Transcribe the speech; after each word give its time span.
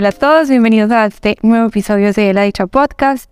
Hola 0.00 0.08
a 0.08 0.12
todos, 0.12 0.48
bienvenidos 0.48 0.90
a 0.92 1.04
este 1.04 1.36
nuevo 1.42 1.66
episodio 1.66 2.10
de 2.14 2.32
La 2.32 2.44
Dicha 2.44 2.66
Podcast. 2.66 3.30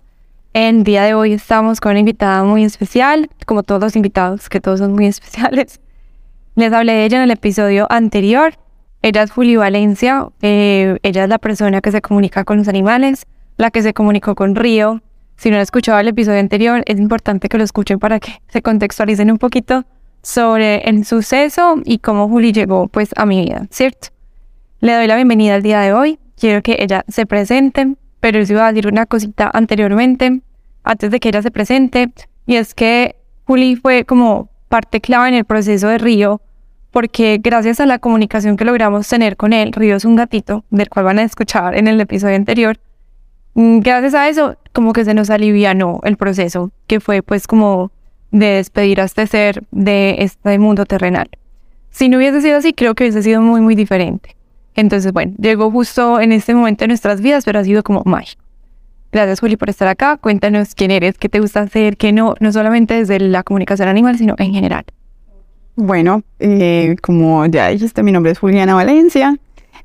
El 0.52 0.84
día 0.84 1.02
de 1.04 1.14
hoy 1.14 1.32
estamos 1.32 1.80
con 1.80 1.92
una 1.92 2.00
invitada 2.00 2.44
muy 2.44 2.62
especial, 2.62 3.30
como 3.46 3.62
todos 3.62 3.80
los 3.80 3.96
invitados, 3.96 4.50
que 4.50 4.60
todos 4.60 4.80
son 4.80 4.92
muy 4.92 5.06
especiales. 5.06 5.80
Les 6.56 6.70
hablé 6.70 6.92
de 6.92 7.04
ella 7.06 7.16
en 7.16 7.22
el 7.22 7.30
episodio 7.30 7.86
anterior. 7.88 8.52
Ella 9.00 9.22
es 9.22 9.30
Juli 9.30 9.56
Valencia, 9.56 10.28
eh, 10.42 10.98
ella 11.02 11.22
es 11.22 11.30
la 11.30 11.38
persona 11.38 11.80
que 11.80 11.90
se 11.90 12.02
comunica 12.02 12.44
con 12.44 12.58
los 12.58 12.68
animales, 12.68 13.24
la 13.56 13.70
que 13.70 13.80
se 13.80 13.94
comunicó 13.94 14.34
con 14.34 14.54
Río. 14.54 15.00
Si 15.38 15.48
no 15.48 15.56
han 15.56 15.62
escuchado 15.62 15.98
el 16.00 16.08
episodio 16.08 16.40
anterior, 16.40 16.82
es 16.84 16.98
importante 16.98 17.48
que 17.48 17.56
lo 17.56 17.64
escuchen 17.64 17.98
para 17.98 18.20
que 18.20 18.42
se 18.48 18.60
contextualicen 18.60 19.30
un 19.30 19.38
poquito 19.38 19.86
sobre 20.20 20.82
el 20.82 21.06
suceso 21.06 21.80
y 21.86 21.96
cómo 22.00 22.28
Juli 22.28 22.52
llegó 22.52 22.88
pues 22.88 23.08
a 23.16 23.24
mi 23.24 23.42
vida, 23.42 23.66
¿cierto? 23.70 24.08
Le 24.80 24.92
doy 24.92 25.06
la 25.06 25.16
bienvenida 25.16 25.54
al 25.54 25.62
día 25.62 25.80
de 25.80 25.94
hoy. 25.94 26.18
Quiero 26.38 26.62
que 26.62 26.76
ella 26.78 27.04
se 27.08 27.26
presente, 27.26 27.94
pero 28.20 28.40
yo 28.42 28.54
iba 28.54 28.66
a 28.66 28.72
decir 28.72 28.86
una 28.86 29.06
cosita 29.06 29.50
anteriormente, 29.52 30.40
antes 30.84 31.10
de 31.10 31.18
que 31.18 31.30
ella 31.30 31.42
se 31.42 31.50
presente, 31.50 32.12
y 32.46 32.56
es 32.56 32.74
que 32.74 33.16
Juli 33.44 33.74
fue 33.74 34.04
como 34.04 34.48
parte 34.68 35.00
clave 35.00 35.28
en 35.28 35.34
el 35.34 35.44
proceso 35.44 35.88
de 35.88 35.98
Río, 35.98 36.40
porque 36.92 37.40
gracias 37.42 37.80
a 37.80 37.86
la 37.86 37.98
comunicación 37.98 38.56
que 38.56 38.64
logramos 38.64 39.08
tener 39.08 39.36
con 39.36 39.52
él, 39.52 39.72
Río 39.72 39.96
es 39.96 40.04
un 40.04 40.14
gatito, 40.14 40.64
del 40.70 40.88
cual 40.88 41.06
van 41.06 41.18
a 41.18 41.24
escuchar 41.24 41.76
en 41.76 41.88
el 41.88 42.00
episodio 42.00 42.36
anterior, 42.36 42.78
mm, 43.54 43.80
gracias 43.80 44.14
a 44.14 44.28
eso 44.28 44.56
como 44.72 44.92
que 44.92 45.04
se 45.04 45.14
nos 45.14 45.30
alivianó 45.30 46.00
el 46.04 46.16
proceso, 46.16 46.70
que 46.86 47.00
fue 47.00 47.22
pues 47.22 47.48
como 47.48 47.90
de 48.30 48.46
despedir 48.46 49.00
a 49.00 49.04
este 49.04 49.26
ser 49.26 49.64
de 49.72 50.16
este 50.20 50.56
mundo 50.60 50.86
terrenal. 50.86 51.28
Si 51.90 52.08
no 52.08 52.18
hubiese 52.18 52.42
sido 52.42 52.58
así, 52.58 52.74
creo 52.74 52.94
que 52.94 53.04
hubiese 53.04 53.24
sido 53.24 53.42
muy, 53.42 53.60
muy 53.60 53.74
diferente. 53.74 54.37
Entonces, 54.78 55.12
bueno, 55.12 55.34
llegó 55.40 55.72
justo 55.72 56.20
en 56.20 56.30
este 56.30 56.54
momento 56.54 56.84
de 56.84 56.88
nuestras 56.88 57.20
vidas, 57.20 57.44
pero 57.44 57.58
ha 57.58 57.64
sido 57.64 57.82
como 57.82 58.04
mágico. 58.04 58.44
Gracias, 59.10 59.40
Juli, 59.40 59.56
por 59.56 59.68
estar 59.68 59.88
acá. 59.88 60.18
Cuéntanos 60.18 60.76
quién 60.76 60.92
eres, 60.92 61.18
qué 61.18 61.28
te 61.28 61.40
gusta 61.40 61.62
hacer, 61.62 61.96
qué 61.96 62.12
no, 62.12 62.36
no 62.38 62.52
solamente 62.52 62.94
desde 62.94 63.18
la 63.18 63.42
comunicación 63.42 63.88
animal, 63.88 64.18
sino 64.18 64.36
en 64.38 64.52
general. 64.52 64.84
Bueno, 65.74 66.22
eh, 66.38 66.94
como 67.02 67.44
ya 67.46 67.70
dijiste, 67.70 68.04
mi 68.04 68.12
nombre 68.12 68.30
es 68.30 68.38
Juliana 68.38 68.76
Valencia. 68.76 69.36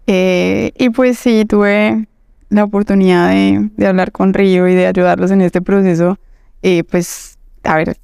Eh, 0.05 0.73
y 0.77 0.91
pues 0.91 1.17
sí, 1.17 1.45
tuve 1.45 2.07
la 2.50 2.63
oportunidad 2.63 3.31
de, 3.31 3.88
hablar 3.88 4.11
con 4.11 4.31
Río 4.31 4.67
y 4.67 4.75
de 4.75 4.85
ayudarlos 4.85 5.31
en 5.31 5.41
este 5.41 5.59
proceso. 5.63 6.19
Eh, 6.61 6.83
pues, 6.83 7.39
a 7.63 7.78
ver, 7.78 7.97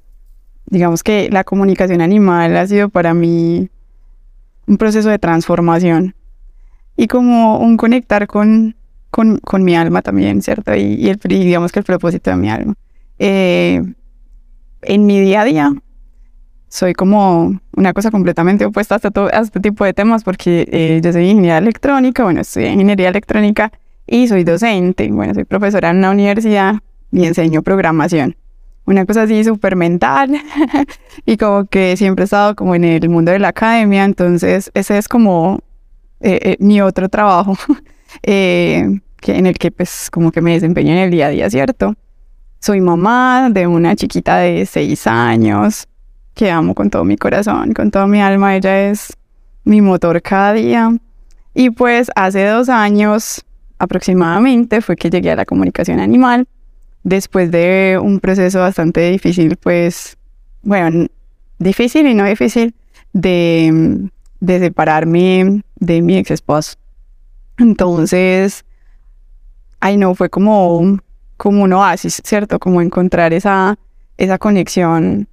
digamos 0.65 1.03
que 1.03 1.29
la 1.29 1.43
comunicación 1.43 2.01
animal 2.01 2.57
ha 2.57 2.65
sido 2.65 2.89
para 2.89 3.13
mí 3.13 3.69
un 4.65 4.77
proceso 4.77 5.09
de 5.09 5.19
transformación 5.19 6.15
y 6.99 7.07
como 7.07 7.59
un 7.59 7.77
conectar 7.77 8.27
con, 8.27 8.75
con, 9.09 9.37
con 9.37 9.63
mi 9.63 9.73
alma 9.73 10.01
también, 10.01 10.41
¿cierto? 10.41 10.75
Y, 10.75 10.95
y, 10.95 11.07
el, 11.07 11.17
digamos 11.17 11.71
que 11.71 11.79
el 11.79 11.85
propósito 11.85 12.29
de 12.29 12.35
mi 12.35 12.49
alma. 12.49 12.73
Eh, 13.19 13.81
en 14.81 15.05
mi 15.05 15.21
día 15.21 15.41
a 15.41 15.45
día 15.45 15.73
soy 16.67 16.93
como 16.93 17.57
una 17.77 17.93
cosa 17.93 18.11
completamente 18.11 18.65
opuesta 18.65 18.95
a 18.95 18.97
este, 18.97 19.17
a 19.17 19.39
este 19.39 19.61
tipo 19.61 19.85
de 19.85 19.93
temas 19.93 20.25
porque 20.25 20.67
eh, 20.69 20.99
yo 21.01 21.13
soy 21.13 21.29
ingeniería 21.29 21.59
electrónica, 21.59 22.23
bueno, 22.23 22.41
en 22.55 22.73
ingeniería 22.73 23.07
electrónica 23.07 23.71
y 24.05 24.27
soy 24.27 24.43
docente, 24.43 25.09
bueno, 25.09 25.33
soy 25.33 25.45
profesora 25.45 25.91
en 25.91 25.99
una 25.99 26.11
universidad 26.11 26.75
y 27.13 27.23
enseño 27.25 27.61
programación. 27.61 28.35
Una 28.85 29.05
cosa 29.05 29.21
así 29.21 29.45
súper 29.45 29.77
mental 29.77 30.31
y 31.25 31.37
como 31.37 31.63
que 31.63 31.95
siempre 31.95 32.23
he 32.23 32.25
estado 32.25 32.57
como 32.57 32.75
en 32.75 32.83
el 32.83 33.07
mundo 33.07 33.31
de 33.31 33.39
la 33.39 33.49
academia, 33.49 34.03
entonces 34.03 34.69
ese 34.73 34.97
es 34.97 35.07
como 35.07 35.61
eh, 36.21 36.39
eh, 36.43 36.57
mi 36.59 36.81
otro 36.81 37.07
trabajo, 37.09 37.57
eh, 38.23 38.99
que, 39.17 39.37
en 39.37 39.45
el 39.45 39.57
que 39.57 39.71
pues 39.71 40.09
como 40.11 40.31
que 40.31 40.41
me 40.41 40.53
desempeño 40.53 40.91
en 40.91 40.99
el 40.99 41.11
día 41.11 41.27
a 41.27 41.29
día, 41.29 41.49
¿cierto? 41.49 41.95
Soy 42.59 42.81
mamá 42.81 43.49
de 43.51 43.67
una 43.67 43.95
chiquita 43.95 44.37
de 44.37 44.65
seis 44.65 45.07
años 45.07 45.87
que 46.33 46.51
amo 46.51 46.75
con 46.75 46.89
todo 46.89 47.05
mi 47.05 47.17
corazón, 47.17 47.73
con 47.73 47.91
toda 47.91 48.07
mi 48.07 48.21
alma, 48.21 48.55
ella 48.55 48.89
es 48.89 49.15
mi 49.63 49.81
motor 49.81 50.21
cada 50.21 50.53
día. 50.53 50.91
Y 51.53 51.69
pues 51.69 52.09
hace 52.15 52.45
dos 52.45 52.69
años 52.69 53.43
aproximadamente 53.77 54.81
fue 54.81 54.95
que 54.95 55.09
llegué 55.09 55.31
a 55.31 55.35
la 55.35 55.45
comunicación 55.45 55.99
animal, 55.99 56.47
después 57.03 57.49
de 57.51 57.99
un 58.01 58.19
proceso 58.19 58.59
bastante 58.59 59.09
difícil, 59.09 59.55
pues, 59.55 60.17
bueno, 60.61 61.07
difícil 61.59 62.07
y 62.07 62.13
no 62.13 62.25
difícil, 62.25 62.75
de 63.13 64.09
de 64.39 64.59
separarme 64.59 65.63
de 65.75 66.01
mi 66.01 66.17
ex 66.17 66.31
esposo. 66.31 66.75
Entonces, 67.57 68.65
ay 69.79 69.97
no, 69.97 70.15
fue 70.15 70.29
como, 70.29 70.99
como 71.37 71.63
un 71.63 71.73
oasis, 71.73 72.21
¿cierto? 72.23 72.59
Como 72.59 72.81
encontrar 72.81 73.33
esa, 73.33 73.77
esa 74.17 74.37
conexión 74.37 75.27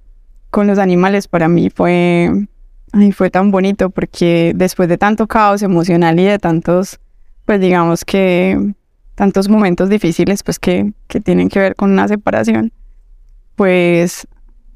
con 0.49 0.67
los 0.67 0.79
animales 0.79 1.27
para 1.27 1.47
mí 1.47 1.69
fue, 1.69 2.47
ay, 2.91 3.11
fue 3.11 3.29
tan 3.29 3.51
bonito 3.51 3.89
porque 3.89 4.53
después 4.55 4.89
de 4.89 4.97
tanto 4.97 5.27
caos 5.27 5.61
emocional 5.61 6.19
y 6.19 6.25
de 6.25 6.39
tantos, 6.39 6.99
pues 7.45 7.59
digamos 7.59 8.03
que 8.05 8.73
tantos 9.15 9.49
momentos 9.49 9.89
difíciles, 9.89 10.43
pues 10.43 10.59
que, 10.59 10.93
que 11.07 11.19
tienen 11.19 11.49
que 11.49 11.59
ver 11.59 11.75
con 11.75 11.91
una 11.91 12.07
separación, 12.07 12.71
pues 13.55 14.27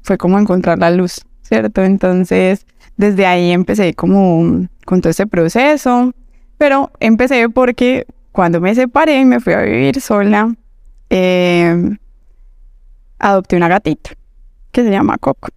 fue 0.02 0.18
como 0.18 0.38
encontrar 0.38 0.78
la 0.78 0.90
luz, 0.90 1.24
¿cierto? 1.42 1.82
Entonces, 1.82 2.66
desde 3.02 3.26
ahí 3.26 3.50
empecé 3.50 3.94
como 3.94 4.68
con 4.84 5.00
todo 5.00 5.10
ese 5.10 5.26
proceso, 5.26 6.12
pero 6.56 6.92
empecé 7.00 7.48
porque 7.48 8.06
cuando 8.30 8.60
me 8.60 8.74
separé 8.76 9.18
y 9.18 9.24
me 9.24 9.40
fui 9.40 9.54
a 9.54 9.62
vivir 9.62 10.00
sola, 10.00 10.54
eh, 11.10 11.96
adopté 13.18 13.56
una 13.56 13.66
gatita 13.66 14.10
que 14.70 14.84
se 14.84 14.90
llama 14.90 15.18
Coco. 15.18 15.48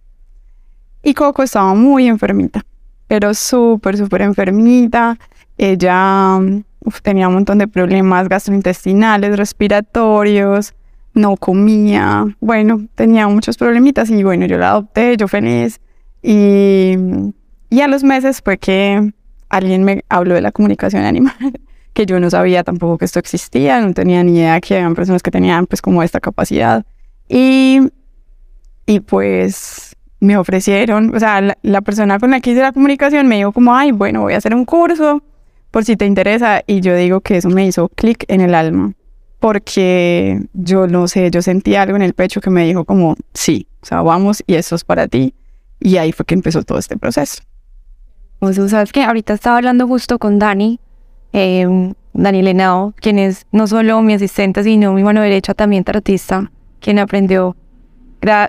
Y 1.04 1.14
Coco 1.14 1.44
estaba 1.44 1.72
muy 1.74 2.08
enfermita, 2.08 2.62
pero 3.06 3.32
súper, 3.32 3.96
súper 3.96 4.22
enfermita. 4.22 5.16
Ella 5.56 6.40
tenía 7.02 7.28
un 7.28 7.34
montón 7.34 7.58
de 7.58 7.68
problemas 7.68 8.28
gastrointestinales, 8.28 9.36
respiratorios, 9.36 10.74
no 11.14 11.36
comía, 11.36 12.26
bueno, 12.40 12.86
tenía 12.96 13.28
muchos 13.28 13.56
problemitas 13.56 14.10
y 14.10 14.24
bueno, 14.24 14.46
yo 14.46 14.58
la 14.58 14.70
adopté, 14.70 15.16
yo 15.16 15.28
feliz. 15.28 15.80
Y, 16.28 16.96
y 17.70 17.80
a 17.82 17.86
los 17.86 18.02
meses 18.02 18.42
fue 18.44 18.58
que 18.58 19.12
alguien 19.48 19.84
me 19.84 20.04
habló 20.08 20.34
de 20.34 20.40
la 20.40 20.50
comunicación 20.50 21.04
animal, 21.04 21.36
que 21.92 22.04
yo 22.04 22.18
no 22.18 22.28
sabía 22.30 22.64
tampoco 22.64 22.98
que 22.98 23.04
esto 23.04 23.20
existía, 23.20 23.80
no 23.80 23.94
tenía 23.94 24.24
ni 24.24 24.32
idea 24.32 24.60
que 24.60 24.74
habían 24.74 24.96
personas 24.96 25.22
que 25.22 25.30
tenían 25.30 25.66
pues 25.66 25.80
como 25.80 26.02
esta 26.02 26.18
capacidad. 26.18 26.84
Y, 27.28 27.78
y 28.86 29.00
pues 29.00 29.94
me 30.18 30.36
ofrecieron, 30.36 31.14
o 31.14 31.20
sea, 31.20 31.40
la, 31.40 31.56
la, 31.62 31.80
persona 31.80 32.18
con 32.18 32.32
la 32.32 32.40
que 32.40 32.50
hice 32.50 32.60
la 32.60 32.72
comunicación 32.72 33.28
me 33.28 33.36
dijo 33.36 33.52
como, 33.52 33.76
ay, 33.76 33.92
bueno, 33.92 34.22
voy 34.22 34.34
a 34.34 34.38
hacer 34.38 34.52
un 34.52 34.64
curso 34.64 35.22
por 35.70 35.84
si 35.84 35.96
te 35.96 36.06
interesa. 36.06 36.64
Y 36.66 36.80
yo 36.80 36.96
digo 36.96 37.20
que 37.20 37.36
eso 37.36 37.50
me 37.50 37.64
hizo 37.64 37.88
clic 37.90 38.24
en 38.26 38.40
el 38.40 38.56
alma, 38.56 38.94
porque 39.38 40.40
yo 40.54 40.88
no 40.88 41.06
sé, 41.06 41.30
yo 41.30 41.40
sentí 41.40 41.76
algo 41.76 41.94
en 41.94 42.02
el 42.02 42.14
pecho 42.14 42.40
que 42.40 42.50
me 42.50 42.66
dijo 42.66 42.84
como, 42.84 43.14
sí, 43.32 43.68
o 43.80 43.86
sea, 43.86 44.02
vamos 44.02 44.42
y 44.48 44.56
eso 44.56 44.74
es 44.74 44.82
para 44.82 45.06
ti. 45.06 45.32
Y 45.80 45.96
ahí 45.98 46.12
fue 46.12 46.24
que 46.26 46.34
empezó 46.34 46.62
todo 46.62 46.78
este 46.78 46.96
proceso. 46.96 47.42
Pues 48.38 48.56
sabes 48.70 48.92
que 48.92 49.02
ahorita 49.02 49.32
estaba 49.34 49.56
hablando 49.56 49.86
justo 49.86 50.18
con 50.18 50.38
Dani, 50.38 50.78
eh, 51.32 51.92
Dani 52.12 52.42
Lenao, 52.42 52.94
quien 53.00 53.18
es 53.18 53.46
no 53.52 53.66
solo 53.66 54.00
mi 54.02 54.14
asistente, 54.14 54.62
sino 54.62 54.92
mi 54.92 55.02
mano 55.02 55.20
derecha, 55.22 55.54
también 55.54 55.84
artista, 55.86 56.50
quien 56.80 56.98
aprendió 56.98 57.56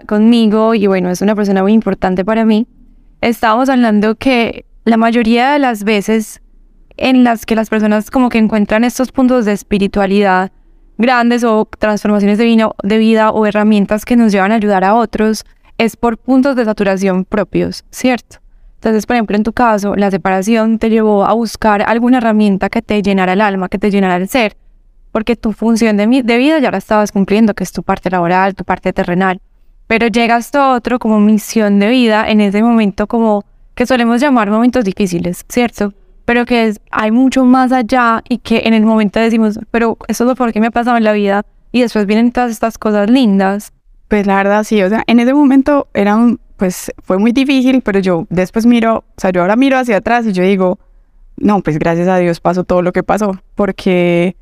conmigo 0.07 0.73
y 0.73 0.87
bueno, 0.87 1.09
es 1.09 1.21
una 1.21 1.35
persona 1.35 1.61
muy 1.61 1.73
importante 1.73 2.25
para 2.25 2.45
mí. 2.45 2.67
Estábamos 3.21 3.69
hablando 3.69 4.15
que 4.15 4.65
la 4.85 4.97
mayoría 4.97 5.51
de 5.51 5.59
las 5.59 5.83
veces 5.83 6.41
en 6.97 7.23
las 7.23 7.45
que 7.45 7.55
las 7.55 7.69
personas 7.69 8.09
como 8.09 8.29
que 8.29 8.39
encuentran 8.39 8.83
estos 8.83 9.11
puntos 9.11 9.45
de 9.45 9.53
espiritualidad 9.53 10.51
grandes 10.97 11.43
o 11.43 11.67
transformaciones 11.77 12.37
de, 12.37 12.69
de 12.83 12.97
vida 12.97 13.29
o 13.29 13.45
herramientas 13.45 14.03
que 14.03 14.15
nos 14.15 14.31
llevan 14.31 14.51
a 14.51 14.55
ayudar 14.55 14.83
a 14.83 14.95
otros, 14.95 15.45
es 15.77 15.95
por 15.95 16.17
puntos 16.17 16.55
de 16.55 16.65
saturación 16.65 17.25
propios, 17.25 17.83
¿cierto? 17.91 18.37
Entonces, 18.75 19.05
por 19.05 19.15
ejemplo, 19.15 19.35
en 19.35 19.43
tu 19.43 19.53
caso, 19.53 19.95
la 19.95 20.11
separación 20.11 20.77
te 20.79 20.89
llevó 20.89 21.25
a 21.25 21.33
buscar 21.33 21.83
alguna 21.87 22.19
herramienta 22.19 22.69
que 22.69 22.81
te 22.81 23.01
llenara 23.01 23.33
el 23.33 23.41
alma, 23.41 23.69
que 23.69 23.79
te 23.79 23.89
llenara 23.89 24.17
el 24.17 24.27
ser, 24.29 24.55
porque 25.11 25.35
tu 25.35 25.51
función 25.51 25.97
de, 25.97 26.21
de 26.23 26.37
vida 26.37 26.59
ya 26.59 26.71
la 26.71 26.77
estabas 26.77 27.11
cumpliendo, 27.11 27.53
que 27.53 27.63
es 27.63 27.71
tu 27.71 27.81
parte 27.81 28.09
laboral, 28.09 28.55
tu 28.55 28.63
parte 28.63 28.93
terrenal. 28.93 29.41
Pero 29.87 30.07
llegas 30.07 30.53
a 30.53 30.73
otro 30.73 30.99
como 30.99 31.19
misión 31.19 31.79
de 31.79 31.87
vida 31.87 32.29
en 32.29 32.41
ese 32.41 32.61
momento 32.61 33.07
como 33.07 33.45
que 33.73 33.85
solemos 33.85 34.21
llamar 34.21 34.51
momentos 34.51 34.83
difíciles, 34.83 35.45
¿cierto? 35.47 35.93
Pero 36.25 36.45
que 36.45 36.67
es, 36.67 36.81
hay 36.91 37.11
mucho 37.11 37.45
más 37.45 37.71
allá 37.71 38.21
y 38.27 38.39
que 38.39 38.63
en 38.65 38.73
el 38.73 38.85
momento 38.85 39.19
decimos, 39.19 39.59
pero 39.71 39.97
eso 40.07 40.23
es 40.23 40.27
lo 40.27 40.35
por 40.35 40.51
qué 40.51 40.59
me 40.59 40.67
ha 40.67 40.71
pasado 40.71 40.97
en 40.97 41.03
la 41.03 41.13
vida 41.13 41.45
y 41.71 41.81
después 41.81 42.05
vienen 42.05 42.31
todas 42.31 42.51
estas 42.51 42.77
cosas 42.77 43.09
lindas 43.09 43.71
pues 44.07 44.25
la 44.25 44.35
verdad 44.37 44.63
sí, 44.63 44.81
o 44.81 44.89
sea, 44.89 45.03
en 45.07 45.19
ese 45.19 45.33
momento 45.33 45.87
era 45.93 46.15
un, 46.15 46.39
pues 46.55 46.91
fue 47.03 47.17
muy 47.17 47.31
difícil, 47.31 47.81
pero 47.81 47.99
yo 47.99 48.25
después 48.29 48.65
miro, 48.65 48.97
o 48.97 49.21
sea, 49.21 49.31
yo 49.31 49.41
ahora 49.41 49.55
miro 49.55 49.77
hacia 49.77 49.97
atrás 49.97 50.25
y 50.25 50.31
yo 50.31 50.43
digo, 50.43 50.79
no, 51.37 51.61
pues 51.61 51.77
gracias 51.77 52.07
a 52.07 52.17
Dios 52.17 52.39
pasó 52.39 52.63
todo 52.63 52.81
lo 52.81 52.93
que 52.93 53.03
pasó, 53.03 53.39
porque 53.55 54.35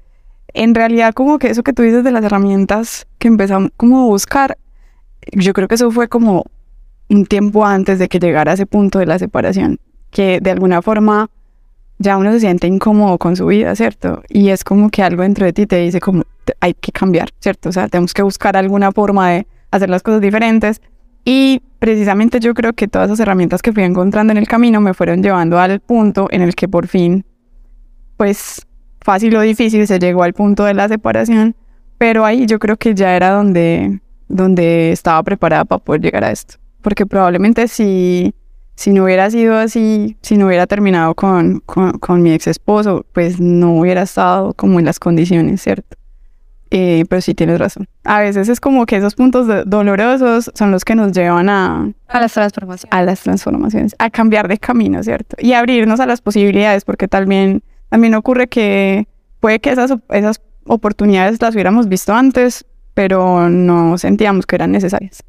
en 0.54 0.76
realidad 0.76 1.14
como 1.14 1.40
que 1.40 1.50
eso 1.50 1.64
que 1.64 1.74
tú 1.74 1.82
dices 1.82 2.04
de 2.04 2.12
las 2.12 2.24
herramientas 2.24 3.08
que 3.18 3.28
empezamos 3.28 3.72
como 3.76 4.04
a 4.04 4.06
buscar, 4.06 4.58
yo 5.32 5.54
creo 5.54 5.68
que 5.68 5.76
eso 5.76 5.92
fue 5.92 6.08
como 6.08 6.46
un 7.10 7.26
tiempo 7.26 7.66
antes 7.66 8.00
de 8.00 8.08
que 8.08 8.20
llegara 8.20 8.52
a 8.52 8.54
ese 8.54 8.66
punto 8.66 9.00
de 9.00 9.06
la 9.06 9.20
separación, 9.20 9.80
que 10.12 10.40
de 10.42 10.52
alguna 10.52 10.82
forma 10.82 11.30
ya 11.98 12.18
uno 12.18 12.32
se 12.32 12.40
siente 12.40 12.68
incómodo 12.68 13.18
con 13.18 13.36
su 13.36 13.46
vida, 13.48 13.76
¿cierto? 13.76 14.22
Y 14.30 14.50
es 14.50 14.64
como 14.64 14.90
que 14.90 15.02
algo 15.02 15.24
dentro 15.24 15.46
de 15.46 15.54
ti 15.54 15.66
te 15.66 15.78
dice 15.78 16.00
como 16.00 16.24
hay 16.60 16.74
que 16.74 16.92
cambiar, 16.92 17.30
¿cierto? 17.40 17.70
O 17.70 17.72
sea, 17.72 17.88
tenemos 17.88 18.14
que 18.14 18.22
buscar 18.22 18.58
alguna 18.58 18.92
forma 18.92 19.32
de 19.32 19.48
hacer 19.76 19.90
las 19.90 20.04
cosas 20.04 20.22
diferentes. 20.22 20.82
Y 21.24 21.62
precisamente 21.80 22.40
yo 22.40 22.54
creo 22.54 22.74
que 22.74 22.88
todas 22.88 23.08
esas 23.08 23.20
herramientas 23.20 23.62
que 23.62 23.74
fui 23.74 23.84
encontrando 23.84 24.32
en 24.32 24.38
el 24.38 24.48
camino 24.48 24.80
me 24.82 24.94
fueron 24.94 25.24
llevando 25.24 25.58
al 25.60 25.80
punto 25.80 26.28
en 26.32 26.42
el 26.42 26.56
que 26.56 26.68
por 26.68 26.88
fin, 26.88 27.26
pues 28.18 28.66
fácil 29.02 29.36
o 29.36 29.42
difícil, 29.42 29.88
se 29.88 30.00
llegó 30.00 30.24
al 30.24 30.34
punto 30.34 30.66
de 30.66 30.74
la 30.74 30.88
separación, 30.88 31.56
pero 31.98 32.26
ahí 32.26 32.46
yo 32.46 32.60
creo 32.60 32.78
que 32.78 32.94
ya 32.94 33.16
era 33.16 33.32
donde, 33.32 34.00
donde 34.28 34.92
estaba 34.92 35.22
preparada 35.24 35.66
para 35.66 35.84
poder 35.84 36.02
llegar 36.02 36.24
a 36.24 36.32
esto. 36.32 36.56
Porque 36.82 37.06
probablemente 37.06 37.68
si 37.68 38.34
si 38.76 38.92
no 38.92 39.06
hubiera 39.06 39.30
sido 39.32 39.58
así, 39.58 40.18
si 40.22 40.38
no 40.38 40.48
hubiera 40.48 40.68
terminado 40.68 41.16
con, 41.16 41.62
con, 41.62 42.22
mi 42.22 42.32
ex 42.34 42.48
esposo, 42.48 43.06
pues 43.14 43.40
no 43.40 43.80
hubiera 43.80 44.02
estado 44.04 44.54
como 44.54 44.80
en 44.80 44.86
las 44.86 45.00
condiciones, 45.00 45.62
¿cierto? 45.62 45.98
Eh, 46.72 47.06
pero 47.10 47.22
sí 47.22 47.36
tienes 47.36 47.60
razón. 47.60 47.88
A 48.04 48.22
veces 48.22 48.50
es 48.50 48.60
como 48.60 48.86
que 48.86 48.98
esos 48.98 49.16
puntos 49.16 49.48
dolorosos 49.66 50.52
son 50.56 50.72
los 50.72 50.84
que 50.84 50.96
nos 50.96 51.12
llevan 51.12 51.48
a... 51.50 51.92
A 52.08 52.20
las 52.20 52.34
transformaciones. 52.34 52.94
A 52.94 53.04
las 53.04 53.22
transformaciones, 53.22 53.96
a 54.00 54.10
cambiar 54.10 54.48
de 54.48 54.58
camino, 54.58 55.02
¿cierto? 55.04 55.38
Y 55.40 55.54
abrirnos 55.54 56.00
a 56.00 56.06
las 56.06 56.22
posibilidades, 56.22 56.84
porque 56.84 57.08
también, 57.08 57.64
también 57.90 58.16
ocurre 58.16 58.48
que 58.48 59.08
puede 59.40 59.60
que 59.60 59.70
esas, 59.70 59.94
esas 60.10 60.42
oportunidades 60.66 61.42
las 61.42 61.54
hubiéramos 61.54 61.88
visto 61.88 62.14
antes, 62.14 62.66
pero 62.94 63.50
no 63.50 63.98
sentíamos 63.98 64.46
que 64.46 64.56
eran 64.56 64.72
necesarias. 64.72 65.24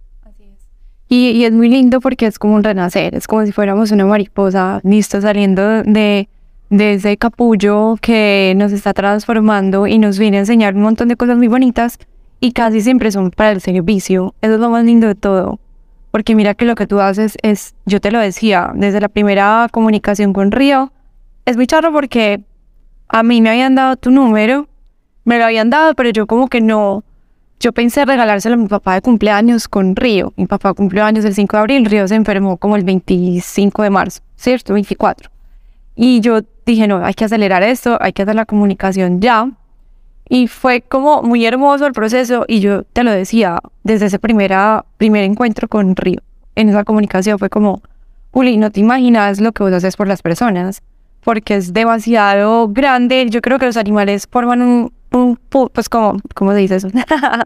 Y, 1.09 1.45
es 1.45 1.53
muy 1.53 1.69
lindo 1.69 2.01
porque 2.01 2.27
es 2.27 2.39
como 2.39 2.55
un 2.55 2.65
renacer, 2.65 3.15
es 3.15 3.29
como 3.29 3.47
si 3.47 3.53
fuéramos 3.53 3.93
una 3.93 4.07
mariposa 4.07 4.81
lista 4.83 5.21
saliendo 5.21 5.85
de, 5.85 6.29
de 6.71 6.95
ese 6.95 7.17
capullo 7.17 7.97
que 8.01 8.55
nos 8.57 8.73
está 8.73 8.93
transformando 8.93 9.87
y 9.87 9.99
nos 9.99 10.19
viene 10.19 10.39
a 10.39 10.41
enseñar 10.41 10.75
un 10.75 10.83
montón 10.83 11.09
de 11.09 11.17
cosas 11.17 11.37
muy 11.37 11.49
bonitas 11.49 11.99
y 12.41 12.53
casi 12.53 12.81
siempre 12.81 13.11
son 13.13 13.31
para 13.31 13.53
el 13.53 13.61
servicio. 13.61 14.35
Eso 14.41 14.55
es 14.55 14.61
lo 14.61 14.71
más 14.71 14.85
lindo 14.85 15.07
de 15.07 15.15
todo. 15.15 15.61
Porque 16.11 16.35
mira 16.35 16.55
que 16.55 16.65
lo 16.65 16.75
que 16.75 16.87
tú 16.87 17.01
haces 17.01 17.37
es, 17.43 17.75
yo 17.85 18.01
te 18.01 18.11
lo 18.11 18.19
decía, 18.19 18.73
desde 18.75 19.01
la 19.01 19.09
primera 19.09 19.69
comunicación 19.71 20.33
con 20.33 20.51
Río, 20.51 20.93
es 21.45 21.57
muy 21.57 21.67
charro 21.67 21.93
porque 21.93 22.43
a 23.09 23.23
mí 23.23 23.41
me 23.41 23.51
habían 23.51 23.75
dado 23.75 23.97
tu 23.97 24.11
número, 24.11 24.69
me 25.25 25.39
lo 25.39 25.45
habían 25.45 25.71
dado, 25.71 25.95
pero 25.95 26.11
yo 26.11 26.27
como 26.27 26.49
que 26.49 26.61
no, 26.61 27.05
yo 27.61 27.73
pensé 27.73 28.05
regalárselo 28.05 28.55
a 28.55 28.59
mi 28.59 28.69
papá 28.69 28.95
de 28.95 29.03
cumpleaños 29.03 29.69
con 29.69 29.95
Río. 29.95 30.33
Mi 30.37 30.47
papá 30.47 30.75
cumplió 30.75 31.05
años 31.05 31.25
el 31.25 31.35
5 31.35 31.57
de 31.57 31.61
abril, 31.61 31.85
Río 31.85 32.09
se 32.09 32.15
enfermó 32.15 32.57
como 32.57 32.77
el 32.77 32.85
25 32.85 33.83
de 33.83 33.91
marzo, 33.91 34.23
¿cierto? 34.37 34.73
24. 34.75 35.36
Y 35.97 36.21
yo 36.21 36.41
dije, 36.67 36.87
no, 36.87 37.05
hay 37.05 37.15
que 37.15 37.25
acelerar 37.25 37.63
esto, 37.63 37.97
hay 38.01 38.13
que 38.13 38.23
hacer 38.23 38.35
la 38.35 38.45
comunicación 38.45 39.21
ya. 39.21 39.51
Y 40.29 40.47
fue 40.47 40.83
como 40.83 41.23
muy 41.23 41.47
hermoso 41.47 41.87
el 41.87 41.93
proceso 41.93 42.45
y 42.47 42.61
yo 42.61 42.83
te 42.83 43.03
lo 43.03 43.13
decía 43.13 43.59
desde 43.83 44.07
ese 44.07 44.19
primera, 44.19 44.85
primer 44.99 45.25
encuentro 45.25 45.69
con 45.69 45.97
Río. 45.97 46.21
En 46.55 46.69
esa 46.69 46.85
comunicación 46.85 47.39
fue 47.39 47.49
como, 47.49 47.81
Juli, 48.33 48.59
no 48.59 48.71
te 48.71 48.81
imaginas 48.81 49.41
lo 49.41 49.53
que 49.53 49.63
vos 49.63 49.73
haces 49.73 49.97
por 49.97 50.09
las 50.09 50.23
personas, 50.23 50.83
porque 51.23 51.57
es 51.57 51.73
demasiado 51.73 52.69
grande. 52.69 53.27
Yo 53.31 53.41
creo 53.41 53.59
que 53.59 53.67
los 53.67 53.77
animales 53.77 54.27
forman 54.31 54.91
un, 55.11 55.39
pues 55.73 55.89
como, 55.89 56.19
¿cómo 56.35 56.53
se 56.53 56.59
dice 56.59 56.77
eso? 56.77 56.89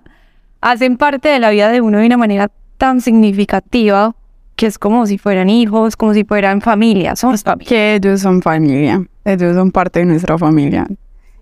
Hacen 0.61 0.96
parte 0.96 1.29
de 1.29 1.38
la 1.38 1.50
vida 1.50 1.70
de 1.70 1.81
uno 1.81 1.99
de 1.99 2.06
una 2.06 2.17
manera 2.17 2.50
tan 2.79 3.00
significativa 3.00 4.14
que 4.61 4.67
es 4.67 4.79
como 4.79 5.07
si 5.07 5.17
fueran 5.17 5.49
hijos, 5.49 5.97
como 5.97 6.12
si 6.12 6.23
fueran 6.23 6.61
familia, 6.61 7.17
son 7.17 7.35
Que 7.67 7.95
ellos 7.95 8.21
son 8.21 8.43
familia, 8.43 9.03
ellos 9.25 9.57
son 9.57 9.71
parte 9.71 10.01
de 10.01 10.05
nuestra 10.05 10.37
familia. 10.37 10.87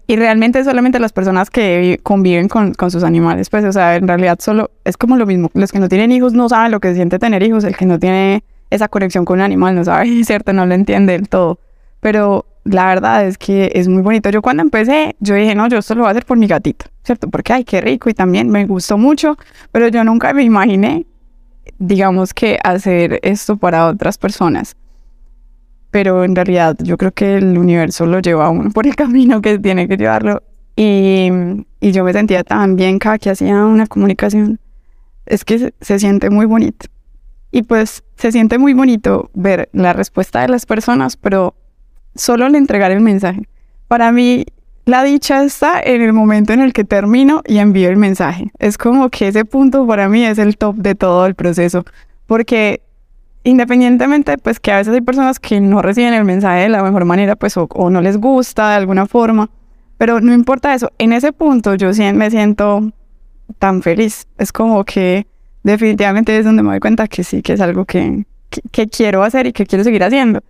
Y 0.07 0.15
realmente 0.15 0.63
solamente 0.63 1.01
las 1.01 1.13
personas 1.13 1.51
que 1.51 1.99
conviven 2.05 2.47
con, 2.47 2.75
con, 2.75 2.93
sus 2.93 3.03
animales, 3.03 3.51
pues, 3.51 3.65
o 3.65 3.73
sea, 3.73 3.97
en 3.97 4.07
realidad 4.07 4.39
solo 4.41 4.71
es 4.85 4.97
como 4.97 5.17
lo 5.17 5.27
mismo. 5.27 5.51
Los 5.55 5.73
que 5.73 5.81
no 5.81 5.89
tienen 5.89 6.13
hijos 6.13 6.33
no 6.33 6.49
saben 6.49 6.71
lo 6.71 6.79
que 6.79 6.91
se 6.91 6.95
siente 6.95 7.19
tener 7.19 7.43
hijos, 7.43 7.65
el 7.65 7.77
que 7.77 7.87
no 7.87 7.99
tiene 7.99 8.45
esa 8.71 8.87
conexión 8.87 9.25
con 9.25 9.41
un 9.41 9.45
animal 9.47 9.75
no 9.75 9.83
sabe, 9.83 10.07
¿cierto? 10.25 10.53
No 10.53 10.65
lo 10.65 10.75
entiende 10.75 11.15
del 11.15 11.29
todo. 11.29 11.59
Pero 11.99 12.47
la 12.63 12.87
verdad 12.87 13.27
es 13.27 13.37
que 13.37 13.73
es 13.75 13.89
muy 13.89 14.03
bonito. 14.03 14.31
Yo 14.31 14.43
cuando 14.43 14.63
empecé, 14.63 15.17
yo 15.19 15.35
dije, 15.35 15.57
no, 15.57 15.67
yo 15.67 15.79
esto 15.79 15.97
lo 15.97 16.03
voy 16.03 16.09
a 16.09 16.11
hacer 16.13 16.25
por 16.25 16.39
mi 16.39 16.47
gatito, 16.47 16.87
¿cierto? 17.03 17.29
Porque, 17.29 17.53
ay, 17.53 17.65
qué 17.65 17.81
rico 17.81 18.09
y 18.11 18.15
también 18.15 18.49
me 18.49 18.65
gustó 18.65 18.97
mucho, 18.97 19.37
pero 19.73 19.89
yo 19.89 20.05
nunca 20.05 20.33
me 20.33 20.45
imaginé, 20.45 21.05
digamos 21.79 22.35
que 22.35 22.59
hacer 22.63 23.21
esto 23.23 23.57
para 23.57 23.87
otras 23.87 24.19
personas. 24.19 24.77
Pero 25.91 26.25
en 26.25 26.37
realidad 26.37 26.77
yo 26.81 26.97
creo 26.99 27.13
que 27.13 27.37
el 27.37 27.57
universo 27.57 28.07
lo 28.07 28.21
lleva 28.21 28.47
a 28.47 28.51
uno 28.51 28.71
por 28.71 28.87
el 28.87 28.97
camino 28.97 29.41
que 29.41 29.59
tiene 29.59 29.89
que 29.89 29.97
llevarlo. 29.97 30.43
Y, 30.77 31.31
y 31.81 31.93
yo 31.93 32.05
me 32.05 32.13
sentía 32.13 32.45
tan 32.45 32.77
bien 32.77 32.99
cada 32.99 33.19
que 33.19 33.31
hacía 33.31 33.65
una 33.65 33.87
comunicación. 33.87 34.61
Es 35.27 35.45
que 35.45 35.59
se, 35.59 35.75
se 35.81 35.99
siente 35.99 36.31
muy 36.31 36.47
bonito. 36.47 36.87
Y 37.51 37.63
pues 37.63 38.05
se 38.17 38.31
siente 38.31 38.59
muy 38.59 38.75
bonito 38.75 39.31
ver 39.35 39.69
la 39.73 39.93
respuesta 39.93 40.43
de 40.43 40.49
las 40.49 40.67
personas, 40.67 41.17
pero 41.17 41.55
solo 42.15 42.45
al 42.45 42.55
entregar 42.55 42.91
el 42.91 43.01
mensaje. 43.01 43.49
Para 43.89 44.13
mí, 44.13 44.45
la 44.89 45.05
dicha 45.05 45.45
está 45.45 45.83
en 45.83 46.01
el 46.01 46.15
momento 46.15 46.55
en 46.55 46.61
el 46.61 46.73
que 46.73 46.83
termino 46.83 47.43
y 47.47 47.59
envío 47.59 47.91
el 47.91 47.99
mensaje. 47.99 48.51
Es 48.59 48.79
como 48.79 49.11
que 49.11 49.29
ese 49.29 49.45
punto 49.45 49.87
para 49.87 50.09
mí 50.09 50.25
es 50.25 50.39
el 50.39 50.57
top 50.57 50.77
de 50.77 50.95
todo 50.95 51.27
el 51.27 51.35
proceso, 51.35 51.85
porque 52.27 52.81
independientemente, 53.45 54.39
pues 54.39 54.59
que 54.59 54.73
a 54.73 54.79
veces 54.79 54.95
hay 54.95 55.03
personas 55.03 55.39
que 55.41 55.61
no 55.61 55.83
reciben 55.83 56.15
el 56.15 56.25
mensaje 56.25 56.63
de 56.63 56.69
la 56.71 56.83
mejor 56.83 57.05
manera, 57.05 57.37
pues 57.37 57.55
o, 57.59 57.69
no 57.91 58.01
les 58.01 58.17
gusta 58.17 58.71
de 58.71 58.77
alguna 58.77 59.05
forma, 59.05 59.51
pero 59.99 60.23
no 60.23 60.33
importa 60.33 60.75
eso. 60.75 60.91
En 60.97 61.13
ese 61.13 61.35
punto 61.35 61.75
yo 61.75 61.91
me 62.15 62.31
siento 62.31 62.91
tan 63.59 63.83
feliz. 63.83 64.27
Es 64.39 64.53
como 64.53 64.85
que 64.85 65.27
definitivamente 65.65 66.39
es 66.39 66.47
donde 66.47 66.63
me 66.63 66.71
doy 66.71 66.81
cuenta 66.81 67.09
que 67.09 67.25
sí, 67.25 67.43
que 67.43 67.53
es 67.53 67.61
algo 67.61 67.85
que, 67.85 68.25
que 68.73 68.89
quiero 68.89 69.23
hacer 69.23 69.49
y 69.49 69.53
que 69.53 69.67
quiero 69.67 69.85
seguir 69.85 70.03
haciendo. 70.03 70.41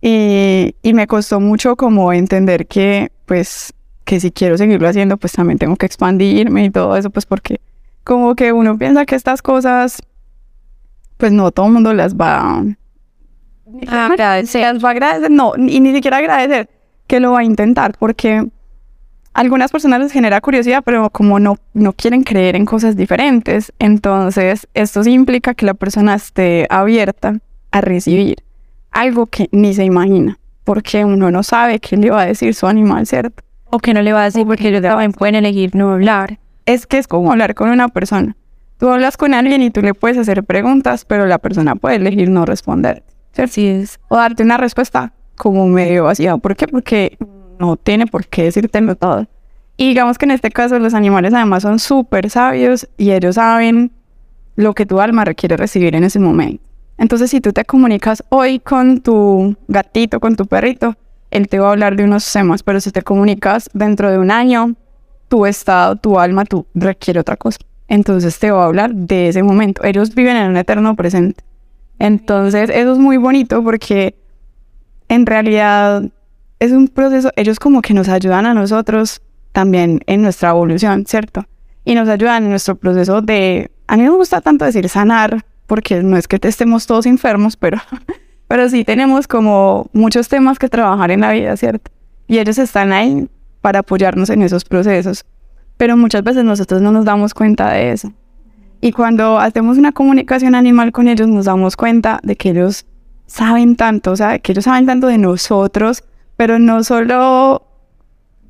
Y, 0.00 0.76
y, 0.80 0.94
me 0.94 1.08
costó 1.08 1.40
mucho 1.40 1.74
como 1.74 2.12
entender 2.12 2.68
que, 2.68 3.10
pues, 3.26 3.74
que 4.04 4.20
si 4.20 4.30
quiero 4.30 4.58
seguirlo 4.58 4.88
haciendo, 4.88 5.16
pues 5.16 5.32
también 5.32 5.58
tengo 5.58 5.76
que 5.76 5.86
expandirme 5.86 6.64
y 6.64 6.70
todo 6.70 6.96
eso, 6.96 7.10
pues 7.10 7.26
porque 7.26 7.60
como 8.04 8.34
que 8.34 8.52
uno 8.52 8.76
piensa 8.76 9.06
que 9.06 9.14
estas 9.14 9.42
cosas, 9.42 10.02
pues 11.16 11.32
no 11.32 11.50
todo 11.50 11.66
el 11.66 11.72
mundo 11.72 11.94
las 11.94 12.16
va 12.16 12.64
a 13.86 14.06
agradecer, 14.06 14.62
las 14.62 14.84
va 14.84 14.88
a 14.88 14.92
agradecer, 14.92 15.30
no, 15.30 15.52
y 15.56 15.80
ni 15.80 15.92
siquiera 15.92 16.16
agradecer, 16.16 16.68
que 17.06 17.20
lo 17.20 17.32
va 17.32 17.40
a 17.40 17.44
intentar, 17.44 17.96
porque 17.98 18.46
a 19.32 19.40
algunas 19.40 19.70
personas 19.70 20.00
les 20.00 20.12
genera 20.12 20.40
curiosidad, 20.40 20.82
pero 20.84 21.10
como 21.10 21.38
no, 21.38 21.56
no 21.72 21.92
quieren 21.92 22.24
creer 22.24 22.56
en 22.56 22.64
cosas 22.64 22.96
diferentes, 22.96 23.72
entonces 23.78 24.66
esto 24.74 25.04
sí 25.04 25.12
implica 25.12 25.54
que 25.54 25.66
la 25.66 25.74
persona 25.74 26.14
esté 26.14 26.66
abierta 26.68 27.38
a 27.70 27.80
recibir 27.80 28.42
algo 28.90 29.26
que 29.26 29.48
ni 29.52 29.72
se 29.74 29.84
imagina, 29.84 30.38
porque 30.64 31.04
uno 31.04 31.30
no 31.30 31.42
sabe 31.42 31.78
qué 31.78 31.96
le 31.96 32.10
va 32.10 32.22
a 32.22 32.26
decir 32.26 32.54
su 32.54 32.66
animal, 32.66 33.06
¿cierto? 33.06 33.42
O 33.70 33.78
que 33.78 33.94
no 33.94 34.02
le 34.02 34.12
va 34.12 34.22
a 34.22 34.24
decir 34.24 34.46
porque 34.46 34.68
ellos 34.68 34.82
también 34.82 35.12
pueden 35.12 35.36
elegir 35.36 35.74
no 35.74 35.92
hablar. 35.92 36.38
Es 36.66 36.86
que 36.86 36.98
es 36.98 37.06
como 37.06 37.30
hablar 37.32 37.54
con 37.54 37.70
una 37.70 37.88
persona. 37.88 38.36
Tú 38.78 38.88
hablas 38.88 39.16
con 39.16 39.34
alguien 39.34 39.62
y 39.62 39.70
tú 39.70 39.82
le 39.82 39.94
puedes 39.94 40.18
hacer 40.18 40.44
preguntas, 40.44 41.04
pero 41.04 41.26
la 41.26 41.38
persona 41.38 41.76
puede 41.76 41.96
elegir 41.96 42.30
no 42.30 42.46
responder. 42.46 43.02
¿cierto? 43.32 43.50
Así 43.50 43.66
es. 43.66 44.00
O 44.08 44.16
darte 44.16 44.42
una 44.42 44.56
respuesta 44.56 45.12
como 45.36 45.66
medio 45.66 46.04
vacía. 46.04 46.36
¿Por 46.36 46.56
qué? 46.56 46.66
Porque 46.66 47.18
no 47.58 47.76
tiene 47.76 48.06
por 48.06 48.26
qué 48.26 48.44
decírtelo 48.44 48.96
todo. 48.96 49.26
Y 49.76 49.88
digamos 49.88 50.18
que 50.18 50.26
en 50.26 50.32
este 50.32 50.50
caso 50.50 50.78
los 50.78 50.94
animales 50.94 51.32
además 51.32 51.62
son 51.62 51.78
súper 51.78 52.28
sabios 52.28 52.88
y 52.96 53.12
ellos 53.12 53.36
saben 53.36 53.92
lo 54.56 54.74
que 54.74 54.84
tu 54.84 55.00
alma 55.00 55.24
requiere 55.24 55.56
recibir 55.56 55.94
en 55.94 56.04
ese 56.04 56.18
momento. 56.18 56.62
Entonces, 56.98 57.30
si 57.30 57.40
tú 57.40 57.52
te 57.52 57.64
comunicas 57.64 58.22
hoy 58.28 58.58
con 58.58 59.00
tu 59.00 59.56
gatito, 59.68 60.20
con 60.20 60.36
tu 60.36 60.44
perrito, 60.44 60.96
él 61.30 61.48
te 61.48 61.58
va 61.58 61.68
a 61.68 61.72
hablar 61.72 61.96
de 61.96 62.04
unos 62.04 62.30
temas, 62.30 62.62
pero 62.62 62.80
si 62.80 62.90
te 62.90 63.02
comunicas 63.02 63.70
dentro 63.72 64.10
de 64.10 64.18
un 64.18 64.30
año, 64.30 64.74
tu 65.28 65.46
estado, 65.46 65.96
tu 65.96 66.18
alma, 66.18 66.44
tú 66.44 66.66
requiere 66.74 67.20
otra 67.20 67.36
cosa. 67.36 67.58
Entonces 67.88 68.38
te 68.38 68.50
va 68.50 68.62
a 68.62 68.66
hablar 68.66 68.94
de 68.94 69.28
ese 69.28 69.42
momento. 69.42 69.84
Ellos 69.84 70.14
viven 70.14 70.36
en 70.36 70.50
un 70.50 70.56
eterno 70.56 70.94
presente. 70.96 71.44
Entonces, 71.98 72.70
eso 72.70 72.92
es 72.92 72.98
muy 72.98 73.16
bonito 73.16 73.62
porque 73.62 74.16
en 75.08 75.26
realidad 75.26 76.04
es 76.60 76.72
un 76.72 76.88
proceso, 76.88 77.30
ellos 77.36 77.58
como 77.58 77.82
que 77.82 77.94
nos 77.94 78.08
ayudan 78.08 78.46
a 78.46 78.54
nosotros 78.54 79.22
también 79.52 80.00
en 80.06 80.22
nuestra 80.22 80.50
evolución, 80.50 81.04
¿cierto? 81.06 81.46
Y 81.84 81.94
nos 81.94 82.08
ayudan 82.08 82.44
en 82.44 82.50
nuestro 82.50 82.76
proceso 82.76 83.22
de, 83.22 83.70
a 83.86 83.96
mí 83.96 84.02
me 84.02 84.10
gusta 84.10 84.40
tanto 84.40 84.64
decir 84.64 84.88
sanar, 84.88 85.44
porque 85.66 86.02
no 86.02 86.16
es 86.16 86.28
que 86.28 86.38
estemos 86.42 86.86
todos 86.86 87.06
enfermos, 87.06 87.56
pero, 87.56 87.78
pero 88.50 88.68
sí 88.68 88.84
tenemos 88.84 89.28
como 89.28 89.88
muchos 89.92 90.28
temas 90.28 90.58
que 90.58 90.68
trabajar 90.68 91.12
en 91.12 91.20
la 91.20 91.30
vida, 91.30 91.56
¿cierto? 91.56 91.88
Y 92.26 92.40
ellos 92.40 92.58
están 92.58 92.90
ahí 92.90 93.28
para 93.60 93.78
apoyarnos 93.78 94.28
en 94.28 94.42
esos 94.42 94.64
procesos. 94.64 95.24
Pero 95.76 95.96
muchas 95.96 96.24
veces 96.24 96.42
nosotros 96.42 96.82
no 96.82 96.90
nos 96.90 97.04
damos 97.04 97.32
cuenta 97.32 97.70
de 97.70 97.92
eso. 97.92 98.12
Y 98.80 98.90
cuando 98.90 99.38
hacemos 99.38 99.78
una 99.78 99.92
comunicación 99.92 100.56
animal 100.56 100.90
con 100.90 101.06
ellos, 101.06 101.28
nos 101.28 101.44
damos 101.44 101.76
cuenta 101.76 102.18
de 102.24 102.34
que 102.34 102.50
ellos 102.50 102.86
saben 103.26 103.76
tanto, 103.76 104.10
o 104.10 104.16
sea, 104.16 104.40
que 104.40 104.50
ellos 104.50 104.64
saben 104.64 104.84
tanto 104.84 105.06
de 105.06 105.18
nosotros, 105.18 106.02
pero 106.36 106.58
no 106.58 106.82
solo 106.82 107.62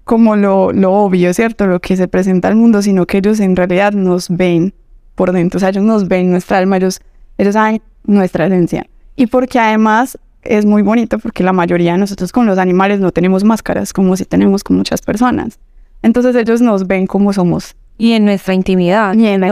como 0.05 0.35
lo, 0.35 0.73
lo 0.73 0.93
obvio, 0.95 1.35
¿cierto? 1.35 1.67
Lo 1.67 1.81
que 1.81 1.99
se 1.99 2.09
presenta 2.09 2.49
al 2.49 2.57
mundo, 2.57 2.81
sino 2.81 3.05
que 3.05 3.19
ellos 3.19 3.39
en 3.39 3.55
realidad 3.55 3.93
nos 3.93 4.31
ven 4.31 4.73
por 5.15 5.33
dentro, 5.33 5.59
o 5.59 5.61
sea, 5.61 5.69
ellos 5.69 5.85
nos 5.85 6.09
ven 6.09 6.31
nuestra 6.31 6.57
alma, 6.57 6.79
ellos, 6.79 7.03
ellos 7.37 7.53
saben 7.53 7.83
nuestra 8.07 8.47
esencia. 8.47 8.87
Y 9.17 9.27
porque 9.27 9.59
además 9.59 10.19
es 10.43 10.65
muy 10.65 10.83
bonito 10.83 11.19
porque 11.19 11.43
la 11.43 11.53
mayoría 11.53 11.93
de 11.93 11.99
nosotros 11.99 12.33
con 12.33 12.47
los 12.47 12.59
animales 12.59 13.01
no 13.01 13.13
tenemos 13.13 13.45
máscaras 13.45 13.93
como 13.93 14.17
si 14.17 14.25
tenemos 14.25 14.65
con 14.65 14.77
muchas 14.77 15.03
personas. 15.03 15.59
Entonces 16.03 16.35
ellos 16.37 16.61
nos 16.61 16.87
ven 16.87 17.07
como 17.07 17.33
somos. 17.33 17.77
Y 17.99 18.13
en 18.13 18.25
nuestra 18.25 18.55
intimidad. 18.55 19.15
Y 19.15 19.27
en, 19.27 19.45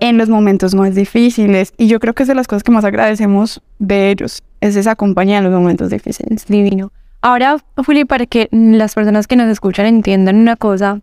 en 0.00 0.18
los 0.18 0.28
momentos 0.28 0.74
más 0.74 0.94
difíciles. 0.94 1.72
Y 1.76 1.88
yo 1.88 1.98
creo 1.98 2.14
que 2.14 2.22
es 2.22 2.28
de 2.28 2.34
las 2.34 2.46
cosas 2.46 2.62
que 2.62 2.70
más 2.70 2.84
agradecemos 2.84 3.60
de 3.80 4.10
ellos. 4.10 4.42
Es 4.60 4.76
esa 4.76 4.94
compañía 4.94 5.38
en 5.38 5.44
los 5.44 5.52
momentos 5.52 5.90
difíciles. 5.90 6.46
Divino. 6.46 6.92
Ahora, 7.20 7.56
Juli, 7.84 8.04
para 8.04 8.26
que 8.26 8.48
las 8.52 8.94
personas 8.94 9.26
que 9.26 9.34
nos 9.34 9.48
escuchan 9.48 9.86
entiendan 9.86 10.36
una 10.36 10.56
cosa, 10.56 11.00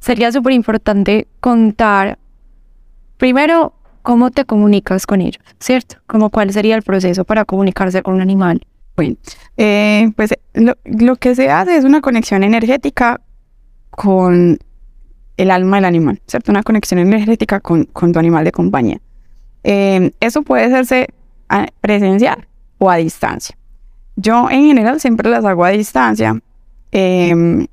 sería 0.00 0.30
súper 0.32 0.52
importante 0.52 1.28
contar 1.40 2.18
primero 3.16 3.72
cómo 4.04 4.30
te 4.30 4.44
comunicas 4.44 5.06
con 5.06 5.22
ellos, 5.22 5.42
¿cierto? 5.58 5.96
Como 6.06 6.28
cuál 6.28 6.52
sería 6.52 6.76
el 6.76 6.82
proceso 6.82 7.24
para 7.24 7.46
comunicarse 7.46 8.02
con 8.02 8.14
un 8.14 8.20
animal. 8.20 8.60
Bueno, 8.96 9.16
eh, 9.56 10.12
pues 10.14 10.34
lo, 10.52 11.16
que 11.16 11.34
se 11.34 11.50
hace 11.50 11.76
es 11.78 11.84
una 11.84 12.02
conexión 12.02 12.44
energética 12.44 13.22
con 13.90 14.58
el 15.38 15.50
alma 15.50 15.78
del 15.78 15.86
animal, 15.86 16.20
¿cierto? 16.26 16.52
Una 16.52 16.62
conexión 16.62 17.00
energética 17.00 17.60
con, 17.60 17.84
con 17.84 18.12
tu 18.12 18.18
animal 18.18 18.44
de 18.44 18.52
compañía. 18.52 19.00
Eh, 19.64 20.12
eso 20.20 20.42
puede 20.42 20.64
hacerse 20.66 21.08
presencial 21.80 22.46
o 22.76 22.90
a 22.90 22.96
distancia. 22.96 23.56
Yo 24.16 24.50
en 24.50 24.66
general 24.66 25.00
siempre 25.00 25.30
las 25.30 25.46
hago 25.46 25.64
a 25.64 25.70
distancia 25.70 26.38
eh, 26.92 27.66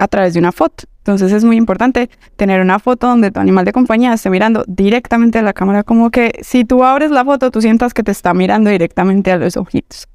a 0.00 0.08
través 0.08 0.34
de 0.34 0.40
una 0.40 0.52
foto. 0.52 0.84
Entonces 0.98 1.32
es 1.32 1.44
muy 1.44 1.56
importante 1.56 2.10
tener 2.36 2.60
una 2.60 2.78
foto 2.78 3.06
donde 3.06 3.30
tu 3.30 3.38
animal 3.38 3.64
de 3.64 3.72
compañía 3.72 4.12
esté 4.12 4.28
mirando 4.28 4.64
directamente 4.66 5.38
a 5.38 5.42
la 5.42 5.52
cámara, 5.52 5.84
como 5.84 6.10
que 6.10 6.32
si 6.42 6.64
tú 6.64 6.82
abres 6.84 7.10
la 7.10 7.24
foto, 7.24 7.50
tú 7.50 7.60
sientas 7.60 7.94
que 7.94 8.02
te 8.02 8.10
está 8.10 8.34
mirando 8.34 8.70
directamente 8.70 9.30
a 9.30 9.36
los 9.36 9.56
ojitos. 9.56 10.08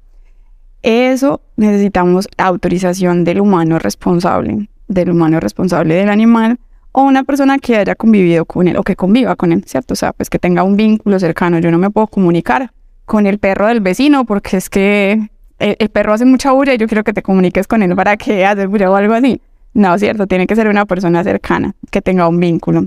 Eso 0.82 1.40
necesitamos 1.56 2.28
autorización 2.36 3.24
del 3.24 3.40
humano 3.40 3.78
responsable, 3.78 4.68
del 4.88 5.10
humano 5.10 5.40
responsable 5.40 5.94
del 5.94 6.10
animal 6.10 6.58
o 6.92 7.02
una 7.02 7.24
persona 7.24 7.58
que 7.58 7.76
haya 7.76 7.94
convivido 7.94 8.44
con 8.44 8.68
él 8.68 8.76
o 8.76 8.82
que 8.82 8.96
conviva 8.96 9.34
con 9.36 9.52
él, 9.52 9.64
¿cierto? 9.66 9.94
O 9.94 9.96
sea, 9.96 10.12
pues 10.12 10.28
que 10.28 10.38
tenga 10.38 10.62
un 10.62 10.76
vínculo 10.76 11.18
cercano. 11.18 11.58
Yo 11.58 11.70
no 11.70 11.78
me 11.78 11.90
puedo 11.90 12.06
comunicar 12.06 12.72
con 13.06 13.26
el 13.26 13.38
perro 13.38 13.66
del 13.66 13.80
vecino 13.80 14.24
porque 14.24 14.58
es 14.58 14.68
que 14.68 15.30
el, 15.58 15.88
perro 15.90 16.12
hace 16.12 16.24
mucha 16.24 16.52
bulla 16.52 16.74
y 16.74 16.78
yo 16.78 16.86
quiero 16.86 17.04
que 17.04 17.12
te 17.12 17.22
comuniques 17.22 17.66
con 17.66 17.82
él 17.82 17.94
para 17.94 18.16
que 18.16 18.44
haga 18.44 18.66
bulla 18.66 18.90
o 18.90 18.96
algo 18.96 19.14
así. 19.14 19.40
No, 19.74 19.98
cierto, 19.98 20.26
tiene 20.26 20.46
que 20.46 20.54
ser 20.54 20.68
una 20.68 20.84
persona 20.86 21.24
cercana, 21.24 21.74
que 21.90 22.02
tenga 22.02 22.28
un 22.28 22.38
vínculo. 22.38 22.86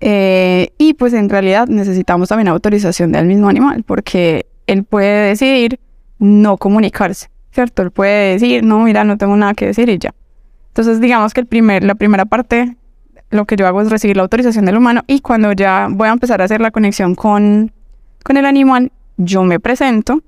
Eh, 0.00 0.72
y 0.78 0.94
pues 0.94 1.12
en 1.12 1.28
realidad 1.28 1.68
necesitamos 1.68 2.28
también 2.28 2.48
autorización 2.48 3.12
del 3.12 3.26
mismo 3.26 3.48
animal, 3.48 3.84
porque 3.84 4.46
él 4.66 4.84
puede 4.84 5.28
decidir 5.28 5.78
no 6.18 6.56
comunicarse, 6.56 7.28
¿cierto? 7.52 7.82
Él 7.82 7.90
puede 7.90 8.32
decir, 8.32 8.64
no, 8.64 8.80
mira, 8.80 9.04
no 9.04 9.16
tengo 9.16 9.36
nada 9.36 9.54
que 9.54 9.66
decir 9.66 9.88
y 9.88 9.98
ya. 9.98 10.14
Entonces 10.68 11.00
digamos 11.00 11.32
que 11.34 11.40
el 11.40 11.46
primer, 11.46 11.84
la 11.84 11.94
primera 11.94 12.24
parte, 12.24 12.76
lo 13.30 13.44
que 13.44 13.56
yo 13.56 13.66
hago 13.66 13.80
es 13.80 13.90
recibir 13.90 14.16
la 14.16 14.22
autorización 14.24 14.64
del 14.64 14.76
humano 14.76 15.02
y 15.06 15.20
cuando 15.20 15.52
ya 15.52 15.88
voy 15.90 16.08
a 16.08 16.12
empezar 16.12 16.40
a 16.42 16.44
hacer 16.44 16.60
la 16.60 16.70
conexión 16.70 17.14
con, 17.14 17.72
con 18.24 18.36
el 18.36 18.44
animal, 18.44 18.90
yo 19.16 19.44
me 19.44 19.60
presento, 19.60 20.22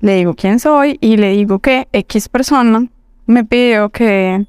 le 0.00 0.16
digo 0.16 0.34
quién 0.34 0.58
soy 0.58 0.96
y 1.00 1.16
le 1.16 1.30
digo 1.30 1.58
que 1.58 1.88
X 1.92 2.28
persona 2.28 2.86
me 3.26 3.44
pidió 3.44 3.90
que 3.90 4.46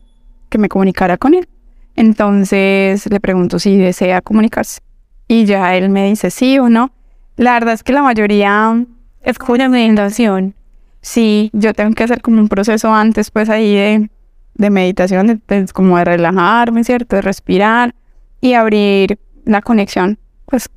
que 0.50 0.58
me 0.58 0.70
comunicara 0.70 1.18
con 1.18 1.34
él. 1.34 1.48
Entonces 1.96 3.10
le 3.10 3.20
pregunto 3.20 3.60
si 3.60 3.78
desea 3.78 4.22
comunicarse. 4.22 4.82
Y 5.28 5.46
ya 5.46 5.76
él 5.76 5.90
me 5.90 6.08
dice 6.08 6.30
sí 6.30 6.60
o 6.60 6.70
no. 6.70 6.92
La 7.38 7.54
verdad 7.54 7.74
es 7.74 7.84
que 7.84 7.94
la 7.94 8.02
mayoría 8.02 8.86
es 9.22 9.38
como 9.38 9.54
una 9.54 9.70
meditación. 9.70 10.56
Sí, 11.02 11.50
yo 11.54 11.74
tengo 11.74 11.94
que 11.94 12.04
hacer 12.04 12.22
como 12.22 12.40
un 12.40 12.48
proceso 12.48 12.94
antes, 12.94 13.32
pues 13.32 13.50
ahí 13.50 13.76
de, 13.76 14.10
de 14.56 14.70
meditación, 14.70 15.42
de, 15.48 15.66
como 15.74 15.98
de 15.98 16.06
relajarme, 16.06 16.84
¿cierto? 16.84 17.16
De 17.16 17.22
respirar 17.22 17.94
y 18.42 18.54
abrir 18.54 19.20
la 19.46 19.62
conexión. 19.62 20.18
Pues. 20.46 20.70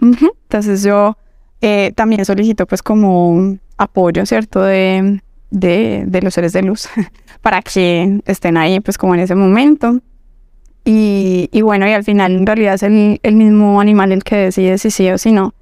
Entonces 0.00 0.82
yo 0.82 1.16
eh, 1.60 1.92
también 1.94 2.24
solicito 2.24 2.66
pues 2.66 2.82
como 2.82 3.56
apoyo, 3.76 4.26
¿cierto? 4.26 4.62
De, 4.62 5.22
de, 5.52 6.04
de 6.06 6.22
los 6.22 6.34
seres 6.34 6.52
de 6.52 6.62
luz 6.62 6.88
para 7.42 7.62
que 7.62 8.20
estén 8.26 8.56
ahí 8.56 8.80
pues 8.80 8.98
como 8.98 9.14
en 9.14 9.20
ese 9.20 9.34
momento. 9.34 10.00
Y, 10.84 11.48
y, 11.52 11.62
bueno, 11.62 11.86
y 11.86 11.92
al 11.92 12.02
final 12.02 12.32
en 12.32 12.44
realidad 12.44 12.74
es 12.74 12.82
el, 12.82 13.20
el, 13.22 13.36
mismo 13.36 13.80
animal 13.80 14.10
el 14.10 14.24
que 14.24 14.34
decide 14.34 14.78
si 14.78 14.90
sí 14.90 15.08
o 15.10 15.18
si 15.18 15.30
no. 15.30 15.54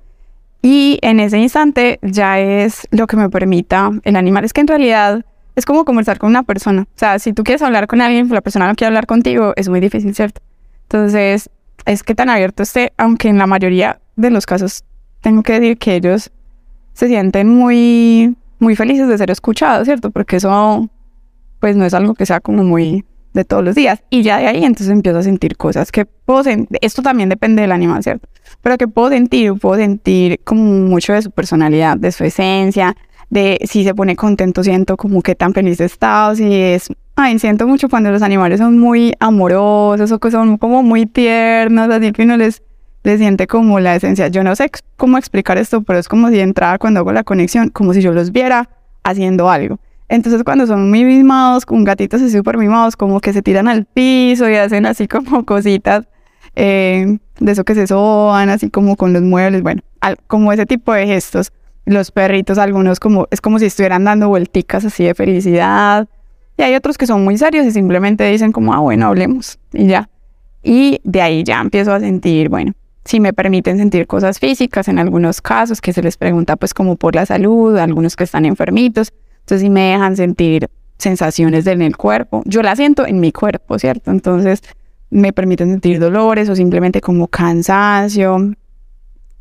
Y 0.62 0.98
en 1.02 1.20
ese 1.20 1.38
instante 1.38 1.98
ya 2.00 2.40
es 2.40 2.88
lo 2.90 3.06
que 3.06 3.16
me 3.16 3.28
permita 3.28 3.90
el 4.04 4.16
animal. 4.16 4.44
Es 4.44 4.54
que 4.54 4.62
en 4.62 4.68
realidad 4.68 5.24
es 5.56 5.66
como 5.66 5.84
conversar 5.84 6.18
con 6.18 6.30
una 6.30 6.42
persona. 6.42 6.82
O 6.82 6.98
sea, 6.98 7.18
si 7.18 7.34
tú 7.34 7.44
quieres 7.44 7.60
hablar 7.60 7.86
con 7.86 8.00
alguien, 8.00 8.28
la 8.30 8.40
persona 8.40 8.66
no 8.66 8.74
quiere 8.74 8.88
hablar 8.88 9.06
contigo, 9.06 9.52
es 9.56 9.68
muy 9.68 9.80
difícil, 9.80 10.14
¿cierto? 10.14 10.40
Entonces, 10.84 11.50
es 11.84 12.02
que 12.02 12.14
tan 12.14 12.30
abierto 12.30 12.62
esté, 12.62 12.92
aunque 12.96 13.28
en 13.28 13.36
la 13.36 13.46
mayoría 13.46 14.00
de 14.16 14.30
los 14.30 14.46
casos 14.46 14.84
tengo 15.20 15.42
que 15.42 15.54
decir 15.54 15.78
que 15.78 15.96
ellos 15.96 16.30
se 16.94 17.08
sienten 17.08 17.48
muy 17.48 18.36
muy 18.60 18.76
felices 18.76 19.08
de 19.08 19.18
ser 19.18 19.30
escuchados, 19.30 19.86
¿cierto? 19.86 20.10
Porque 20.10 20.36
eso, 20.36 20.88
pues 21.58 21.76
no 21.76 21.84
es 21.84 21.94
algo 21.94 22.14
que 22.14 22.26
sea 22.26 22.40
como 22.40 22.62
muy 22.62 23.04
de 23.32 23.44
todos 23.44 23.64
los 23.64 23.74
días. 23.74 24.02
Y 24.10 24.22
ya 24.22 24.38
de 24.38 24.46
ahí 24.46 24.64
entonces 24.64 24.88
empiezo 24.88 25.18
a 25.18 25.22
sentir 25.22 25.56
cosas 25.56 25.90
que 25.90 26.04
puedo 26.04 26.44
sentir, 26.44 26.78
esto 26.80 27.02
también 27.02 27.28
depende 27.28 27.62
del 27.62 27.72
animal, 27.72 28.02
¿cierto? 28.02 28.28
Pero 28.62 28.76
que 28.78 28.88
puedo 28.88 29.08
sentir, 29.10 29.54
puedo 29.54 29.76
sentir 29.76 30.40
como 30.44 30.62
mucho 30.62 31.12
de 31.12 31.22
su 31.22 31.30
personalidad, 31.30 31.96
de 31.96 32.12
su 32.12 32.24
esencia, 32.24 32.96
de 33.30 33.60
si 33.64 33.84
se 33.84 33.94
pone 33.94 34.16
contento, 34.16 34.62
siento 34.62 34.96
como 34.96 35.22
que 35.22 35.34
tan 35.34 35.54
feliz 35.54 35.80
está, 35.80 36.28
o 36.28 36.34
si 36.34 36.52
es, 36.52 36.88
ay, 37.16 37.38
siento 37.38 37.66
mucho 37.66 37.88
cuando 37.88 38.10
los 38.10 38.22
animales 38.22 38.58
son 38.58 38.78
muy 38.78 39.14
amorosos 39.20 40.10
o 40.10 40.18
que 40.18 40.30
son 40.30 40.58
como 40.58 40.82
muy 40.82 41.06
tiernos, 41.06 41.88
así 41.90 42.12
que 42.12 42.22
uno 42.22 42.36
les 42.36 42.62
le 43.02 43.18
siente 43.18 43.46
como 43.46 43.80
la 43.80 43.96
esencia. 43.96 44.28
Yo 44.28 44.42
no 44.44 44.54
sé 44.56 44.70
cómo 44.96 45.18
explicar 45.18 45.58
esto, 45.58 45.82
pero 45.82 45.98
es 45.98 46.08
como 46.08 46.28
si 46.28 46.40
entrara 46.40 46.78
cuando 46.78 47.00
hago 47.00 47.12
la 47.12 47.24
conexión, 47.24 47.70
como 47.70 47.94
si 47.94 48.02
yo 48.02 48.12
los 48.12 48.32
viera 48.32 48.68
haciendo 49.02 49.50
algo. 49.50 49.78
Entonces 50.08 50.42
cuando 50.42 50.66
son 50.66 50.90
muy 50.90 51.04
mimados, 51.04 51.64
con 51.64 51.84
gatitos 51.84 52.20
así 52.20 52.36
súper 52.36 52.58
mimados, 52.58 52.96
como 52.96 53.20
que 53.20 53.32
se 53.32 53.42
tiran 53.42 53.68
al 53.68 53.84
piso 53.84 54.48
y 54.48 54.56
hacen 54.56 54.84
así 54.86 55.06
como 55.06 55.44
cositas 55.46 56.06
eh, 56.56 57.18
de 57.38 57.52
eso 57.52 57.64
que 57.64 57.74
se 57.74 57.86
soban, 57.86 58.50
así 58.50 58.70
como 58.70 58.96
con 58.96 59.12
los 59.12 59.22
muebles, 59.22 59.62
bueno, 59.62 59.82
como 60.26 60.52
ese 60.52 60.66
tipo 60.66 60.92
de 60.92 61.06
gestos. 61.06 61.52
Los 61.86 62.10
perritos, 62.10 62.58
algunos 62.58 63.00
como, 63.00 63.26
es 63.30 63.40
como 63.40 63.58
si 63.58 63.64
estuvieran 63.66 64.04
dando 64.04 64.28
vuelticas 64.28 64.84
así 64.84 65.04
de 65.04 65.14
felicidad. 65.14 66.08
Y 66.56 66.62
hay 66.62 66.74
otros 66.74 66.98
que 66.98 67.06
son 67.06 67.24
muy 67.24 67.38
serios 67.38 67.64
y 67.66 67.70
simplemente 67.70 68.24
dicen 68.24 68.52
como, 68.52 68.74
ah, 68.74 68.80
bueno, 68.80 69.06
hablemos 69.06 69.58
y 69.72 69.86
ya. 69.86 70.08
Y 70.62 71.00
de 71.04 71.22
ahí 71.22 71.42
ya 71.42 71.60
empiezo 71.60 71.94
a 71.94 72.00
sentir, 72.00 72.48
bueno, 72.48 72.72
si 73.10 73.18
me 73.18 73.32
permiten 73.32 73.76
sentir 73.76 74.06
cosas 74.06 74.38
físicas 74.38 74.86
en 74.86 75.00
algunos 75.00 75.42
casos, 75.42 75.80
que 75.80 75.92
se 75.92 76.00
les 76.00 76.16
pregunta 76.16 76.54
pues 76.54 76.72
como 76.72 76.94
por 76.94 77.16
la 77.16 77.26
salud, 77.26 77.76
algunos 77.76 78.14
que 78.14 78.22
están 78.22 78.44
enfermitos, 78.44 79.12
entonces 79.40 79.62
si 79.62 79.68
me 79.68 79.90
dejan 79.90 80.14
sentir 80.14 80.70
sensaciones 80.96 81.66
en 81.66 81.82
el 81.82 81.96
cuerpo, 81.96 82.44
yo 82.44 82.62
la 82.62 82.76
siento 82.76 83.04
en 83.04 83.18
mi 83.18 83.32
cuerpo, 83.32 83.80
¿cierto? 83.80 84.12
Entonces 84.12 84.62
me 85.10 85.32
permiten 85.32 85.70
sentir 85.70 85.98
dolores 85.98 86.48
o 86.48 86.54
simplemente 86.54 87.00
como 87.00 87.26
cansancio, 87.26 88.54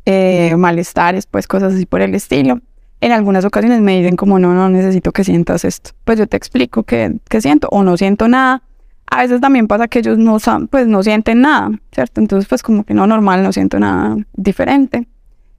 eh, 0.04 0.56
malestares, 0.56 1.26
pues 1.26 1.46
cosas 1.46 1.74
así 1.74 1.86
por 1.86 2.00
el 2.00 2.16
estilo. 2.16 2.58
En 3.00 3.12
algunas 3.12 3.44
ocasiones 3.44 3.80
me 3.80 3.96
dicen 3.96 4.16
como 4.16 4.40
no, 4.40 4.52
no 4.52 4.68
necesito 4.68 5.12
que 5.12 5.22
sientas 5.22 5.64
esto. 5.64 5.92
Pues 6.02 6.18
yo 6.18 6.26
te 6.26 6.36
explico 6.36 6.82
que, 6.82 7.18
que 7.28 7.40
siento 7.40 7.68
o 7.70 7.84
no 7.84 7.96
siento 7.96 8.26
nada 8.26 8.64
a 9.10 9.22
veces 9.22 9.40
también 9.40 9.66
pasa 9.66 9.88
que 9.88 9.98
ellos 9.98 10.18
no, 10.18 10.38
pues, 10.70 10.86
no 10.86 11.02
sienten 11.02 11.40
nada, 11.40 11.70
¿cierto? 11.92 12.20
Entonces, 12.20 12.48
pues 12.48 12.62
como 12.62 12.84
que 12.84 12.94
no 12.94 13.06
normal, 13.06 13.42
no 13.42 13.52
siento 13.52 13.78
nada 13.78 14.16
diferente. 14.34 15.08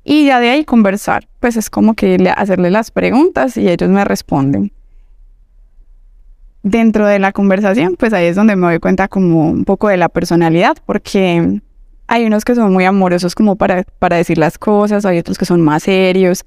Y 0.04 0.26
ya 0.26 0.40
de 0.40 0.50
ahí 0.50 0.66
conversar, 0.66 1.28
pues 1.40 1.58
es 1.58 1.70
como 1.70 1.94
que 1.94 2.18
hacerle 2.36 2.72
las 2.72 2.92
preguntas 2.92 3.58
y 3.58 3.68
ellos 3.70 3.90
me 3.90 4.04
responden. 4.06 4.72
Dentro 6.64 7.06
de 7.06 7.20
la 7.20 7.34
conversación, 7.34 7.96
pues 8.00 8.14
ahí 8.14 8.28
es 8.28 8.36
donde 8.36 8.56
me 8.56 8.68
doy 8.68 8.80
cuenta 8.80 9.08
como 9.08 9.50
un 9.50 9.66
poco 9.66 9.90
de 9.90 9.98
la 9.98 10.10
personalidad, 10.10 10.78
porque 10.86 11.62
hay 12.08 12.26
unos 12.26 12.46
que 12.46 12.56
son 12.56 12.72
muy 12.72 12.86
amorosos 12.86 13.36
como 13.36 13.58
para, 13.58 13.84
para 14.00 14.16
decir 14.16 14.38
las 14.38 14.58
cosas, 14.58 15.06
hay 15.06 15.20
otros 15.20 15.38
que 15.38 15.46
son 15.46 15.62
más 15.62 15.84
serios, 15.84 16.46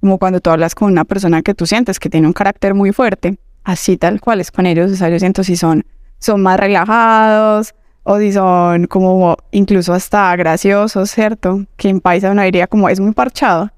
como 0.00 0.18
cuando 0.18 0.40
tú 0.40 0.50
hablas 0.50 0.74
con 0.74 0.90
una 0.90 1.04
persona 1.04 1.42
que 1.42 1.54
tú 1.54 1.66
sientes 1.66 1.98
que 2.00 2.08
tiene 2.08 2.26
un 2.26 2.32
carácter 2.32 2.74
muy 2.74 2.92
fuerte 2.92 3.38
así 3.68 3.98
tal 3.98 4.20
cual 4.20 4.40
es 4.40 4.50
con 4.50 4.64
ellos, 4.64 4.90
o 4.90 4.96
sea, 4.96 5.10
yo 5.10 5.18
siento 5.18 5.44
si 5.44 5.54
son, 5.54 5.84
son 6.18 6.42
más 6.42 6.58
relajados 6.58 7.74
o 8.02 8.18
si 8.18 8.32
son 8.32 8.86
como 8.86 9.36
incluso 9.50 9.92
hasta 9.92 10.34
graciosos, 10.36 11.10
¿cierto? 11.10 11.64
Que 11.76 11.90
en 11.90 12.00
paisa 12.00 12.30
uno 12.30 12.42
diría 12.42 12.66
como 12.66 12.88
es 12.88 13.00
muy 13.00 13.12
parchado. 13.12 13.70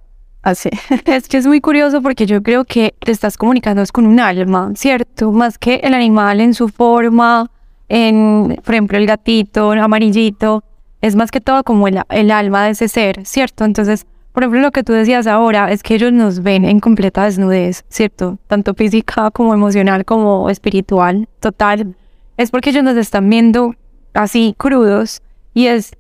Así. 0.43 0.71
Es 1.05 1.29
que 1.29 1.37
es 1.37 1.47
muy 1.47 1.61
curioso 1.61 2.01
porque 2.01 2.27
yo 2.27 2.43
creo 2.43 2.65
que 2.65 2.95
te 3.01 3.13
estás 3.13 3.37
comunicando 3.37 3.83
con 3.93 4.07
un 4.07 4.21
alma, 4.21 4.73
¿cierto? 4.75 5.33
Más 5.33 5.59
que 5.59 5.81
el 5.83 5.95
animal 5.95 6.41
en 6.41 6.55
su 6.55 6.69
forma, 6.69 7.51
en, 7.89 8.57
por 8.65 8.75
ejemplo, 8.75 8.99
el 8.99 9.07
gatito 9.07 9.73
amarillito, 9.73 10.63
es 11.03 11.17
más 11.17 11.31
que 11.31 11.41
todo 11.41 11.65
como 11.65 11.89
el, 11.89 12.01
el 12.11 12.31
alma 12.31 12.65
de 12.65 12.71
ese 12.71 12.89
ser, 12.89 13.27
¿cierto? 13.27 13.65
Entonces, 13.65 14.07
por 14.33 14.45
ejemplo, 14.45 14.61
lo 14.61 14.71
que 14.71 14.85
tú 14.85 14.93
decías 14.93 15.27
ahora 15.27 15.73
es 15.73 15.83
que 15.83 15.97
ellos 15.97 16.13
nos 16.13 16.43
ven 16.43 16.65
en 16.65 16.79
completa 16.79 17.25
desnudez, 17.25 17.85
¿cierto? 17.89 18.39
Tanto 18.47 18.75
física 18.75 19.31
como 19.33 19.55
emocional 19.55 20.05
como 20.05 20.49
espiritual, 20.51 21.29
total. 21.41 21.97
Es 22.41 22.51
porque 22.51 22.71
ellos 22.71 22.83
nos 22.83 22.97
están 22.97 23.29
viendo 23.29 23.75
así 24.15 24.55
crudos 24.57 25.21
y 25.53 25.67
es, 25.67 25.93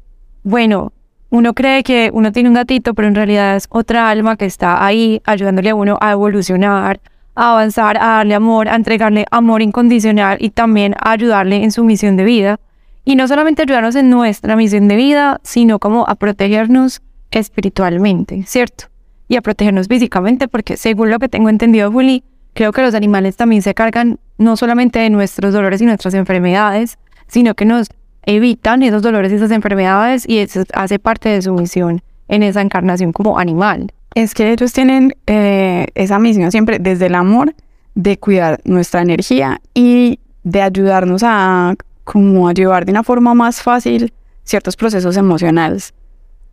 bueno, 0.42 0.94
uno 1.28 1.52
cree 1.52 1.82
que 1.82 2.10
uno 2.14 2.32
tiene 2.32 2.48
un 2.48 2.54
gatito, 2.54 2.94
pero 2.94 3.08
en 3.08 3.14
realidad 3.14 3.56
es 3.56 3.66
otra 3.68 4.08
alma 4.08 4.38
que 4.38 4.46
está 4.46 4.82
ahí 4.82 5.20
ayudándole 5.26 5.68
a 5.68 5.74
uno 5.74 5.98
a 6.00 6.12
evolucionar, 6.12 6.98
a 7.34 7.50
avanzar, 7.50 7.98
a 7.98 8.06
darle 8.06 8.34
amor, 8.34 8.70
a 8.70 8.76
entregarle 8.76 9.26
amor 9.30 9.60
incondicional 9.60 10.38
y 10.40 10.48
también 10.48 10.94
a 10.94 11.10
ayudarle 11.10 11.62
en 11.62 11.72
su 11.72 11.84
misión 11.84 12.16
de 12.16 12.24
vida. 12.24 12.58
Y 13.04 13.16
no 13.16 13.28
solamente 13.28 13.60
ayudarnos 13.60 13.94
en 13.94 14.08
nuestra 14.08 14.56
misión 14.56 14.88
de 14.88 14.96
vida, 14.96 15.40
sino 15.42 15.78
como 15.78 16.08
a 16.08 16.14
protegernos 16.14 17.02
espiritualmente, 17.32 18.44
¿cierto? 18.46 18.86
Y 19.28 19.36
a 19.36 19.42
protegernos 19.42 19.88
físicamente, 19.88 20.48
porque 20.48 20.78
según 20.78 21.10
lo 21.10 21.18
que 21.18 21.28
tengo 21.28 21.50
entendido, 21.50 21.92
Juli, 21.92 22.24
creo 22.54 22.72
que 22.72 22.80
los 22.80 22.94
animales 22.94 23.36
también 23.36 23.60
se 23.60 23.74
cargan 23.74 24.18
no 24.40 24.56
solamente 24.56 24.98
de 24.98 25.10
nuestros 25.10 25.52
dolores 25.52 25.82
y 25.82 25.84
nuestras 25.84 26.14
enfermedades, 26.14 26.98
sino 27.26 27.54
que 27.54 27.66
nos 27.66 27.88
evitan 28.22 28.82
esos 28.82 29.02
dolores 29.02 29.30
y 29.30 29.34
esas 29.34 29.50
enfermedades 29.50 30.26
y 30.26 30.38
eso 30.38 30.64
hace 30.72 30.98
parte 30.98 31.28
de 31.28 31.42
su 31.42 31.52
misión 31.52 32.00
en 32.26 32.42
esa 32.42 32.62
encarnación 32.62 33.12
como 33.12 33.38
animal. 33.38 33.92
Es 34.14 34.32
que 34.32 34.50
ellos 34.50 34.72
tienen 34.72 35.14
eh, 35.26 35.86
esa 35.94 36.18
misión 36.18 36.50
siempre 36.50 36.78
desde 36.78 37.06
el 37.06 37.16
amor 37.16 37.54
de 37.94 38.18
cuidar 38.18 38.60
nuestra 38.64 39.02
energía 39.02 39.60
y 39.74 40.18
de 40.42 40.62
ayudarnos 40.62 41.22
a 41.22 41.74
como 42.04 42.48
a 42.48 42.54
llevar 42.54 42.86
de 42.86 42.92
una 42.92 43.04
forma 43.04 43.34
más 43.34 43.60
fácil 43.60 44.12
ciertos 44.44 44.74
procesos 44.74 45.18
emocionales. 45.18 45.92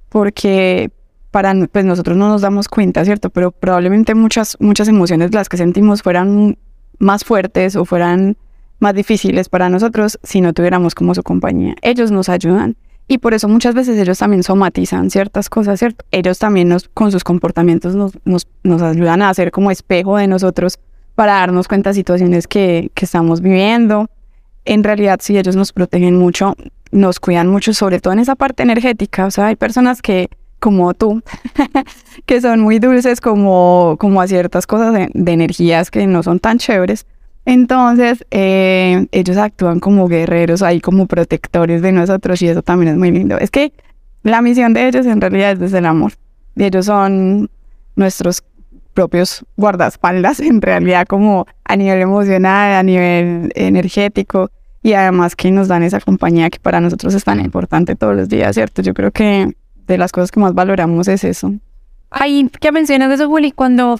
Porque 0.10 0.91
para 1.32 1.53
pues 1.72 1.86
nosotros 1.86 2.17
no 2.17 2.27
nos 2.27 2.41
damos 2.41 2.67
cuenta, 2.67 3.06
¿cierto? 3.06 3.29
Pero 3.29 3.51
probablemente 3.51 4.13
muchas, 4.13 4.58
muchas 4.60 4.89
emociones 4.89 5.34
las 5.34 5.48
que 5.48 5.56
sentimos 5.56 6.01
fueran 6.01 6.58
más 7.00 7.24
fuertes 7.24 7.75
o 7.75 7.86
fueran 7.86 8.38
más 8.80 8.94
difíciles 8.94 9.50
para 9.50 9.70
nosotros 9.70 10.20
si 10.24 10.42
no 10.42 10.54
tuviéramos 10.54 10.96
como 10.96 11.16
su 11.16 11.24
compañía. 11.24 11.75
Ellos 11.82 12.12
nos 12.12 12.30
ayudan 12.30 12.75
y 13.08 13.20
por 13.20 13.34
eso 13.34 13.48
muchas 13.48 13.74
veces 13.74 13.98
ellos 13.98 14.20
también 14.20 14.44
somatizan 14.44 15.10
ciertas 15.10 15.50
cosas, 15.50 15.80
¿cierto? 15.80 16.06
Ellos 16.12 16.39
también 16.39 16.68
nos, 16.68 16.89
con 16.89 17.12
sus 17.12 17.24
comportamientos 17.24 17.96
nos, 17.96 18.18
nos, 18.25 18.48
nos 18.63 18.82
ayudan 18.82 19.22
a 19.22 19.30
hacer 19.30 19.51
como 19.51 19.72
espejo 19.72 20.18
de 20.18 20.27
nosotros 20.27 20.77
para 21.16 21.34
darnos 21.34 21.68
cuenta 21.68 21.92
de 21.92 21.94
situaciones 21.96 22.48
que, 22.48 22.92
que 22.94 23.06
estamos 23.06 23.42
viviendo. 23.42 24.08
En 24.66 24.84
realidad, 24.84 25.20
si 25.22 25.38
ellos 25.38 25.56
nos 25.56 25.72
protegen 25.72 26.18
mucho, 26.18 26.56
nos 26.92 27.20
cuidan 27.20 27.48
mucho, 27.48 27.74
sobre 27.74 28.00
todo 28.01 28.13
en 28.13 28.20
esa 28.20 28.36
parte 28.36 28.63
energética. 28.63 29.25
O 29.25 29.32
sea, 29.32 29.48
hay 29.48 29.56
personas 29.56 30.01
que, 30.01 30.30
como 30.60 30.93
tú, 30.93 31.22
que 32.26 32.41
son 32.41 32.62
muy 32.62 32.80
dulces 32.80 33.22
como, 33.22 33.96
como 34.00 34.22
a 34.22 34.28
ciertas 34.28 34.67
cosas 34.67 34.93
de, 34.93 35.10
de 35.13 35.32
energías 35.32 35.91
que 35.91 36.08
no 36.08 36.24
son 36.24 36.39
tan 36.39 36.58
chéveres 36.58 37.06
entonces, 37.48 38.26
eh, 38.30 39.08
ellos 39.13 39.38
actúan 39.38 39.80
como 39.80 40.10
guerreros, 40.10 40.62
ahí 40.62 40.82
como 40.82 41.08
protectores 41.08 41.82
de 41.82 41.93
nosotros 41.93 42.41
y 42.41 42.50
eso 42.50 42.62
también 42.62 42.91
es 42.91 42.98
muy 42.98 43.10
lindo. 43.10 43.38
Es 43.38 43.52
que 43.52 43.72
la 44.22 44.41
misión 44.41 44.74
de 44.74 44.86
ellos 44.86 45.06
en 45.06 45.22
realidad 45.22 45.54
es 45.54 45.60
desde 45.60 45.78
el 45.78 45.86
amor. 45.86 46.12
Y 46.58 46.65
ellos 46.65 46.88
son 46.88 47.50
nuestros 47.96 48.43
propios 48.93 49.46
guardaespaldas, 49.56 50.39
en 50.41 50.62
realidad 50.62 51.08
como 51.08 51.48
a 51.63 51.78
nivel 51.78 52.02
emocional, 52.02 52.74
a 52.74 52.84
nivel 52.84 53.50
energético 53.56 54.52
y 54.84 54.91
además 54.91 55.34
que 55.38 55.50
nos 55.50 55.70
dan 55.70 55.84
esa 55.84 56.02
compañía 56.02 56.50
que 56.50 56.60
para 56.60 56.82
nosotros 56.82 57.13
es 57.13 57.24
tan 57.24 57.39
importante 57.39 57.96
todos 57.96 58.13
los 58.13 58.28
días, 58.28 58.56
¿cierto? 58.56 58.82
Yo 58.82 58.93
creo 58.93 59.12
que 59.12 59.56
de 59.88 59.97
las 59.97 60.12
cosas 60.12 60.32
que 60.32 60.39
más 60.39 60.54
valoramos 60.54 61.08
es 61.08 61.23
eso. 61.23 61.54
Ahí 62.10 62.50
¿qué 62.60 62.71
mencionas 62.71 63.12
eso, 63.12 63.28
Juli, 63.28 63.52
cuando, 63.52 64.00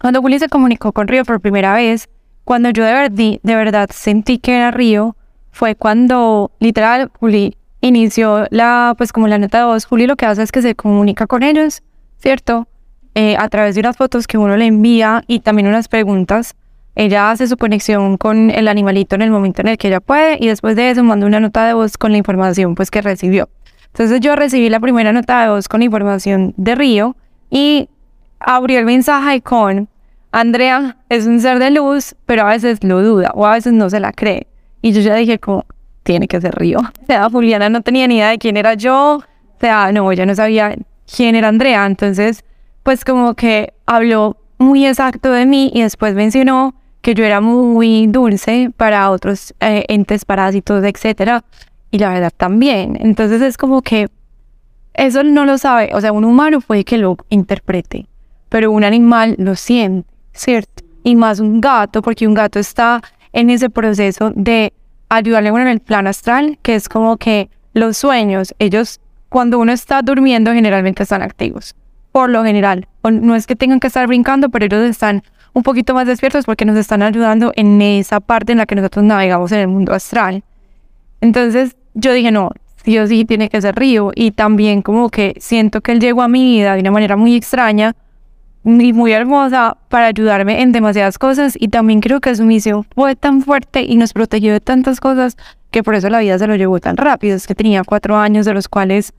cuando 0.00 0.20
Juli 0.20 0.38
se 0.38 0.48
comunicó 0.48 0.92
con 0.92 1.08
Río 1.08 1.24
por 1.24 1.40
primera 1.40 1.74
vez, 1.74 2.08
cuando 2.44 2.70
yo 2.70 2.84
de, 2.84 2.92
verdad, 2.92 3.10
de 3.10 3.54
verdad 3.54 3.90
sentí 3.92 4.38
que 4.38 4.56
era 4.56 4.70
Río, 4.70 5.16
fue 5.50 5.74
cuando 5.74 6.50
literal 6.60 7.10
Juli 7.18 7.56
inició 7.80 8.46
la, 8.50 8.94
pues 8.96 9.12
como 9.12 9.28
la 9.28 9.38
nota 9.38 9.58
de 9.58 9.64
voz, 9.64 9.84
Juli 9.84 10.06
lo 10.06 10.16
que 10.16 10.26
hace 10.26 10.42
es 10.42 10.52
que 10.52 10.62
se 10.62 10.74
comunica 10.74 11.26
con 11.26 11.42
ellos, 11.42 11.82
¿cierto? 12.18 12.68
Eh, 13.14 13.36
a 13.36 13.48
través 13.48 13.74
de 13.74 13.80
unas 13.80 13.96
fotos 13.96 14.26
que 14.26 14.38
uno 14.38 14.56
le 14.56 14.66
envía 14.66 15.24
y 15.26 15.40
también 15.40 15.66
unas 15.66 15.88
preguntas. 15.88 16.54
Ella 16.94 17.30
hace 17.30 17.46
su 17.46 17.56
conexión 17.56 18.16
con 18.16 18.50
el 18.50 18.66
animalito 18.66 19.14
en 19.14 19.22
el 19.22 19.30
momento 19.30 19.60
en 19.62 19.68
el 19.68 19.78
que 19.78 19.88
ella 19.88 20.00
puede 20.00 20.36
y 20.40 20.48
después 20.48 20.74
de 20.74 20.90
eso 20.90 21.04
manda 21.04 21.26
una 21.26 21.40
nota 21.40 21.66
de 21.66 21.72
voz 21.72 21.96
con 21.96 22.12
la 22.12 22.18
información 22.18 22.74
pues 22.74 22.90
que 22.90 23.02
recibió. 23.02 23.48
Entonces 23.92 24.20
yo 24.20 24.36
recibí 24.36 24.68
la 24.68 24.80
primera 24.80 25.12
nota 25.12 25.42
de 25.42 25.50
voz 25.50 25.68
con 25.68 25.82
información 25.82 26.54
de 26.56 26.74
Río 26.74 27.16
y 27.50 27.88
abrió 28.38 28.78
el 28.78 28.84
mensaje 28.84 29.40
con 29.40 29.88
Andrea 30.30 30.96
es 31.08 31.26
un 31.26 31.40
ser 31.40 31.58
de 31.58 31.70
luz, 31.70 32.14
pero 32.26 32.42
a 32.42 32.50
veces 32.50 32.84
lo 32.84 33.02
duda 33.02 33.32
o 33.34 33.46
a 33.46 33.52
veces 33.52 33.72
no 33.72 33.88
se 33.90 34.00
la 34.00 34.12
cree. 34.12 34.46
Y 34.82 34.92
yo 34.92 35.00
ya 35.00 35.14
dije 35.14 35.38
como, 35.38 35.64
tiene 36.02 36.28
que 36.28 36.40
ser 36.40 36.54
Río. 36.54 36.78
O 37.02 37.06
sea, 37.06 37.28
Juliana 37.30 37.68
no 37.68 37.80
tenía 37.80 38.06
ni 38.06 38.16
idea 38.16 38.30
de 38.30 38.38
quién 38.38 38.56
era 38.56 38.74
yo. 38.74 39.16
O 39.16 39.60
sea, 39.60 39.90
no, 39.92 40.12
ella 40.12 40.26
no 40.26 40.34
sabía 40.34 40.74
quién 41.12 41.34
era 41.34 41.48
Andrea. 41.48 41.86
Entonces, 41.86 42.44
pues 42.82 43.04
como 43.04 43.34
que 43.34 43.72
habló 43.86 44.36
muy 44.58 44.86
exacto 44.86 45.30
de 45.32 45.46
mí 45.46 45.70
y 45.74 45.82
después 45.82 46.14
mencionó 46.14 46.74
que 47.00 47.14
yo 47.14 47.24
era 47.24 47.40
muy 47.40 48.06
dulce 48.08 48.70
para 48.76 49.10
otros 49.10 49.54
eh, 49.60 49.84
entes 49.88 50.24
parásitos, 50.24 50.84
etcétera. 50.84 51.44
Y 51.90 51.98
la 51.98 52.10
verdad 52.10 52.32
también. 52.36 52.98
Entonces 53.00 53.42
es 53.42 53.56
como 53.56 53.82
que 53.82 54.08
eso 54.94 55.22
no 55.22 55.44
lo 55.44 55.58
sabe. 55.58 55.90
O 55.94 56.00
sea, 56.00 56.12
un 56.12 56.24
humano 56.24 56.60
puede 56.60 56.84
que 56.84 56.98
lo 56.98 57.16
interprete, 57.28 58.06
pero 58.48 58.70
un 58.70 58.84
animal 58.84 59.34
lo 59.38 59.54
siente. 59.54 60.18
¿cierto? 60.38 60.84
Y 61.02 61.16
más 61.16 61.40
un 61.40 61.60
gato, 61.60 62.00
porque 62.00 62.26
un 62.26 62.34
gato 62.34 62.58
está 62.58 63.02
en 63.32 63.50
ese 63.50 63.68
proceso 63.70 64.32
de 64.34 64.72
ayudarle 65.08 65.50
a 65.50 65.52
uno 65.52 65.62
en 65.62 65.68
el 65.68 65.80
plano 65.80 66.08
astral, 66.08 66.58
que 66.62 66.74
es 66.74 66.88
como 66.88 67.16
que 67.16 67.50
los 67.74 67.96
sueños, 67.96 68.54
ellos 68.58 69.00
cuando 69.28 69.58
uno 69.58 69.72
está 69.72 70.00
durmiendo 70.02 70.52
generalmente 70.52 71.02
están 71.02 71.22
activos, 71.22 71.74
por 72.12 72.30
lo 72.30 72.44
general. 72.44 72.88
no 73.02 73.34
es 73.34 73.46
que 73.46 73.56
tengan 73.56 73.80
que 73.80 73.88
estar 73.88 74.06
brincando, 74.06 74.48
pero 74.48 74.66
ellos 74.66 74.88
están 74.88 75.22
un 75.52 75.62
poquito 75.62 75.94
más 75.94 76.06
despiertos 76.06 76.44
porque 76.44 76.64
nos 76.64 76.76
están 76.76 77.02
ayudando 77.02 77.52
en 77.56 77.80
esa 77.82 78.20
parte 78.20 78.52
en 78.52 78.58
la 78.58 78.66
que 78.66 78.74
nosotros 78.74 79.04
navegamos 79.04 79.52
en 79.52 79.60
el 79.60 79.68
mundo 79.68 79.92
astral. 79.92 80.42
Entonces 81.20 81.76
yo 81.94 82.12
dije, 82.12 82.30
no, 82.30 82.50
sí 82.84 82.98
o 82.98 83.06
sí 83.06 83.24
tiene 83.24 83.48
que 83.48 83.60
ser 83.60 83.76
Río. 83.76 84.12
Y 84.14 84.30
también 84.30 84.82
como 84.82 85.08
que 85.10 85.34
siento 85.38 85.80
que 85.80 85.92
él 85.92 86.00
llegó 86.00 86.22
a 86.22 86.28
mi 86.28 86.44
vida 86.44 86.74
de 86.74 86.80
una 86.80 86.90
manera 86.90 87.16
muy 87.16 87.36
extraña 87.36 87.94
y 88.64 88.92
muy 88.92 89.12
hermosa 89.12 89.76
para 89.88 90.06
ayudarme 90.06 90.60
en 90.60 90.72
demasiadas 90.72 91.18
cosas 91.18 91.56
y 91.58 91.68
también 91.68 92.00
creo 92.00 92.20
que 92.20 92.34
su 92.34 92.44
misión 92.44 92.84
fue 92.94 93.16
tan 93.16 93.40
fuerte 93.42 93.82
y 93.82 93.96
nos 93.96 94.12
protegió 94.12 94.52
de 94.52 94.60
tantas 94.60 95.00
cosas 95.00 95.36
que 95.70 95.82
por 95.82 95.94
eso 95.94 96.10
la 96.10 96.20
vida 96.20 96.38
se 96.38 96.46
lo 96.46 96.56
llevó 96.56 96.78
tan 96.80 96.96
rápido. 96.96 97.36
Es 97.36 97.46
que 97.46 97.54
tenía 97.54 97.82
cuatro 97.84 98.16
años 98.16 98.46
de 98.46 98.54
los 98.54 98.68
cuales 98.68 99.12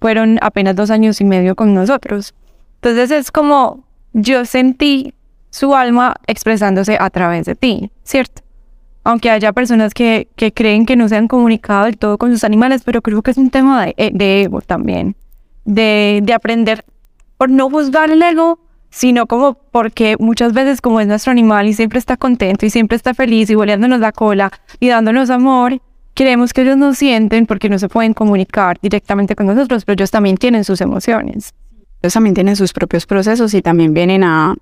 fueron 0.00 0.38
apenas 0.42 0.76
dos 0.76 0.90
años 0.90 1.20
y 1.20 1.24
medio 1.24 1.54
con 1.54 1.74
nosotros. 1.74 2.34
Entonces 2.76 3.10
es 3.10 3.30
como 3.30 3.84
yo 4.12 4.44
sentí 4.44 5.14
su 5.50 5.74
alma 5.74 6.16
expresándose 6.26 6.96
a 6.98 7.10
través 7.10 7.46
de 7.46 7.54
ti, 7.54 7.90
¿cierto? 8.02 8.42
Aunque 9.04 9.30
haya 9.30 9.52
personas 9.52 9.92
que, 9.92 10.28
que 10.34 10.52
creen 10.52 10.86
que 10.86 10.96
no 10.96 11.08
se 11.08 11.16
han 11.16 11.28
comunicado 11.28 11.84
del 11.84 11.98
todo 11.98 12.18
con 12.18 12.32
sus 12.32 12.42
animales, 12.42 12.82
pero 12.84 13.02
creo 13.02 13.22
que 13.22 13.30
es 13.30 13.36
un 13.36 13.50
tema 13.50 13.86
de, 13.86 14.10
de 14.12 14.42
ego 14.42 14.62
también, 14.62 15.14
de, 15.64 16.20
de 16.22 16.32
aprender 16.32 16.84
por 17.36 17.50
no 17.50 17.68
juzgar 17.68 18.10
el 18.10 18.22
ego, 18.22 18.58
sino 18.90 19.26
como 19.26 19.54
porque 19.54 20.16
muchas 20.18 20.52
veces 20.52 20.80
como 20.80 21.00
es 21.00 21.06
nuestro 21.06 21.32
animal 21.32 21.68
y 21.68 21.74
siempre 21.74 21.98
está 21.98 22.16
contento 22.16 22.64
y 22.64 22.70
siempre 22.70 22.96
está 22.96 23.12
feliz 23.12 23.50
y 23.50 23.54
boleándonos 23.54 24.00
la 24.00 24.12
cola 24.12 24.50
y 24.80 24.88
dándonos 24.88 25.30
amor, 25.30 25.80
queremos 26.14 26.52
que 26.52 26.62
ellos 26.62 26.76
nos 26.76 26.96
sienten 26.96 27.46
porque 27.46 27.68
no 27.68 27.78
se 27.78 27.88
pueden 27.88 28.14
comunicar 28.14 28.78
directamente 28.80 29.34
con 29.34 29.46
nosotros, 29.46 29.84
pero 29.84 29.94
ellos 29.94 30.10
también 30.10 30.36
tienen 30.36 30.64
sus 30.64 30.80
emociones. 30.80 31.52
Ellos 32.02 32.14
también 32.14 32.34
tienen 32.34 32.54
sus 32.54 32.72
propios 32.72 33.04
procesos 33.04 33.52
y 33.54 33.62
también 33.62 33.94
vienen 33.94 34.24
a, 34.24 34.54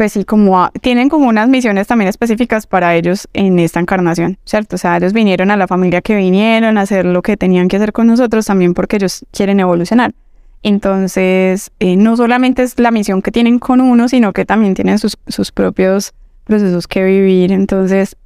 pues 0.00 0.14
sí, 0.14 0.24
como 0.24 0.70
tienen 0.80 1.10
como 1.10 1.28
unas 1.28 1.46
misiones 1.46 1.86
también 1.86 2.08
específicas 2.08 2.66
para 2.66 2.96
ellos 2.96 3.28
en 3.34 3.58
esta 3.58 3.80
encarnación, 3.80 4.38
¿cierto? 4.46 4.76
O 4.76 4.78
sea, 4.78 4.96
ellos 4.96 5.12
vinieron 5.12 5.50
a 5.50 5.58
la 5.58 5.66
familia 5.66 6.00
que 6.00 6.16
vinieron 6.16 6.78
a 6.78 6.80
hacer 6.80 7.04
lo 7.04 7.20
que 7.20 7.36
tenían 7.36 7.68
que 7.68 7.76
hacer 7.76 7.92
con 7.92 8.06
nosotros 8.06 8.46
también 8.46 8.72
porque 8.72 8.96
ellos 8.96 9.26
quieren 9.30 9.60
evolucionar. 9.60 10.14
Entonces, 10.62 11.70
eh, 11.80 11.96
no 11.96 12.16
solamente 12.16 12.62
es 12.62 12.80
la 12.80 12.90
misión 12.92 13.20
que 13.20 13.30
tienen 13.30 13.58
con 13.58 13.82
uno, 13.82 14.08
sino 14.08 14.32
que 14.32 14.46
también 14.46 14.72
tienen 14.72 14.98
sus, 14.98 15.18
sus 15.26 15.52
propios 15.52 16.14
procesos 16.44 16.88
que 16.88 17.04
vivir. 17.04 17.52
Entonces, 17.52 18.16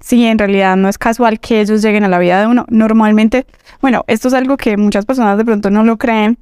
sí, 0.00 0.26
en 0.26 0.38
realidad 0.38 0.76
no 0.76 0.90
es 0.90 0.98
casual 0.98 1.40
que 1.40 1.62
ellos 1.62 1.80
lleguen 1.80 2.04
a 2.04 2.08
la 2.08 2.18
vida 2.18 2.38
de 2.38 2.48
uno. 2.48 2.66
Normalmente, 2.68 3.46
bueno, 3.80 4.04
esto 4.08 4.28
es 4.28 4.34
algo 4.34 4.58
que 4.58 4.76
muchas 4.76 5.06
personas 5.06 5.38
de 5.38 5.46
pronto 5.46 5.70
no 5.70 5.84
lo 5.84 5.96
creen, 5.96 6.36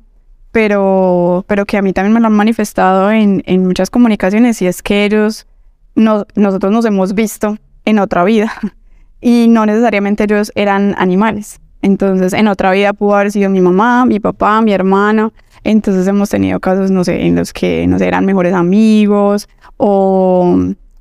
pero, 0.52 1.44
pero 1.48 1.66
que 1.66 1.78
a 1.78 1.82
mí 1.82 1.92
también 1.92 2.12
me 2.12 2.20
lo 2.20 2.26
han 2.26 2.34
manifestado 2.34 3.10
en, 3.10 3.42
en 3.46 3.66
muchas 3.66 3.90
comunicaciones 3.90 4.60
y 4.62 4.66
es 4.66 4.82
que 4.82 5.04
ellos, 5.04 5.46
no, 5.94 6.26
nosotros 6.34 6.70
nos 6.72 6.84
hemos 6.84 7.14
visto 7.14 7.56
en 7.84 7.98
otra 7.98 8.22
vida 8.24 8.52
y 9.20 9.48
no 9.48 9.66
necesariamente 9.66 10.24
ellos 10.24 10.52
eran 10.54 10.94
animales. 10.98 11.58
Entonces, 11.80 12.32
en 12.32 12.46
otra 12.46 12.70
vida 12.70 12.92
pudo 12.92 13.16
haber 13.16 13.32
sido 13.32 13.50
mi 13.50 13.60
mamá, 13.60 14.06
mi 14.06 14.20
papá, 14.20 14.60
mi 14.62 14.72
hermano. 14.72 15.32
Entonces, 15.64 16.06
hemos 16.06 16.30
tenido 16.30 16.60
casos, 16.60 16.92
no 16.92 17.02
sé, 17.02 17.26
en 17.26 17.34
los 17.34 17.52
que, 17.52 17.86
no 17.88 17.98
sé, 17.98 18.06
eran 18.06 18.24
mejores 18.24 18.54
amigos 18.54 19.48
o, 19.78 20.56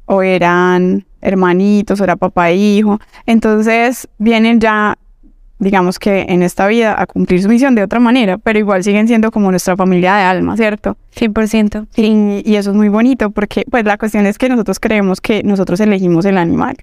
o 0.05 0.21
eran 0.23 1.05
hermanitos, 1.21 2.01
o 2.01 2.03
era 2.03 2.15
papá 2.15 2.49
e 2.49 2.55
hijo. 2.55 2.99
Entonces, 3.27 4.07
vienen 4.17 4.59
ya, 4.59 4.97
digamos 5.61 5.99
que 5.99 6.25
en 6.27 6.41
esta 6.41 6.67
vida 6.67 6.99
a 6.99 7.05
cumplir 7.05 7.41
su 7.41 7.47
misión 7.47 7.75
de 7.75 7.83
otra 7.83 7.99
manera, 7.99 8.39
pero 8.39 8.57
igual 8.57 8.83
siguen 8.83 9.07
siendo 9.07 9.31
como 9.31 9.51
nuestra 9.51 9.77
familia 9.77 10.15
de 10.15 10.23
alma, 10.23 10.57
¿cierto? 10.57 10.97
100%. 11.15 11.87
Y, 11.95 12.41
y 12.49 12.55
eso 12.55 12.71
es 12.71 12.75
muy 12.75 12.89
bonito 12.89 13.29
porque, 13.29 13.63
pues, 13.69 13.85
la 13.85 13.97
cuestión 13.97 14.25
es 14.25 14.37
que 14.37 14.49
nosotros 14.49 14.79
creemos 14.79 15.21
que 15.21 15.43
nosotros 15.43 15.79
elegimos 15.79 16.25
el 16.25 16.37
animal. 16.37 16.77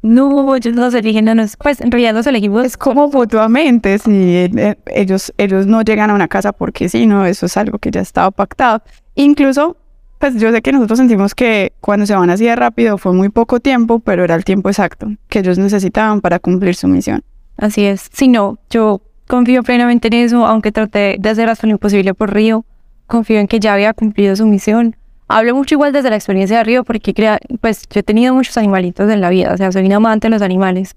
No, 0.00 0.54
ellos 0.56 0.74
nos 0.74 0.94
eligen 0.94 1.28
a 1.28 1.34
nosotros. 1.34 1.58
Pues 1.62 1.80
en 1.80 1.90
realidad 1.90 2.14
nos 2.14 2.26
elegimos. 2.26 2.64
Es 2.64 2.76
como 2.76 3.08
mutuamente, 3.08 3.98
si 3.98 4.10
eh, 4.12 4.76
ellos, 4.86 5.32
ellos 5.38 5.66
no 5.66 5.82
llegan 5.82 6.10
a 6.10 6.14
una 6.14 6.28
casa 6.28 6.52
porque 6.52 6.88
sí, 6.88 7.06
no, 7.06 7.24
eso 7.26 7.46
es 7.46 7.56
algo 7.56 7.78
que 7.78 7.90
ya 7.90 8.00
estaba 8.00 8.30
pactado. 8.30 8.82
Incluso, 9.14 9.76
pues 10.18 10.34
yo 10.36 10.50
sé 10.50 10.62
que 10.62 10.72
nosotros 10.72 10.98
sentimos 10.98 11.34
que 11.34 11.72
cuando 11.80 12.06
se 12.06 12.14
van 12.14 12.30
así 12.30 12.44
de 12.44 12.56
rápido 12.56 12.98
fue 12.98 13.12
muy 13.12 13.28
poco 13.28 13.60
tiempo, 13.60 13.98
pero 13.98 14.24
era 14.24 14.34
el 14.34 14.44
tiempo 14.44 14.70
exacto 14.70 15.08
que 15.28 15.40
ellos 15.40 15.58
necesitaban 15.58 16.20
para 16.20 16.38
cumplir 16.38 16.74
su 16.74 16.88
misión. 16.88 17.22
Así 17.56 17.84
es. 17.84 18.10
Si 18.12 18.28
no, 18.28 18.58
yo 18.70 19.00
confío 19.26 19.62
plenamente 19.62 20.08
en 20.08 20.14
eso, 20.14 20.46
aunque 20.46 20.72
traté 20.72 21.16
de 21.18 21.30
hacer 21.30 21.48
hasta 21.48 21.66
lo 21.66 21.72
imposible 21.72 22.14
por 22.14 22.32
Río. 22.32 22.64
Confío 23.06 23.38
en 23.38 23.48
que 23.48 23.60
ya 23.60 23.74
había 23.74 23.92
cumplido 23.92 24.34
su 24.34 24.46
misión 24.46 24.96
Hablo 25.26 25.54
mucho 25.54 25.74
igual 25.74 25.92
desde 25.92 26.10
la 26.10 26.16
experiencia 26.16 26.58
de 26.58 26.64
Río 26.64 26.84
porque 26.84 27.14
crea, 27.14 27.38
pues 27.60 27.88
yo 27.88 28.00
he 28.00 28.02
tenido 28.02 28.34
muchos 28.34 28.56
animalitos 28.58 29.10
en 29.10 29.20
la 29.20 29.30
vida, 29.30 29.52
o 29.54 29.56
sea, 29.56 29.72
soy 29.72 29.86
un 29.86 29.92
amante 29.92 30.26
de 30.26 30.30
los 30.30 30.42
animales. 30.42 30.94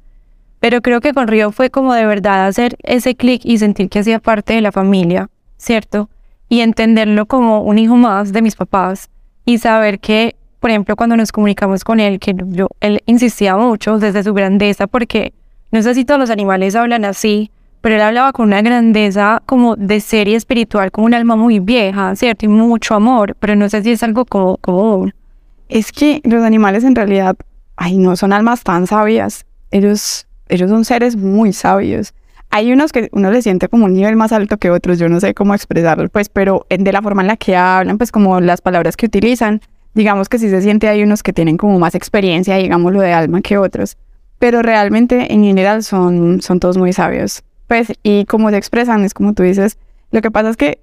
Pero 0.60 0.82
creo 0.82 1.00
que 1.00 1.14
con 1.14 1.28
Río 1.28 1.52
fue 1.52 1.70
como 1.70 1.94
de 1.94 2.06
verdad 2.06 2.48
hacer 2.48 2.76
ese 2.84 3.16
clic 3.16 3.42
y 3.46 3.58
sentir 3.58 3.90
que 3.90 4.00
hacía 4.00 4.20
parte 4.20 4.54
de 4.54 4.62
la 4.62 4.72
familia, 4.72 5.30
¿cierto? 5.58 6.10
Y 6.50 6.60
entenderlo 6.60 7.26
como 7.26 7.62
un 7.62 7.78
hijo 7.78 7.96
más 7.96 8.34
de 8.34 8.42
mis 8.42 8.56
papás 8.56 9.10
y 9.46 9.60
saber 9.60 10.00
que, 10.00 10.36
por 10.60 10.72
ejemplo, 10.72 10.96
cuando 10.98 11.16
nos 11.16 11.32
comunicamos 11.32 11.86
con 11.86 12.00
él, 12.02 12.20
que 12.20 12.36
yo, 12.48 12.68
él 12.82 13.02
insistía 13.06 13.56
mucho 13.56 13.98
desde 13.98 14.24
su 14.24 14.34
grandeza 14.34 14.88
porque 14.88 15.34
no 15.72 15.82
sé 15.82 15.94
si 15.94 16.06
todos 16.06 16.20
los 16.20 16.30
animales 16.30 16.76
hablan 16.76 17.06
así, 17.06 17.52
pero 17.82 17.96
él 17.96 18.02
hablaba 18.02 18.34
con 18.34 18.48
una 18.48 18.62
grandeza 18.62 19.42
como 19.46 19.76
de 19.76 20.00
serie 20.00 20.36
espiritual, 20.36 20.92
como 20.92 21.06
un 21.06 21.14
alma 21.14 21.36
muy 21.36 21.60
vieja, 21.60 22.16
¿cierto? 22.16 22.46
Y 22.46 22.50
mucho 22.50 22.96
amor, 22.96 23.36
pero 23.40 23.56
no 23.56 23.70
sé 23.70 23.84
si 23.84 23.92
es 23.92 24.04
algo 24.04 24.26
como. 24.26 25.10
Es 25.70 25.92
que 25.92 26.22
los 26.24 26.44
animales 26.44 26.84
en 26.84 26.96
realidad, 26.96 27.36
ay, 27.76 27.98
no 27.98 28.16
son 28.16 28.34
almas 28.34 28.64
tan 28.64 28.88
sabias. 28.88 29.46
Ellos, 29.72 30.28
ellos 30.48 30.70
son 30.70 30.86
seres 30.86 31.16
muy 31.16 31.54
sabios. 31.54 32.14
Hay 32.50 32.72
unos 32.72 32.94
que 32.94 33.10
uno 33.12 33.30
les 33.30 33.44
siente 33.44 33.68
como 33.68 33.86
un 33.86 33.94
nivel 33.94 34.16
más 34.16 34.32
alto 34.32 34.58
que 34.58 34.72
otros, 34.72 35.00
yo 35.00 35.10
no 35.10 35.20
sé 35.20 35.34
cómo 35.34 35.54
expresarlo, 35.54 36.08
pues, 36.08 36.30
pero 36.30 36.66
de 36.70 36.92
la 36.92 37.02
forma 37.02 37.22
en 37.22 37.28
la 37.28 37.36
que 37.36 37.58
hablan, 37.58 37.98
pues 37.98 38.12
como 38.12 38.40
las 38.40 38.62
palabras 38.62 38.96
que 38.96 39.06
utilizan, 39.06 39.62
digamos 39.94 40.30
que 40.30 40.40
sí 40.40 40.50
se 40.50 40.62
siente 40.62 40.88
hay 40.88 41.04
unos 41.04 41.24
que 41.24 41.34
tienen 41.34 41.58
como 41.58 41.78
más 41.78 41.94
experiencia, 41.94 42.56
digamos 42.56 42.94
lo 42.94 43.02
de 43.02 43.12
alma 43.12 43.42
que 43.42 43.58
otros, 43.58 43.98
pero 44.40 44.62
realmente 44.62 45.34
en 45.34 45.44
general 45.44 45.84
son, 45.84 46.42
son 46.42 46.60
todos 46.60 46.78
muy 46.78 46.94
sabios. 46.94 47.44
Pues, 47.68 47.94
y 48.04 48.26
como 48.26 48.50
se 48.50 48.58
expresan, 48.58 49.04
es 49.04 49.14
como 49.14 49.34
tú 49.34 49.44
dices, 49.44 49.78
lo 50.12 50.22
que 50.22 50.32
pasa 50.32 50.50
es 50.50 50.58
que 50.58 50.80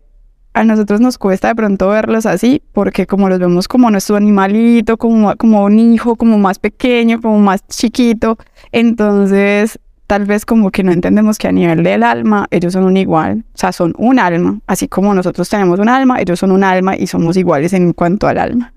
a 0.52 0.62
nosotros 0.62 1.00
nos 1.00 1.18
cuesta 1.18 1.48
de 1.48 1.54
pronto 1.56 1.88
verlos 1.88 2.26
así, 2.26 2.62
porque 2.72 3.06
como 3.06 3.28
los 3.28 3.40
vemos 3.40 3.66
como 3.66 3.90
nuestro 3.90 4.16
animalito, 4.16 4.96
como, 4.96 5.34
como 5.36 5.64
un 5.64 5.78
hijo, 5.78 6.14
como 6.14 6.38
más 6.38 6.58
pequeño, 6.58 7.20
como 7.20 7.38
más 7.40 7.66
chiquito, 7.66 8.38
entonces 8.70 9.80
tal 10.06 10.26
vez 10.26 10.44
como 10.46 10.70
que 10.70 10.84
no 10.84 10.92
entendemos 10.92 11.38
que 11.38 11.48
a 11.48 11.52
nivel 11.52 11.82
del 11.82 12.02
alma 12.02 12.46
ellos 12.50 12.74
son 12.74 12.84
un 12.84 12.96
igual, 12.96 13.44
o 13.54 13.58
sea, 13.58 13.72
son 13.72 13.94
un 13.98 14.18
alma, 14.20 14.60
así 14.66 14.86
como 14.86 15.12
nosotros 15.12 15.48
tenemos 15.48 15.80
un 15.80 15.88
alma, 15.88 16.20
ellos 16.20 16.38
son 16.38 16.52
un 16.52 16.62
alma 16.62 16.96
y 16.96 17.06
somos 17.08 17.36
iguales 17.36 17.72
en 17.72 17.92
cuanto 17.92 18.28
al 18.28 18.38
alma. 18.38 18.72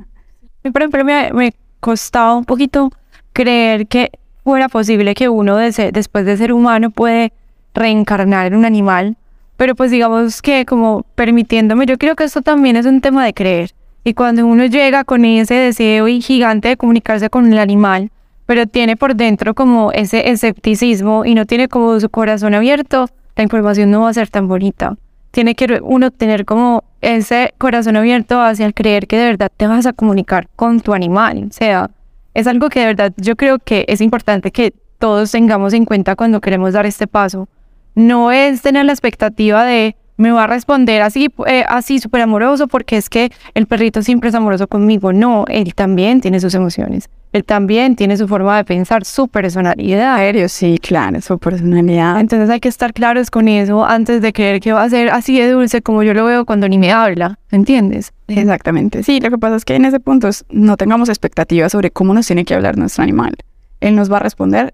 Por 0.64 0.82
ejemplo, 0.82 1.06
me, 1.06 1.32
me 1.32 1.54
costaba 1.80 2.36
un 2.36 2.46
poquito 2.46 2.92
creer 3.34 3.88
que 3.88 4.10
fuera 4.48 4.70
posible 4.70 5.14
que 5.14 5.28
uno 5.28 5.58
después 5.58 6.26
de 6.26 6.38
ser 6.38 6.54
humano 6.54 6.90
puede 6.90 7.34
reencarnar 7.74 8.48
en 8.48 8.56
un 8.56 8.64
animal, 8.64 9.18
pero 9.58 9.76
pues 9.76 9.92
digamos 9.92 10.42
que 10.42 10.66
como 10.66 11.04
permitiéndome, 11.16 11.86
yo 11.86 11.98
creo 11.98 12.16
que 12.16 12.24
esto 12.24 12.42
también 12.42 12.78
es 12.78 12.86
un 12.86 13.02
tema 13.02 13.26
de 13.26 13.34
creer. 13.34 13.72
Y 14.06 14.14
cuando 14.14 14.48
uno 14.48 14.66
llega 14.66 15.04
con 15.04 15.26
ese 15.26 15.56
deseo 15.56 16.06
gigante 16.08 16.70
de 16.70 16.78
comunicarse 16.78 17.30
con 17.30 17.52
el 17.52 17.60
animal, 17.60 18.10
pero 18.46 18.66
tiene 18.68 18.96
por 18.96 19.18
dentro 19.18 19.54
como 19.54 19.92
ese 19.92 20.30
escepticismo 20.30 21.26
y 21.26 21.36
no 21.36 21.46
tiene 21.46 21.68
como 21.68 22.00
su 22.00 22.10
corazón 22.10 22.56
abierto, 22.56 23.10
la 23.36 23.44
información 23.44 23.92
no 23.92 24.04
va 24.04 24.10
a 24.12 24.14
ser 24.14 24.30
tan 24.30 24.48
bonita. 24.48 24.96
Tiene 25.32 25.56
que 25.56 25.82
uno 25.84 26.10
tener 26.10 26.46
como 26.46 26.86
ese 27.02 27.54
corazón 27.58 27.98
abierto 27.98 28.40
hacia 28.40 28.66
el 28.66 28.74
creer 28.74 29.08
que 29.08 29.18
de 29.18 29.26
verdad 29.26 29.52
te 29.58 29.68
vas 29.68 29.86
a 29.86 29.92
comunicar 29.92 30.48
con 30.56 30.80
tu 30.80 30.94
animal. 30.94 31.48
O 31.50 31.54
sea, 31.54 31.90
es 32.38 32.46
algo 32.46 32.70
que 32.70 32.82
de 32.82 32.86
verdad 32.86 33.14
yo 33.18 33.36
creo 33.36 33.58
que 33.58 33.84
es 33.88 34.00
importante 34.00 34.52
que 34.52 34.72
todos 35.00 35.32
tengamos 35.32 35.74
en 35.74 35.86
cuenta 35.86 36.16
cuando 36.16 36.40
queremos 36.40 36.74
dar 36.74 36.86
este 36.86 37.08
paso 37.08 37.50
no 37.96 38.32
es 38.32 38.62
tener 38.62 38.86
la 38.86 38.92
expectativa 38.92 39.66
de 39.66 39.96
me 40.18 40.30
va 40.30 40.44
a 40.44 40.48
responder 40.48 41.02
así, 41.02 41.30
eh, 41.48 41.64
así 41.68 42.00
súper 42.00 42.22
amoroso 42.22 42.68
porque 42.68 42.98
es 42.98 43.10
que 43.10 43.32
el 43.56 43.66
perrito 43.66 44.04
siempre 44.04 44.30
es 44.30 44.36
amoroso 44.36 44.68
conmigo. 44.68 45.14
No, 45.14 45.46
él 45.48 45.74
también 45.76 46.22
tiene 46.22 46.40
sus 46.40 46.54
emociones. 46.56 47.10
Él 47.34 47.44
también 47.44 47.96
tiene 47.96 48.16
su 48.18 48.28
forma 48.28 48.58
de 48.58 48.64
pensar, 48.64 49.04
su 49.04 49.28
personalidad. 49.28 50.16
Aéreo, 50.16 50.48
sí, 50.48 50.80
claro, 50.82 51.22
su 51.22 51.38
personalidad. 51.38 52.20
Entonces 52.20 52.50
hay 52.50 52.60
que 52.60 52.70
estar 52.70 52.94
claros 52.94 53.30
con 53.30 53.48
eso 53.48 53.86
antes 53.86 54.22
de 54.22 54.32
creer 54.34 54.62
que 54.62 54.72
va 54.72 54.84
a 54.84 54.90
ser 54.90 55.10
así 55.10 55.38
de 55.40 55.52
dulce 55.52 55.82
como 55.82 56.04
yo 56.04 56.14
lo 56.14 56.26
veo 56.26 56.46
cuando 56.46 56.68
ni 56.70 56.78
me 56.78 56.92
habla. 56.92 57.38
¿Entiendes? 57.52 58.14
Exactamente. 58.28 59.04
Sí, 59.04 59.20
lo 59.20 59.30
que 59.30 59.38
pasa 59.38 59.58
es 59.58 59.66
que 59.66 59.76
en 59.76 59.86
ese 59.86 60.00
punto 60.00 60.30
no 60.50 60.78
tengamos 60.78 61.10
expectativas 61.10 61.72
sobre 61.72 61.92
cómo 61.92 62.14
nos 62.14 62.28
tiene 62.28 62.46
que 62.46 62.54
hablar 62.54 62.78
nuestro 62.78 63.04
animal. 63.04 63.36
Él 63.82 63.96
nos 63.96 64.12
va 64.12 64.18
a 64.18 64.22
responder 64.22 64.74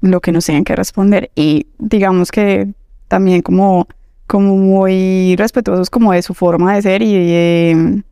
lo 0.00 0.20
que 0.20 0.32
nos 0.32 0.44
tengan 0.46 0.64
que 0.64 0.74
responder 0.74 1.30
y 1.36 1.66
digamos 1.78 2.32
que 2.32 2.68
también 3.06 3.42
como, 3.42 3.86
como 4.26 4.56
muy 4.56 5.36
respetuosos 5.36 5.88
como 5.88 6.12
de 6.12 6.22
su 6.22 6.34
forma 6.34 6.74
de 6.74 6.82
ser 6.82 7.02
y 7.02 8.02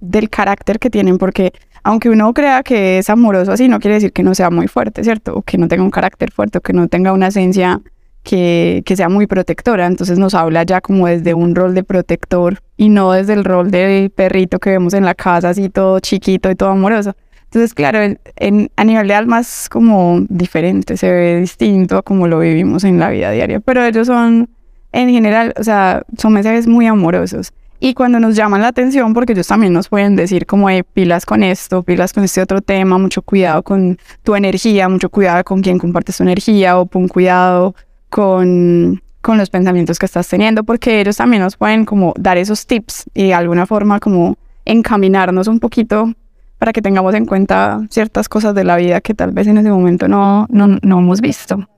del 0.00 0.30
carácter 0.30 0.78
que 0.78 0.90
tienen 0.90 1.18
porque 1.18 1.52
aunque 1.84 2.10
uno 2.10 2.32
crea 2.34 2.62
que 2.62 2.98
es 2.98 3.10
amoroso 3.10 3.52
así 3.52 3.68
no 3.68 3.78
quiere 3.78 3.96
decir 3.96 4.12
que 4.12 4.22
no 4.22 4.34
sea 4.34 4.50
muy 4.50 4.66
fuerte, 4.66 5.04
¿cierto? 5.04 5.34
O 5.34 5.42
que 5.42 5.58
no 5.58 5.68
tenga 5.68 5.84
un 5.84 5.90
carácter 5.90 6.32
fuerte 6.32 6.58
o 6.58 6.60
que 6.60 6.72
no 6.72 6.88
tenga 6.88 7.12
una 7.12 7.28
esencia 7.28 7.80
que, 8.22 8.82
que 8.86 8.96
sea 8.96 9.10
muy 9.10 9.26
protectora, 9.26 9.86
entonces 9.86 10.18
nos 10.18 10.34
habla 10.34 10.62
ya 10.64 10.80
como 10.80 11.06
desde 11.06 11.34
un 11.34 11.54
rol 11.54 11.74
de 11.74 11.84
protector 11.84 12.60
y 12.76 12.88
no 12.88 13.12
desde 13.12 13.34
el 13.34 13.44
rol 13.44 13.70
del 13.70 14.10
perrito 14.10 14.58
que 14.58 14.70
vemos 14.70 14.94
en 14.94 15.04
la 15.04 15.14
casa 15.14 15.50
así 15.50 15.68
todo 15.68 16.00
chiquito 16.00 16.50
y 16.50 16.56
todo 16.56 16.70
amoroso. 16.70 17.14
Entonces, 17.54 17.72
claro, 17.72 18.00
en, 18.36 18.70
a 18.74 18.84
nivel 18.84 19.06
de 19.06 19.14
alma 19.14 19.38
es 19.38 19.68
como 19.68 20.24
diferente, 20.28 20.96
se 20.96 21.12
ve 21.12 21.38
distinto 21.38 21.98
a 21.98 22.02
como 22.02 22.26
lo 22.26 22.40
vivimos 22.40 22.82
en 22.82 22.98
la 22.98 23.10
vida 23.10 23.30
diaria, 23.30 23.60
pero 23.60 23.84
ellos 23.84 24.08
son, 24.08 24.48
en 24.90 25.10
general, 25.10 25.54
o 25.56 25.62
sea, 25.62 26.02
son 26.18 26.32
mensajes 26.32 26.66
muy 26.66 26.86
amorosos. 26.86 27.52
Y 27.80 27.94
cuando 27.94 28.18
nos 28.20 28.34
llaman 28.34 28.62
la 28.62 28.68
atención, 28.68 29.12
porque 29.12 29.32
ellos 29.32 29.46
también 29.46 29.72
nos 29.72 29.88
pueden 29.88 30.16
decir 30.16 30.46
como 30.46 30.68
pilas 30.92 31.26
con 31.26 31.42
esto, 31.42 31.82
pilas 31.82 32.12
con 32.12 32.24
este 32.24 32.40
otro 32.40 32.62
tema, 32.62 32.98
mucho 32.98 33.20
cuidado 33.20 33.62
con 33.62 33.98
tu 34.22 34.34
energía, 34.34 34.88
mucho 34.88 35.10
cuidado 35.10 35.44
con 35.44 35.60
quien 35.60 35.78
compartes 35.78 36.16
tu 36.16 36.22
energía 36.22 36.78
o 36.78 36.86
pon 36.86 37.08
cuidado 37.08 37.74
con, 38.08 39.02
con 39.20 39.38
los 39.38 39.50
pensamientos 39.50 39.98
que 39.98 40.06
estás 40.06 40.28
teniendo, 40.28 40.64
porque 40.64 41.00
ellos 41.00 41.16
también 41.16 41.42
nos 41.42 41.56
pueden 41.56 41.84
como 41.84 42.14
dar 42.16 42.38
esos 42.38 42.66
tips 42.66 43.04
y 43.12 43.24
de 43.24 43.34
alguna 43.34 43.66
forma 43.66 44.00
como 44.00 44.38
encaminarnos 44.64 45.48
un 45.48 45.60
poquito 45.60 46.12
para 46.58 46.72
que 46.72 46.80
tengamos 46.80 47.14
en 47.14 47.26
cuenta 47.26 47.82
ciertas 47.90 48.28
cosas 48.28 48.54
de 48.54 48.64
la 48.64 48.76
vida 48.76 49.00
que 49.00 49.12
tal 49.12 49.32
vez 49.32 49.46
en 49.46 49.58
ese 49.58 49.68
momento 49.70 50.08
no, 50.08 50.46
no, 50.48 50.78
no 50.80 50.98
hemos 50.98 51.20
visto. 51.20 51.68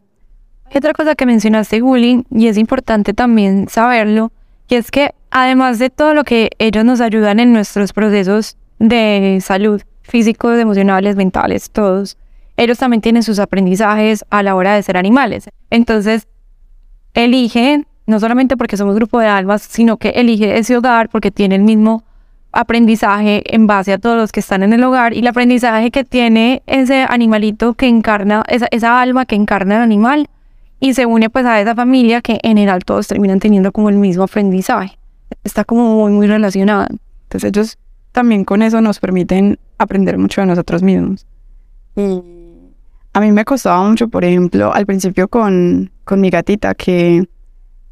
Otra 0.75 0.93
cosa 0.93 1.15
que 1.15 1.27
mencionaste, 1.27 1.81
y 2.31 2.47
es 2.47 2.59
importante 2.59 3.15
también 3.15 3.67
saberlo, 3.69 4.31
y 4.69 4.75
es 4.75 4.91
que 4.91 5.15
además 5.39 5.79
de 5.79 5.91
todo 5.91 6.15
lo 6.15 6.25
que 6.25 6.49
ellos 6.59 6.83
nos 6.83 7.03
ayudan 7.03 7.41
en 7.41 7.53
nuestros 7.53 7.93
procesos 7.93 8.57
de 8.79 9.39
salud, 9.43 9.83
físicos, 10.01 10.59
emocionales, 10.59 11.15
mentales, 11.15 11.71
todos, 11.71 12.17
ellos 12.57 12.79
también 12.79 13.03
tienen 13.03 13.23
sus 13.23 13.39
aprendizajes 13.39 14.25
a 14.31 14.43
la 14.43 14.55
hora 14.55 14.75
de 14.75 14.83
ser 14.83 14.97
animales. 14.97 15.51
Entonces, 15.69 16.27
eligen, 17.13 17.87
no 18.07 18.19
solamente 18.19 18.57
porque 18.57 18.79
somos 18.79 18.95
grupo 18.95 19.21
de 19.21 19.27
almas, 19.27 19.61
sino 19.61 19.99
que 19.99 20.09
elige 20.11 20.57
ese 20.57 20.75
hogar 20.75 21.11
porque 21.11 21.31
tiene 21.31 21.57
el 21.57 21.63
mismo 21.65 22.03
aprendizaje 22.53 23.43
en 23.55 23.67
base 23.67 23.93
a 23.93 23.99
todos 23.99 24.17
los 24.17 24.33
que 24.33 24.41
están 24.41 24.63
en 24.63 24.73
el 24.73 24.83
hogar 24.85 25.13
y 25.13 25.19
el 25.19 25.27
aprendizaje 25.27 25.91
que 25.91 26.05
tiene 26.05 26.63
ese 26.67 27.05
animalito 27.07 27.75
que 27.75 27.89
encarna, 27.89 28.43
esa, 28.49 28.69
esa 28.71 29.03
alma 29.03 29.27
que 29.27 29.35
encarna 29.35 29.77
el 29.77 29.83
animal 29.83 30.31
y 30.81 30.95
se 30.95 31.05
une 31.05 31.29
pues 31.29 31.45
a 31.45 31.61
esa 31.61 31.75
familia 31.75 32.23
que 32.23 32.39
en 32.43 32.57
general 32.57 32.87
todos 32.87 33.07
terminan 33.07 33.39
teniendo 33.39 33.71
como 33.71 33.91
el 33.91 33.97
mismo 33.97 34.23
aprendizaje. 34.23 34.97
Está 35.45 35.65
como 35.65 35.97
muy, 35.97 36.13
muy 36.13 36.27
relacionado. 36.27 36.87
Entonces 37.25 37.49
ellos 37.49 37.79
también 38.13 38.45
con 38.45 38.63
eso 38.63 38.81
nos 38.81 38.99
permiten 38.99 39.59
aprender 39.79 40.19
mucho 40.19 40.41
de 40.41 40.47
nosotros 40.47 40.83
mismos. 40.83 41.27
Y 41.97 42.23
a 43.13 43.21
mí 43.21 43.33
me 43.33 43.45
costaba 43.45 43.87
mucho, 43.89 44.09
por 44.09 44.25
ejemplo, 44.25 44.73
al 44.73 44.87
principio 44.87 45.29
con, 45.29 45.91
con 46.05 46.21
mi 46.21 46.31
gatita, 46.31 46.75
que 46.75 47.29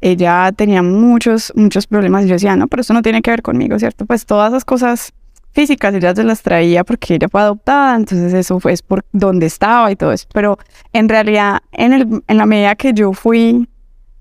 ella 0.01 0.51
tenía 0.55 0.83
muchos, 0.83 1.51
muchos 1.55 1.87
problemas. 1.87 2.25
Y 2.25 2.27
yo 2.27 2.33
decía, 2.35 2.55
no, 2.55 2.67
pero 2.67 2.81
eso 2.81 2.93
no 2.93 3.01
tiene 3.01 3.21
que 3.21 3.31
ver 3.31 3.41
conmigo, 3.41 3.77
¿cierto? 3.79 4.05
Pues 4.05 4.25
todas 4.25 4.49
esas 4.49 4.65
cosas 4.65 5.13
físicas 5.51 5.93
ella 5.95 6.13
se 6.13 6.23
las 6.23 6.41
traía 6.41 6.83
porque 6.83 7.15
ella 7.15 7.29
fue 7.29 7.41
adoptada, 7.41 7.95
entonces 7.95 8.33
eso 8.33 8.59
fue 8.59 8.75
por 8.85 9.05
donde 9.13 9.45
estaba 9.45 9.91
y 9.91 9.95
todo 9.95 10.11
eso. 10.11 10.27
Pero 10.33 10.59
en 10.91 11.09
realidad, 11.09 11.59
en, 11.71 11.93
el, 11.93 12.23
en 12.27 12.37
la 12.37 12.45
medida 12.45 12.75
que 12.75 12.93
yo 12.93 13.13
fui 13.13 13.67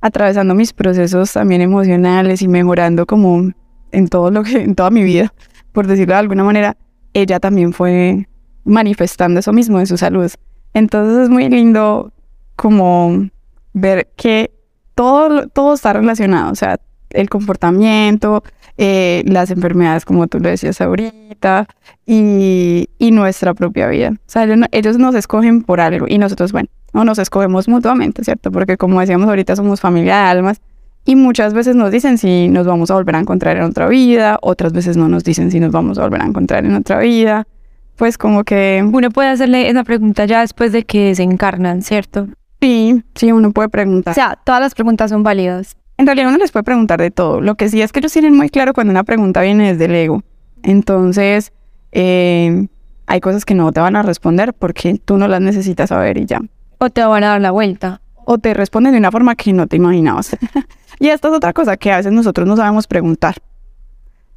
atravesando 0.05 0.55
mis 0.55 0.75
procesos 0.75 1.33
también 1.33 1.63
emocionales 1.63 2.43
y 2.43 2.47
mejorando 2.47 3.07
como 3.07 3.53
en 3.91 4.09
todo 4.09 4.31
lo 4.31 4.43
que, 4.43 4.61
en 4.61 4.75
toda 4.75 4.91
mi 4.91 5.03
vida, 5.03 5.33
por 5.73 5.87
decirlo 5.87 6.13
de 6.13 6.21
alguna 6.21 6.45
manera, 6.45 6.77
ella 7.15 7.41
también 7.41 7.73
fue 7.73 8.29
manifestando 8.65 9.41
eso 9.41 9.55
mismo 9.55 9.81
en 9.81 9.87
su 9.87 9.97
salud. 9.97 10.31
Entonces 10.75 11.25
es 11.25 11.31
muy 11.31 11.49
lindo 11.49 12.13
como 12.55 13.31
ver 13.73 14.09
que 14.15 14.53
todo, 14.95 15.49
todo 15.49 15.73
está 15.73 15.95
relacionado, 15.95 16.53
o 16.53 16.55
sea, 16.55 16.79
el 17.09 17.31
comportamiento, 17.31 18.45
eh, 18.77 19.23
las 19.27 19.51
enfermedades, 19.51 20.05
como 20.05 20.27
tú 20.27 20.41
lo 20.41 20.49
decías 20.49 20.81
ahorita, 20.81 21.67
y, 22.07 22.89
y 22.99 23.11
nuestra 23.11 23.55
propia 23.55 23.89
vida. 23.89 24.11
O 24.13 24.19
sea, 24.27 24.47
ellos, 24.73 24.99
nos 24.99 25.15
escogen 25.15 25.63
por 25.63 25.81
algo 25.81 26.07
y 26.09 26.19
nosotros, 26.19 26.53
bueno, 26.53 26.69
no 26.93 27.05
nos 27.05 27.19
escogemos 27.19 27.69
mutuamente, 27.69 28.25
¿cierto? 28.25 28.51
Porque 28.51 28.77
como 28.77 29.01
decíamos 29.01 29.29
ahorita, 29.29 29.57
somos 29.57 29.81
familia 29.81 30.17
de 30.17 30.23
almas 30.23 30.61
y 31.05 31.17
muchas 31.17 31.55
veces 31.55 31.77
nos 31.77 31.91
dicen 31.91 32.19
si 32.19 32.49
nos 32.49 32.67
vamos 32.67 32.91
a 32.91 32.95
volver 32.95 33.17
a 33.17 33.21
encontrar 33.21 33.57
en 33.57 33.65
otra 33.65 33.89
vida, 33.89 34.39
otras 34.43 34.73
veces 34.73 34.97
no 34.97 35.09
nos 35.09 35.25
dicen 35.25 35.51
si 35.51 35.61
nos 35.61 35.73
vamos 35.73 35.99
a 35.99 36.03
volver 36.03 36.23
a 36.23 36.27
encontrar 36.27 36.65
en 36.65 36.75
otra 36.75 36.99
vida. 37.01 37.47
Pues 37.97 38.19
como 38.19 38.43
que... 38.43 38.85
Uno 38.93 39.11
puede 39.11 39.29
hacerle 39.29 39.69
esa 39.69 39.85
pregunta 39.85 40.25
ya 40.25 40.41
después 40.41 40.73
de 40.73 40.85
que 40.85 41.15
se 41.15 41.23
encarnan, 41.23 41.83
¿cierto? 41.83 42.27
Sí, 42.61 43.05
sí, 43.15 43.31
uno 43.31 43.53
puede 43.53 43.69
preguntar. 43.69 44.13
O 44.13 44.15
sea, 44.15 44.39
todas 44.43 44.61
las 44.61 44.75
preguntas 44.75 45.11
son 45.11 45.23
válidas. 45.23 45.77
En 45.97 46.07
realidad 46.07 46.29
uno 46.29 46.39
les 46.39 46.51
puede 46.51 46.65
preguntar 46.65 47.01
de 47.01 47.11
todo. 47.11 47.41
Lo 47.41 47.55
que 47.55 47.69
sí 47.69 47.81
es 47.81 47.93
que 47.93 48.01
ellos 48.01 48.13
tienen 48.13 48.37
muy 48.37 48.49
claro 48.49 48.73
cuando 48.73 48.91
una 48.91 49.05
pregunta 49.05 49.43
viene 49.43 49.73
desde 49.73 49.85
el 49.85 49.95
ego. 49.95 50.23
Entonces, 50.63 51.53
eh, 51.93 52.67
hay 53.07 53.21
cosas 53.21 53.45
que 53.45 53.55
no 53.55 53.71
te 53.73 53.81
van 53.81 53.97
a 53.97 54.03
responder 54.03 54.55
porque 54.55 55.01
tú 55.05 55.19
no 55.19 55.29
las 55.29 55.41
necesitas 55.41 55.91
saber 55.91 56.19
y 56.19 56.27
ya. 56.27 56.41
O 56.79 56.91
te 56.91 57.05
van 57.05 57.23
a 57.25 57.29
dar 57.29 57.41
la 57.41 57.53
vuelta. 57.53 58.01
O 58.25 58.39
te 58.39 58.55
responden 58.55 58.93
de 58.93 58.99
una 58.99 59.13
forma 59.13 59.37
que 59.37 59.53
no 59.53 59.67
te 59.67 59.77
imaginabas. 59.77 60.37
y 60.99 61.09
esta 61.09 61.29
es 61.29 61.35
otra 61.35 61.53
cosa 61.53 61.77
que 61.77 61.93
a 61.93 61.99
veces 61.99 62.13
nosotros 62.13 62.49
no 62.49 62.57
sabemos 62.57 62.87
preguntar. 62.87 63.37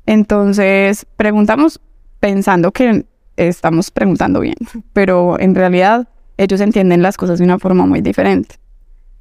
Entonces, 0.06 1.06
preguntamos 1.15 1.82
pensando 2.20 2.72
que 2.72 3.06
estamos 3.36 3.91
preguntando 3.91 4.39
bien, 4.39 4.56
pero 4.93 5.39
en 5.39 5.56
realidad 5.56 6.08
ellos 6.38 6.62
entienden 6.62 7.02
las 7.02 7.17
cosas 7.17 7.39
de 7.39 7.46
una 7.46 7.60
forma 7.60 7.86
muy 7.86 8.02
diferente. 8.02 8.56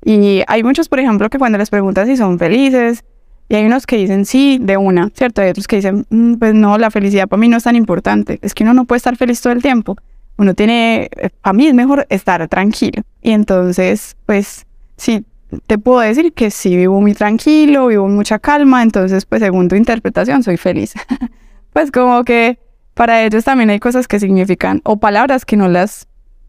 Y 0.06 0.44
hay 0.46 0.62
muchos, 0.62 0.88
por 0.88 1.00
ejemplo, 1.00 1.28
que 1.28 1.36
cuando 1.36 1.58
les 1.58 1.68
preguntas 1.68 2.06
si 2.06 2.16
son 2.16 2.38
felices, 2.38 3.02
y 3.48 3.56
hay 3.56 3.64
unos 3.66 3.86
que 3.86 3.96
dicen 3.96 4.24
sí 4.24 4.56
de 4.62 4.76
una, 4.76 5.10
¿cierto? 5.12 5.42
Hay 5.42 5.50
otros 5.50 5.66
que 5.66 5.76
dicen, 5.76 6.06
mm, 6.08 6.34
pues 6.34 6.54
no, 6.54 6.78
la 6.78 6.92
felicidad 6.92 7.26
para 7.26 7.40
mí 7.40 7.48
no 7.48 7.56
es 7.56 7.64
tan 7.64 7.74
importante. 7.74 8.38
Es 8.40 8.54
que 8.54 8.62
uno 8.62 8.72
no 8.72 8.84
puede 8.84 8.98
estar 8.98 9.16
feliz 9.16 9.40
todo 9.40 9.52
el 9.52 9.62
tiempo. 9.62 9.96
Uno 10.38 10.54
tiene, 10.54 11.10
eh, 11.16 11.30
para 11.40 11.54
mí 11.54 11.66
es 11.66 11.74
mejor 11.74 12.06
estar 12.08 12.46
tranquilo. 12.46 13.02
Y 13.20 13.32
entonces, 13.32 14.16
pues 14.26 14.64
sí, 14.96 15.24
te 15.66 15.76
puedo 15.76 15.98
decir 15.98 16.32
que 16.32 16.52
sí 16.52 16.76
vivo 16.76 17.00
muy 17.00 17.12
tranquilo, 17.12 17.88
vivo 17.88 18.06
mucha 18.06 18.38
calma, 18.38 18.84
entonces, 18.84 19.26
pues 19.26 19.42
según 19.42 19.66
tu 19.66 19.74
interpretación, 19.74 20.44
soy 20.44 20.56
feliz. 20.56 20.94
pues 21.72 21.90
como 21.90 22.22
que 22.22 22.60
para 22.94 23.24
ellos 23.24 23.42
también 23.42 23.70
hay 23.70 23.80
cosas 23.80 24.06
que 24.06 24.20
significan, 24.20 24.82
o 24.84 24.98
palabras 24.98 25.44
que 25.44 25.56
no 25.56 25.66
las 25.66 26.06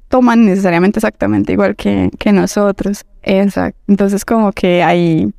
toman 0.10 0.46
necesariamente 0.46 1.00
exactamente 1.00 1.54
igual 1.54 1.76
que, 1.76 2.12
que 2.20 2.32
nosotros. 2.32 3.04
Exacto. 3.28 3.80
Entonces 3.88 4.24
como 4.24 4.52
que 4.54 4.84
hay, 4.84 5.32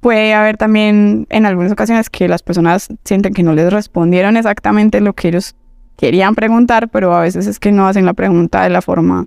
puede 0.00 0.34
haber 0.34 0.56
también 0.56 1.26
en 1.30 1.46
algunas 1.46 1.72
ocasiones 1.72 2.08
que 2.10 2.28
las 2.28 2.42
personas 2.42 2.88
sienten 3.04 3.34
que 3.34 3.42
no 3.42 3.54
les 3.54 3.72
respondieron 3.72 4.36
exactamente 4.36 5.00
lo 5.00 5.14
que 5.14 5.28
ellos 5.28 5.56
querían 5.96 6.36
preguntar, 6.36 6.88
pero 6.88 7.14
a 7.14 7.20
veces 7.20 7.48
es 7.48 7.58
que 7.58 7.72
no 7.72 7.88
hacen 7.88 8.06
la 8.06 8.14
pregunta 8.14 8.62
de 8.62 8.70
la 8.70 8.82
forma 8.82 9.26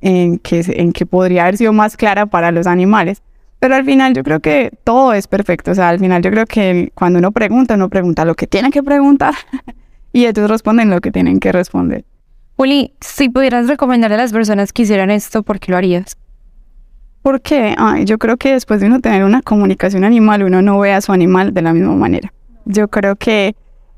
en 0.00 0.38
que, 0.38 0.64
en 0.66 0.92
que 0.92 1.06
podría 1.06 1.42
haber 1.42 1.56
sido 1.56 1.72
más 1.72 1.96
clara 1.96 2.26
para 2.26 2.50
los 2.50 2.66
animales. 2.66 3.22
Pero 3.60 3.76
al 3.76 3.84
final 3.84 4.14
yo 4.14 4.24
creo 4.24 4.40
que 4.40 4.72
todo 4.82 5.12
es 5.12 5.28
perfecto. 5.28 5.70
O 5.70 5.74
sea, 5.74 5.90
al 5.90 6.00
final 6.00 6.22
yo 6.22 6.30
creo 6.30 6.46
que 6.46 6.90
cuando 6.94 7.20
uno 7.20 7.30
pregunta, 7.30 7.74
uno 7.74 7.88
pregunta 7.88 8.24
lo 8.24 8.34
que 8.34 8.48
tiene 8.48 8.70
que 8.70 8.82
preguntar 8.82 9.34
y 10.12 10.26
ellos 10.26 10.50
responden 10.50 10.90
lo 10.90 11.00
que 11.00 11.12
tienen 11.12 11.38
que 11.38 11.52
responder. 11.52 12.04
Juli, 12.56 12.94
si 13.00 13.28
pudieras 13.28 13.68
recomendarle 13.68 14.16
a 14.16 14.18
las 14.18 14.32
personas 14.32 14.72
que 14.72 14.82
hicieran 14.82 15.10
esto, 15.10 15.42
¿por 15.44 15.60
qué 15.60 15.70
lo 15.70 15.78
harías? 15.78 16.16
Porque 17.22 17.74
Ay, 17.76 18.04
yo 18.04 18.18
creo 18.18 18.36
que 18.36 18.52
después 18.52 18.80
de 18.80 18.86
uno 18.86 19.00
tener 19.00 19.24
una 19.24 19.42
comunicación 19.42 20.04
animal, 20.04 20.42
uno 20.42 20.62
no 20.62 20.78
ve 20.78 20.92
a 20.92 21.00
su 21.00 21.12
animal 21.12 21.52
de 21.52 21.62
la 21.62 21.72
misma 21.72 21.94
manera. 21.94 22.32
Yo 22.64 22.88
creo 22.88 23.16
que 23.16 23.54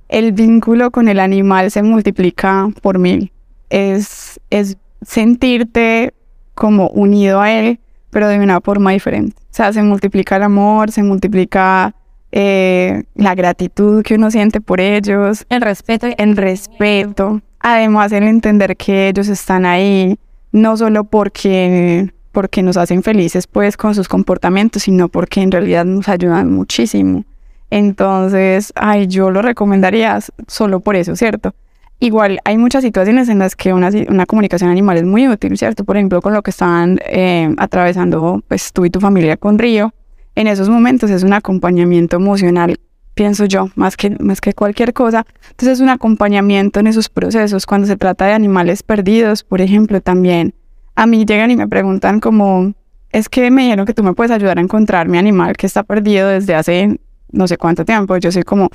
el 0.09 0.33
vínculo 0.33 0.91
con 0.91 1.09
el 1.09 1.21
animal 1.21 1.71
se 1.71 1.83
multiplica 1.83 2.69
por 2.83 2.99
mil. 2.99 3.33
Es, 3.71 4.41
es 4.51 4.77
sentirte 5.01 6.13
como 6.55 6.89
unido 6.89 7.41
a 7.41 7.51
él, 7.51 7.81
pero 8.11 8.29
de 8.29 8.39
una 8.39 8.61
forma 8.61 8.93
diferente. 8.93 9.37
O 9.39 9.55
sea, 9.55 9.73
se 9.73 9.83
multiplica 9.83 10.37
el 10.37 10.43
amor, 10.43 10.91
se 10.91 11.03
multiplica 11.03 11.95
eh, 12.31 13.05
la 13.15 13.35
gratitud 13.35 14.03
que 14.03 14.15
uno 14.15 14.31
siente 14.31 14.61
por 14.61 14.81
ellos, 14.81 15.45
el 15.49 15.61
respeto, 15.61 16.09
el 16.17 16.37
respeto. 16.37 17.41
Además, 17.61 18.13
el 18.13 18.25
entender 18.25 18.77
que 18.77 19.09
ellos 19.09 19.29
están 19.29 19.65
ahí 19.65 20.19
no 20.51 20.77
solo 20.77 21.05
porque, 21.05 22.13
porque 22.33 22.63
nos 22.63 22.77
hacen 22.77 23.03
felices 23.03 23.47
pues 23.47 23.77
con 23.77 23.95
sus 23.95 24.09
comportamientos, 24.09 24.83
sino 24.85 25.09
porque 25.09 25.41
en 25.41 25.53
realidad 25.53 25.85
nos 25.85 26.09
ayudan 26.09 26.51
muchísimo. 26.51 27.25
Entonces, 27.71 28.73
ay, 28.75 29.07
yo 29.07 29.31
lo 29.31 29.41
recomendaría 29.41 30.19
solo 30.47 30.81
por 30.81 30.97
eso, 30.97 31.17
¿cierto? 31.17 31.55
Igual 32.01 32.41
hay 32.45 32.59
muchas 32.59 32.83
situaciones 32.83 33.29
en 33.29 33.39
las 33.39 33.55
que 33.55 33.73
una, 33.73 34.27
comunicación 34.27 34.71
animal 34.71 34.97
es 34.97 35.05
muy 35.05 35.29
útil, 35.29 35.57
¿cierto? 35.57 35.85
Por 35.85 35.97
ejemplo, 35.97 36.21
con 36.21 36.33
lo 36.33 36.43
que 36.43 36.51
estaban 36.51 36.99
eh, 37.07 37.55
atravesando 37.59 38.43
pues 38.49 38.73
tú 38.73 38.85
y 38.85 38.91
tu 38.91 38.99
familia 38.99 39.37
con 39.37 39.59
Río. 39.59 39.95
En 40.35 40.49
esos 40.49 40.69
momentos 40.69 41.11
es 41.11 41.23
un 41.23 41.33
acompañamiento 41.33 42.17
emocional 42.17 42.77
pienso 43.15 43.45
yo, 43.45 43.69
más 43.75 43.97
que, 43.97 44.11
más 44.21 44.41
que 44.41 44.53
cualquier 44.53 44.93
cosa. 44.93 45.27
Entonces, 45.51 45.81
un 45.81 45.89
acompañamiento 45.89 46.81
en 46.81 46.87
esos 46.87 47.09
procesos. 47.09 47.67
Cuando 47.67 47.87
se 47.87 47.97
trata 47.97 48.27
de 48.27 48.33
animales 48.33 48.83
perdidos, 48.83 49.45
por 49.45 49.61
ejemplo, 49.61 50.01
también 50.01 50.55
a 50.95 51.07
mí 51.07 51.25
llegan 51.25 51.51
y 51.51 51.57
me 51.57 51.69
preguntan 51.69 52.21
como, 52.21 52.75
es 53.11 53.29
que 53.29 53.51
me 53.51 53.63
dijeron 53.63 53.87
que 53.87 53.95
tú 53.95 54.03
me 54.03 54.15
puedes 54.15 54.31
ayudar 54.31 54.59
a 54.59 54.61
encontrar 54.61 55.09
mi 55.09 55.19
animal 55.19 55.57
que 55.57 55.67
está 55.67 55.83
perdido 55.83 56.29
desde 56.29 56.55
hace 56.55 57.01
no 57.31 57.49
sé 57.49 57.57
cuánto 57.57 57.85
tiempo. 57.85 58.17
Yo 58.19 58.31
soy 58.31 58.43
como, 58.43 58.69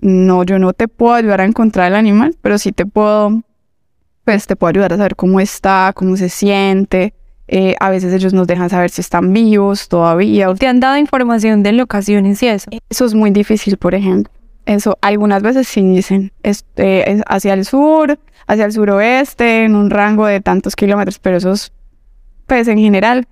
no, 0.00 0.44
yo 0.44 0.58
no 0.58 0.72
te 0.72 0.88
puedo 0.88 1.14
ayudar 1.14 1.40
a 1.40 1.44
encontrar 1.44 1.88
el 1.88 1.96
animal, 1.96 2.36
pero 2.42 2.58
sí 2.58 2.72
te 2.72 2.86
puedo, 2.86 3.42
pues 4.24 4.46
te 4.46 4.56
puedo 4.56 4.70
ayudar 4.70 4.92
a 4.92 4.96
saber 4.96 5.16
cómo 5.16 5.40
está, 5.40 5.92
cómo 5.94 6.16
se 6.16 6.28
siente. 6.28 7.14
Eh, 7.50 7.76
a 7.80 7.88
veces 7.88 8.12
ellos 8.12 8.34
nos 8.34 8.46
dejan 8.46 8.68
saber 8.68 8.90
si 8.90 9.00
están 9.00 9.32
vivos 9.32 9.88
todavía. 9.88 10.52
¿Te 10.54 10.66
han 10.66 10.80
dado 10.80 10.98
información 10.98 11.62
de 11.62 11.72
locaciones 11.72 12.42
y 12.42 12.48
eso? 12.48 12.70
Eso 12.90 13.04
es 13.06 13.14
muy 13.14 13.30
difícil, 13.30 13.78
por 13.78 13.94
ejemplo. 13.94 14.32
Eso 14.68 14.98
algunas 15.00 15.42
veces 15.42 15.66
sí 15.66 15.80
dicen 15.80 16.30
este, 16.42 17.10
es 17.10 17.22
hacia 17.26 17.54
el 17.54 17.64
sur, 17.64 18.18
hacia 18.46 18.66
el 18.66 18.72
suroeste, 18.72 19.64
en 19.64 19.74
un 19.74 19.88
rango 19.88 20.26
de 20.26 20.42
tantos 20.42 20.76
kilómetros, 20.76 21.18
pero 21.18 21.38
esos, 21.38 21.72
pues 22.46 22.68
en 22.68 22.76
general, 22.76 23.26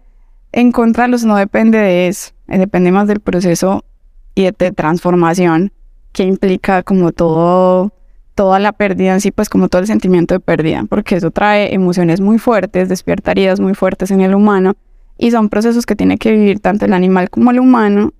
encontrarlos 0.52 1.24
no 1.24 1.36
depende 1.36 1.76
de 1.76 2.08
eso, 2.08 2.32
eh, 2.48 2.56
depende 2.56 2.90
más 2.90 3.06
del 3.06 3.20
proceso 3.20 3.84
y 4.34 4.44
de 4.44 4.72
transformación 4.72 5.72
que 6.12 6.22
implica 6.22 6.82
como 6.82 7.12
todo 7.12 7.92
toda 8.34 8.58
la 8.58 8.72
pérdida 8.72 9.12
en 9.12 9.20
sí, 9.20 9.30
pues 9.30 9.50
como 9.50 9.68
todo 9.68 9.82
el 9.82 9.88
sentimiento 9.88 10.32
de 10.32 10.40
pérdida, 10.40 10.86
porque 10.88 11.16
eso 11.16 11.30
trae 11.30 11.74
emociones 11.74 12.22
muy 12.22 12.38
fuertes, 12.38 12.88
despierta 12.88 13.32
heridas 13.32 13.60
muy 13.60 13.74
fuertes 13.74 14.10
en 14.10 14.22
el 14.22 14.34
humano 14.34 14.72
y 15.18 15.32
son 15.32 15.50
procesos 15.50 15.84
que 15.84 15.96
tiene 15.96 16.16
que 16.16 16.32
vivir 16.32 16.60
tanto 16.60 16.86
el 16.86 16.94
animal 16.94 17.28
como 17.28 17.50
el 17.50 17.60
humano 17.60 18.14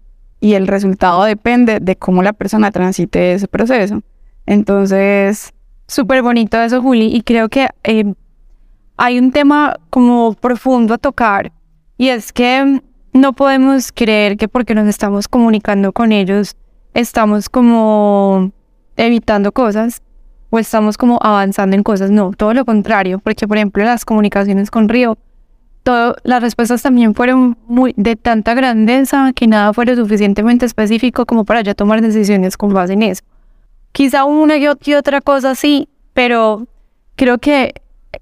y 0.47 0.55
el 0.55 0.69
resultado 0.69 1.25
depende 1.25 1.81
de 1.81 1.97
cómo 1.97 2.23
la 2.23 2.33
persona 2.33 2.71
transite 2.71 3.33
ese 3.33 3.49
proceso. 3.49 4.01
Entonces... 4.47 5.53
Súper 5.89 6.23
bonito 6.23 6.61
eso, 6.61 6.81
Juli, 6.81 7.15
y 7.15 7.23
creo 7.23 7.49
que 7.49 7.69
eh, 7.83 8.15
hay 8.97 9.19
un 9.19 9.33
tema 9.33 9.77
como 9.91 10.35
profundo 10.35 10.95
a 10.95 10.99
tocar 10.99 11.51
y 11.99 12.11
es 12.11 12.33
que 12.33 12.81
no 13.13 13.33
podemos 13.33 13.91
creer 13.91 14.37
que 14.37 14.47
porque 14.47 14.77
nos 14.77 14.87
estamos 14.87 15.27
comunicando 15.27 15.93
con 15.93 16.13
ellos 16.13 16.57
estamos 16.95 17.49
como 17.49 18.53
evitando 18.97 19.51
cosas 19.51 20.01
o 20.51 20.61
estamos 20.61 20.97
como 20.97 21.19
avanzando 21.23 21.75
en 21.75 21.83
cosas. 21.83 22.13
No, 22.13 22.31
todo 22.31 22.55
lo 22.55 22.65
contrario, 22.65 23.19
porque 23.19 23.49
por 23.49 23.57
ejemplo 23.57 23.85
las 23.85 24.05
comunicaciones 24.05 24.71
con 24.71 24.89
Río, 24.89 25.19
todo, 25.87 26.17
las 26.25 26.43
respuestas 26.43 26.83
también 26.83 27.15
fueron 27.15 27.57
muy 27.69 27.95
de 27.97 28.17
tanta 28.17 28.55
grandeza 28.55 29.33
que 29.33 29.47
nada 29.47 29.73
fue 29.73 29.87
lo 29.87 29.95
suficientemente 29.95 30.67
específico 30.67 31.27
como 31.27 31.45
para 31.45 31.61
ya 31.61 31.75
tomar 31.75 32.03
decisiones 32.03 32.57
con 32.57 32.75
base 32.75 32.95
en 32.95 33.05
eso. 33.05 33.23
Quizá 33.93 34.25
una 34.25 34.57
y 34.57 34.67
otra 34.67 35.21
cosa 35.21 35.55
sí, 35.55 35.89
pero 36.13 36.67
creo 37.15 37.39
que, 37.39 37.73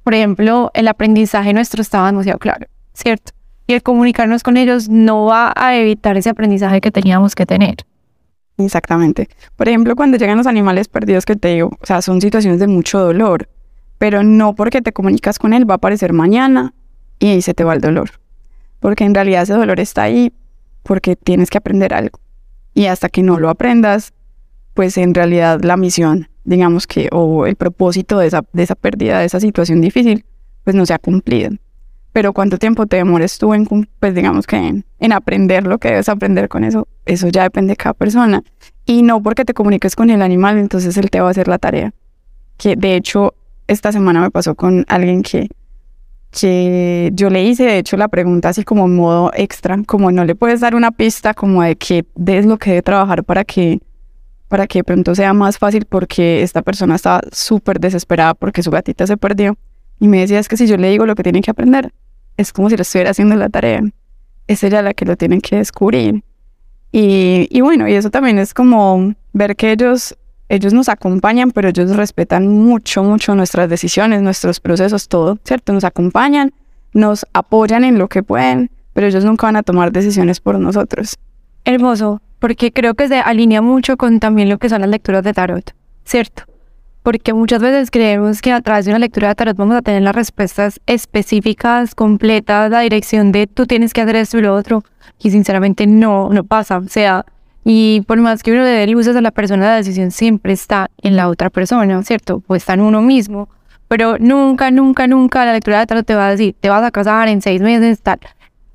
por 0.02 0.12
ejemplo, 0.12 0.70
el 0.74 0.88
aprendizaje 0.88 1.54
nuestro 1.54 1.80
estaba 1.80 2.08
demasiado 2.08 2.38
claro, 2.38 2.66
¿cierto? 2.92 3.32
Y 3.66 3.72
el 3.72 3.82
comunicarnos 3.82 4.42
con 4.42 4.58
ellos 4.58 4.90
no 4.90 5.24
va 5.24 5.54
a 5.56 5.74
evitar 5.74 6.18
ese 6.18 6.28
aprendizaje 6.28 6.82
que 6.82 6.90
teníamos 6.90 7.34
que 7.34 7.46
tener. 7.46 7.76
Exactamente. 8.58 9.30
Por 9.56 9.68
ejemplo, 9.68 9.96
cuando 9.96 10.18
llegan 10.18 10.36
los 10.36 10.46
animales 10.46 10.88
perdidos 10.88 11.24
que 11.24 11.34
te 11.34 11.48
digo, 11.48 11.70
o 11.80 11.86
sea, 11.86 12.02
son 12.02 12.20
situaciones 12.20 12.60
de 12.60 12.66
mucho 12.66 12.98
dolor, 12.98 13.48
pero 13.96 14.22
no 14.22 14.54
porque 14.54 14.82
te 14.82 14.92
comunicas 14.92 15.38
con 15.38 15.54
él 15.54 15.68
va 15.68 15.74
a 15.74 15.76
aparecer 15.76 16.12
mañana 16.12 16.74
y 17.18 17.28
ahí 17.28 17.42
se 17.42 17.54
te 17.54 17.64
va 17.64 17.74
el 17.74 17.80
dolor. 17.80 18.10
Porque 18.80 19.04
en 19.04 19.14
realidad 19.14 19.42
ese 19.42 19.54
dolor 19.54 19.80
está 19.80 20.02
ahí 20.02 20.32
porque 20.82 21.16
tienes 21.16 21.50
que 21.50 21.58
aprender 21.58 21.94
algo. 21.94 22.20
Y 22.74 22.86
hasta 22.86 23.08
que 23.08 23.22
no 23.22 23.38
lo 23.38 23.48
aprendas, 23.48 24.12
pues 24.74 24.98
en 24.98 25.14
realidad 25.14 25.60
la 25.62 25.76
misión, 25.76 26.28
digamos 26.44 26.86
que, 26.86 27.08
o 27.12 27.46
el 27.46 27.56
propósito 27.56 28.18
de 28.18 28.26
esa, 28.26 28.44
de 28.52 28.62
esa 28.62 28.74
pérdida, 28.74 29.20
de 29.20 29.26
esa 29.26 29.40
situación 29.40 29.80
difícil, 29.80 30.24
pues 30.64 30.76
no 30.76 30.84
se 30.84 30.94
ha 30.94 30.98
cumplido. 30.98 31.52
Pero 32.12 32.32
cuánto 32.32 32.58
tiempo 32.58 32.86
te 32.86 32.96
demores 32.96 33.38
tú 33.38 33.54
en, 33.54 33.66
pues 33.98 34.14
digamos 34.14 34.46
que 34.46 34.56
en, 34.56 34.84
en 35.00 35.12
aprender 35.12 35.66
lo 35.66 35.78
que 35.78 35.88
debes 35.88 36.08
aprender 36.08 36.48
con 36.48 36.62
eso, 36.62 36.86
eso 37.06 37.28
ya 37.28 37.42
depende 37.42 37.72
de 37.72 37.76
cada 37.76 37.94
persona. 37.94 38.42
Y 38.86 39.02
no 39.02 39.22
porque 39.22 39.44
te 39.44 39.54
comuniques 39.54 39.96
con 39.96 40.10
el 40.10 40.22
animal, 40.22 40.58
entonces 40.58 40.96
él 40.96 41.10
te 41.10 41.20
va 41.20 41.28
a 41.28 41.30
hacer 41.30 41.48
la 41.48 41.58
tarea. 41.58 41.92
Que 42.56 42.76
de 42.76 42.94
hecho, 42.96 43.34
esta 43.66 43.90
semana 43.92 44.20
me 44.20 44.30
pasó 44.30 44.54
con 44.54 44.84
alguien 44.88 45.22
que, 45.22 45.48
que 46.38 47.10
yo 47.14 47.30
le 47.30 47.44
hice, 47.44 47.64
de 47.64 47.78
hecho, 47.78 47.96
la 47.96 48.08
pregunta 48.08 48.48
así 48.48 48.64
como 48.64 48.86
en 48.86 48.96
modo 48.96 49.30
extra, 49.34 49.80
como 49.86 50.10
no 50.10 50.24
le 50.24 50.34
puedes 50.34 50.60
dar 50.60 50.74
una 50.74 50.90
pista 50.90 51.32
como 51.32 51.62
de 51.62 51.76
qué 51.76 52.04
es 52.26 52.46
lo 52.46 52.58
que 52.58 52.70
debe 52.70 52.82
trabajar 52.82 53.24
para 53.24 53.44
que, 53.44 53.80
para 54.48 54.66
que 54.66 54.82
pronto 54.82 55.14
sea 55.14 55.32
más 55.32 55.58
fácil 55.58 55.86
porque 55.86 56.42
esta 56.42 56.62
persona 56.62 56.96
estaba 56.96 57.20
súper 57.32 57.78
desesperada 57.78 58.34
porque 58.34 58.62
su 58.62 58.70
gatita 58.70 59.06
se 59.06 59.16
perdió. 59.16 59.56
Y 60.00 60.08
me 60.08 60.20
decía, 60.20 60.38
es 60.38 60.48
que 60.48 60.56
si 60.56 60.66
yo 60.66 60.76
le 60.76 60.90
digo 60.90 61.06
lo 61.06 61.14
que 61.14 61.22
tiene 61.22 61.40
que 61.40 61.50
aprender, 61.50 61.92
es 62.36 62.52
como 62.52 62.68
si 62.68 62.76
lo 62.76 62.82
estuviera 62.82 63.12
haciendo 63.12 63.36
la 63.36 63.48
tarea. 63.48 63.82
Es 64.46 64.64
ella 64.64 64.82
la 64.82 64.92
que 64.92 65.04
lo 65.04 65.16
tienen 65.16 65.40
que 65.40 65.56
descubrir. 65.56 66.24
Y, 66.90 67.48
y 67.50 67.60
bueno, 67.60 67.88
y 67.88 67.94
eso 67.94 68.10
también 68.10 68.38
es 68.38 68.54
como 68.54 69.14
ver 69.32 69.56
que 69.56 69.72
ellos, 69.72 70.16
ellos 70.48 70.72
nos 70.72 70.88
acompañan, 70.88 71.50
pero 71.50 71.68
ellos 71.68 71.94
respetan 71.96 72.48
mucho, 72.48 73.02
mucho 73.02 73.34
nuestras 73.34 73.68
decisiones, 73.68 74.22
nuestros 74.22 74.60
procesos, 74.60 75.08
todo, 75.08 75.38
¿cierto? 75.44 75.72
Nos 75.72 75.84
acompañan, 75.84 76.52
nos 76.92 77.26
apoyan 77.32 77.84
en 77.84 77.98
lo 77.98 78.08
que 78.08 78.22
pueden, 78.22 78.70
pero 78.92 79.06
ellos 79.06 79.24
nunca 79.24 79.46
van 79.46 79.56
a 79.56 79.62
tomar 79.62 79.92
decisiones 79.92 80.40
por 80.40 80.58
nosotros. 80.58 81.16
Hermoso, 81.64 82.20
porque 82.38 82.72
creo 82.72 82.94
que 82.94 83.08
se 83.08 83.18
alinea 83.18 83.62
mucho 83.62 83.96
con 83.96 84.20
también 84.20 84.48
lo 84.48 84.58
que 84.58 84.68
son 84.68 84.82
las 84.82 84.90
lecturas 84.90 85.24
de 85.24 85.32
tarot, 85.32 85.74
¿cierto? 86.04 86.44
Porque 87.02 87.34
muchas 87.34 87.60
veces 87.60 87.90
creemos 87.90 88.40
que 88.40 88.52
a 88.52 88.60
través 88.60 88.84
de 88.84 88.90
una 88.90 88.98
lectura 88.98 89.28
de 89.28 89.34
tarot 89.34 89.56
vamos 89.56 89.76
a 89.76 89.82
tener 89.82 90.02
las 90.02 90.14
respuestas 90.14 90.80
específicas, 90.86 91.94
completas, 91.94 92.70
la 92.70 92.80
dirección 92.80 93.32
de 93.32 93.46
tú 93.46 93.66
tienes 93.66 93.92
que 93.92 94.02
hacer 94.02 94.16
esto 94.16 94.38
y 94.38 94.42
lo 94.42 94.54
otro, 94.54 94.84
y 95.18 95.30
sinceramente 95.30 95.86
no, 95.86 96.30
no 96.30 96.44
pasa. 96.44 96.78
O 96.78 96.88
sea, 96.88 97.24
y 97.64 98.02
por 98.02 98.18
más 98.20 98.42
que 98.42 98.52
uno 98.52 98.62
le 98.62 98.70
dé 98.70 98.86
luces 98.86 99.16
a 99.16 99.20
la 99.22 99.30
persona, 99.30 99.66
la 99.66 99.76
decisión 99.76 100.10
siempre 100.10 100.52
está 100.52 100.90
en 101.02 101.16
la 101.16 101.28
otra 101.28 101.48
persona, 101.48 102.02
¿cierto? 102.02 102.42
O 102.46 102.54
está 102.54 102.74
en 102.74 102.82
uno 102.82 103.00
mismo. 103.00 103.48
Pero 103.88 104.18
nunca, 104.18 104.70
nunca, 104.70 105.06
nunca 105.06 105.44
la 105.44 105.54
lectura 105.54 105.80
de 105.80 105.86
tarot 105.86 106.06
te 106.06 106.14
va 106.14 106.28
a 106.28 106.30
decir, 106.30 106.54
te 106.60 106.68
vas 106.68 106.84
a 106.84 106.90
casar 106.90 107.28
en 107.28 107.40
seis 107.40 107.62
meses, 107.62 108.00
tal. 108.02 108.18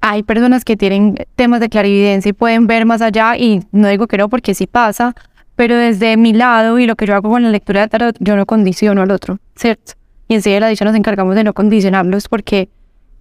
Hay 0.01 0.23
personas 0.23 0.65
que 0.65 0.75
tienen 0.75 1.15
temas 1.35 1.59
de 1.59 1.69
clarividencia 1.69 2.29
y 2.29 2.33
pueden 2.33 2.67
ver 2.67 2.85
más 2.85 3.01
allá, 3.01 3.37
y 3.37 3.61
no 3.71 3.87
digo 3.89 4.07
que 4.07 4.17
no, 4.17 4.29
porque 4.29 4.55
sí 4.55 4.65
pasa, 4.65 5.13
pero 5.55 5.75
desde 5.75 6.15
mi 6.15 6.33
lado 6.33 6.79
y 6.79 6.85
lo 6.85 6.95
que 6.95 7.05
yo 7.05 7.15
hago 7.15 7.29
con 7.29 7.43
la 7.43 7.49
lectura 7.49 7.81
de 7.81 7.89
tarot, 7.89 8.15
yo 8.19 8.35
no 8.35 8.45
condiciono 8.45 9.01
al 9.01 9.11
otro, 9.11 9.39
¿cierto? 9.55 9.93
Y 10.27 10.35
en 10.35 10.41
sí 10.41 10.51
de 10.51 10.59
la 10.61 10.67
dicha 10.69 10.85
nos 10.85 10.95
encargamos 10.95 11.35
de 11.35 11.43
no 11.43 11.53
condicionarlos 11.53 12.27
porque 12.29 12.69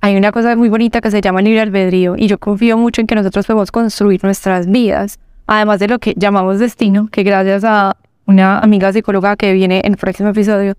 hay 0.00 0.16
una 0.16 0.30
cosa 0.30 0.54
muy 0.54 0.68
bonita 0.68 1.00
que 1.00 1.10
se 1.10 1.20
llama 1.20 1.42
libre 1.42 1.60
albedrío 1.60 2.14
y 2.16 2.28
yo 2.28 2.38
confío 2.38 2.78
mucho 2.78 3.00
en 3.00 3.06
que 3.06 3.16
nosotros 3.16 3.46
podemos 3.46 3.72
construir 3.72 4.22
nuestras 4.22 4.70
vidas, 4.70 5.18
además 5.48 5.80
de 5.80 5.88
lo 5.88 5.98
que 5.98 6.14
llamamos 6.16 6.60
destino, 6.60 7.08
que 7.10 7.24
gracias 7.24 7.64
a 7.64 7.96
una 8.26 8.60
amiga 8.60 8.92
psicóloga 8.92 9.36
que 9.36 9.52
viene 9.54 9.80
en 9.82 9.92
el 9.92 9.96
próximo 9.96 10.28
episodio, 10.28 10.74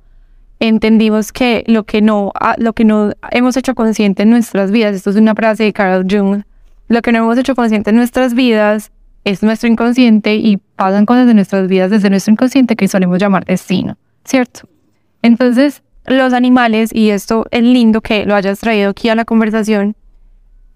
entendimos 0.59 1.33
que 1.33 1.63
lo 1.67 1.83
que 1.83 2.01
no, 2.01 2.31
lo 2.57 2.73
que 2.73 2.85
no 2.85 3.11
hemos 3.31 3.57
hecho 3.57 3.73
consciente 3.73 4.23
en 4.23 4.29
nuestras 4.29 4.71
vidas, 4.71 4.95
esto 4.95 5.09
es 5.09 5.15
una 5.15 5.33
frase 5.33 5.63
de 5.63 5.73
Carl 5.73 6.05
Jung, 6.09 6.43
lo 6.87 7.01
que 7.01 7.11
no 7.11 7.17
hemos 7.17 7.37
hecho 7.37 7.55
consciente 7.55 7.89
en 7.89 7.95
nuestras 7.95 8.35
vidas 8.35 8.91
es 9.25 9.41
nuestro 9.41 9.67
inconsciente 9.67 10.35
y 10.35 10.57
pasan 10.75 11.05
cosas 11.05 11.25
de 11.25 11.33
nuestras 11.33 11.67
vidas 11.67 11.89
desde 11.89 12.09
nuestro 12.09 12.31
inconsciente 12.31 12.75
que 12.75 12.87
solemos 12.87 13.17
llamar 13.17 13.45
destino, 13.45 13.97
¿cierto? 14.23 14.69
Entonces, 15.23 15.81
los 16.05 16.31
animales, 16.33 16.91
y 16.93 17.09
esto 17.09 17.45
es 17.49 17.63
lindo 17.63 18.01
que 18.01 18.25
lo 18.25 18.35
hayas 18.35 18.59
traído 18.59 18.91
aquí 18.91 19.09
a 19.09 19.15
la 19.15 19.25
conversación, 19.25 19.95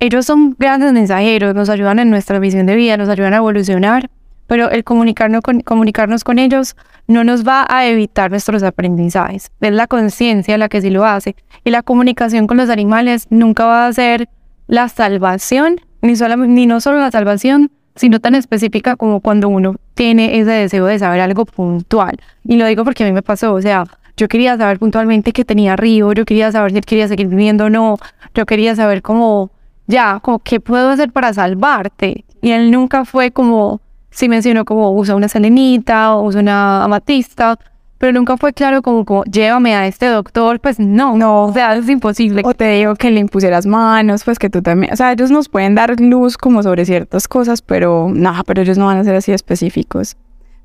ellos 0.04 0.26
son 0.26 0.54
grandes 0.60 0.92
mensajeros, 0.92 1.56
nos 1.56 1.70
ayudan 1.70 1.98
en 1.98 2.10
nuestra 2.10 2.38
visión 2.38 2.66
de 2.66 2.76
vida, 2.76 2.98
nos 2.98 3.08
ayudan 3.08 3.34
a 3.34 3.38
evolucionar, 3.38 4.10
pero 4.48 4.70
el 4.70 4.84
comunicarnos 4.84 5.40
con, 5.40 5.62
comunicarnos 5.62 6.26
con 6.26 6.40
ellos 6.40 6.76
no 7.08 7.24
nos 7.24 7.48
va 7.48 7.66
a 7.70 7.88
evitar 7.88 8.30
nuestros 8.30 8.64
aprendizajes. 8.64 9.50
Es 9.62 9.72
la 9.72 9.88
conciencia 9.88 10.58
la 10.58 10.68
que 10.68 10.82
sí 10.82 10.90
lo 10.90 11.06
hace. 11.06 11.38
Y 11.64 11.70
la 11.70 11.84
comunicación 11.84 12.48
con 12.48 12.58
los 12.58 12.70
animales 12.70 13.28
nunca 13.30 13.66
va 13.66 13.88
a 13.88 13.94
ser 13.94 14.28
la 14.68 14.90
salvación, 14.90 15.80
ni, 16.02 16.18
solo, 16.18 16.36
ni 16.36 16.66
no 16.66 16.82
solo 16.82 17.00
la 17.00 17.10
salvación, 17.10 17.72
sino 17.96 18.20
tan 18.20 18.36
específica 18.36 18.98
como 18.98 19.22
cuando 19.22 19.48
uno 19.48 19.78
tiene 19.94 20.38
ese 20.38 20.52
deseo 20.52 20.86
de 20.86 21.00
saber 21.00 21.22
algo 21.22 21.46
puntual. 21.46 22.20
Y 22.44 22.58
lo 22.58 22.66
digo 22.66 22.84
porque 22.84 23.06
a 23.06 23.08
mí 23.08 23.14
me 23.14 23.22
pasó, 23.22 23.54
o 23.54 23.62
sea, 23.62 23.86
yo 24.18 24.28
quería 24.28 24.58
saber 24.58 24.80
puntualmente 24.80 25.32
que 25.32 25.46
tenía 25.46 25.78
Río, 25.78 26.12
yo 26.12 26.26
quería 26.26 26.52
saber 26.52 26.72
si 26.72 26.78
él 26.80 26.86
quería 26.86 27.08
seguir 27.08 27.28
viviendo 27.28 27.66
o 27.66 27.70
no, 27.70 27.98
yo 28.36 28.46
quería 28.46 28.76
saber 28.76 29.02
cómo, 29.02 29.50
ya, 29.88 30.20
como 30.22 30.40
qué 30.40 30.60
puedo 30.60 30.90
hacer 30.90 31.12
para 31.12 31.34
salvarte. 31.34 32.26
Y 32.42 32.52
él 32.52 32.72
nunca 32.72 33.06
fue 33.06 33.32
como, 33.32 33.82
sí 34.10 34.30
mencionó 34.30 34.66
como 34.66 34.92
usa 34.92 35.16
una 35.16 35.28
selenita 35.28 36.16
o 36.16 36.24
usa 36.24 36.42
una 36.42 36.84
amatista, 36.84 37.58
pero 38.04 38.12
nunca 38.12 38.36
fue 38.36 38.52
claro 38.52 38.82
como, 38.82 39.06
como, 39.06 39.24
llévame 39.24 39.76
a 39.76 39.88
este 39.88 40.08
doctor, 40.08 40.60
pues 40.60 40.78
no, 40.78 41.16
no, 41.16 41.46
o 41.46 41.54
sea, 41.54 41.76
es 41.78 41.88
imposible. 41.88 42.42
O 42.44 42.54
te 42.54 42.70
digo 42.72 42.96
que 42.96 43.10
le 43.10 43.22
impusieras 43.22 43.66
manos, 43.66 44.26
pues 44.26 44.40
que 44.40 44.50
tú 44.50 44.62
también, 44.62 44.92
o 44.92 44.98
sea, 44.98 45.14
ellos 45.14 45.32
nos 45.32 45.48
pueden 45.48 45.74
dar 45.74 45.98
luz 46.02 46.38
como 46.38 46.62
sobre 46.64 46.84
ciertas 46.84 47.30
cosas, 47.30 47.62
pero 47.62 48.10
nada, 48.14 48.44
pero 48.44 48.62
ellos 48.62 48.78
no 48.78 48.88
van 48.88 48.98
a 48.98 49.06
ser 49.06 49.16
así 49.16 49.32
específicos, 49.32 50.18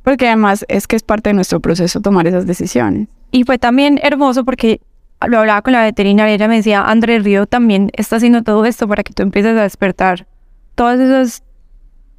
porque 0.03 0.27
además 0.27 0.65
es 0.67 0.89
que 0.89 0.97
es 0.97 1.05
parte 1.05 1.31
de 1.31 1.35
nuestro 1.35 1.61
proceso 1.61 2.01
tomar 2.01 2.27
esas 2.27 2.45
decisiones. 2.45 3.07
Y 3.31 3.45
fue 3.45 3.57
también 3.57 4.01
hermoso 4.03 4.45
porque 4.45 4.81
lo 5.27 5.39
hablaba 5.39 5.63
con 5.63 5.73
la 5.73 5.83
veterinaria, 5.83 6.35
ella 6.35 6.49
me 6.49 6.57
decía, 6.57 6.83
André 6.83 7.19
Río 7.19 7.47
también 7.47 7.91
está 7.95 8.17
haciendo 8.17 8.43
todo 8.43 8.65
esto 8.65 8.87
para 8.87 9.03
que 9.03 9.13
tú 9.13 9.23
empieces 9.23 9.57
a 9.57 9.63
despertar 9.63 10.27
todas 10.75 11.01
esas 11.01 11.43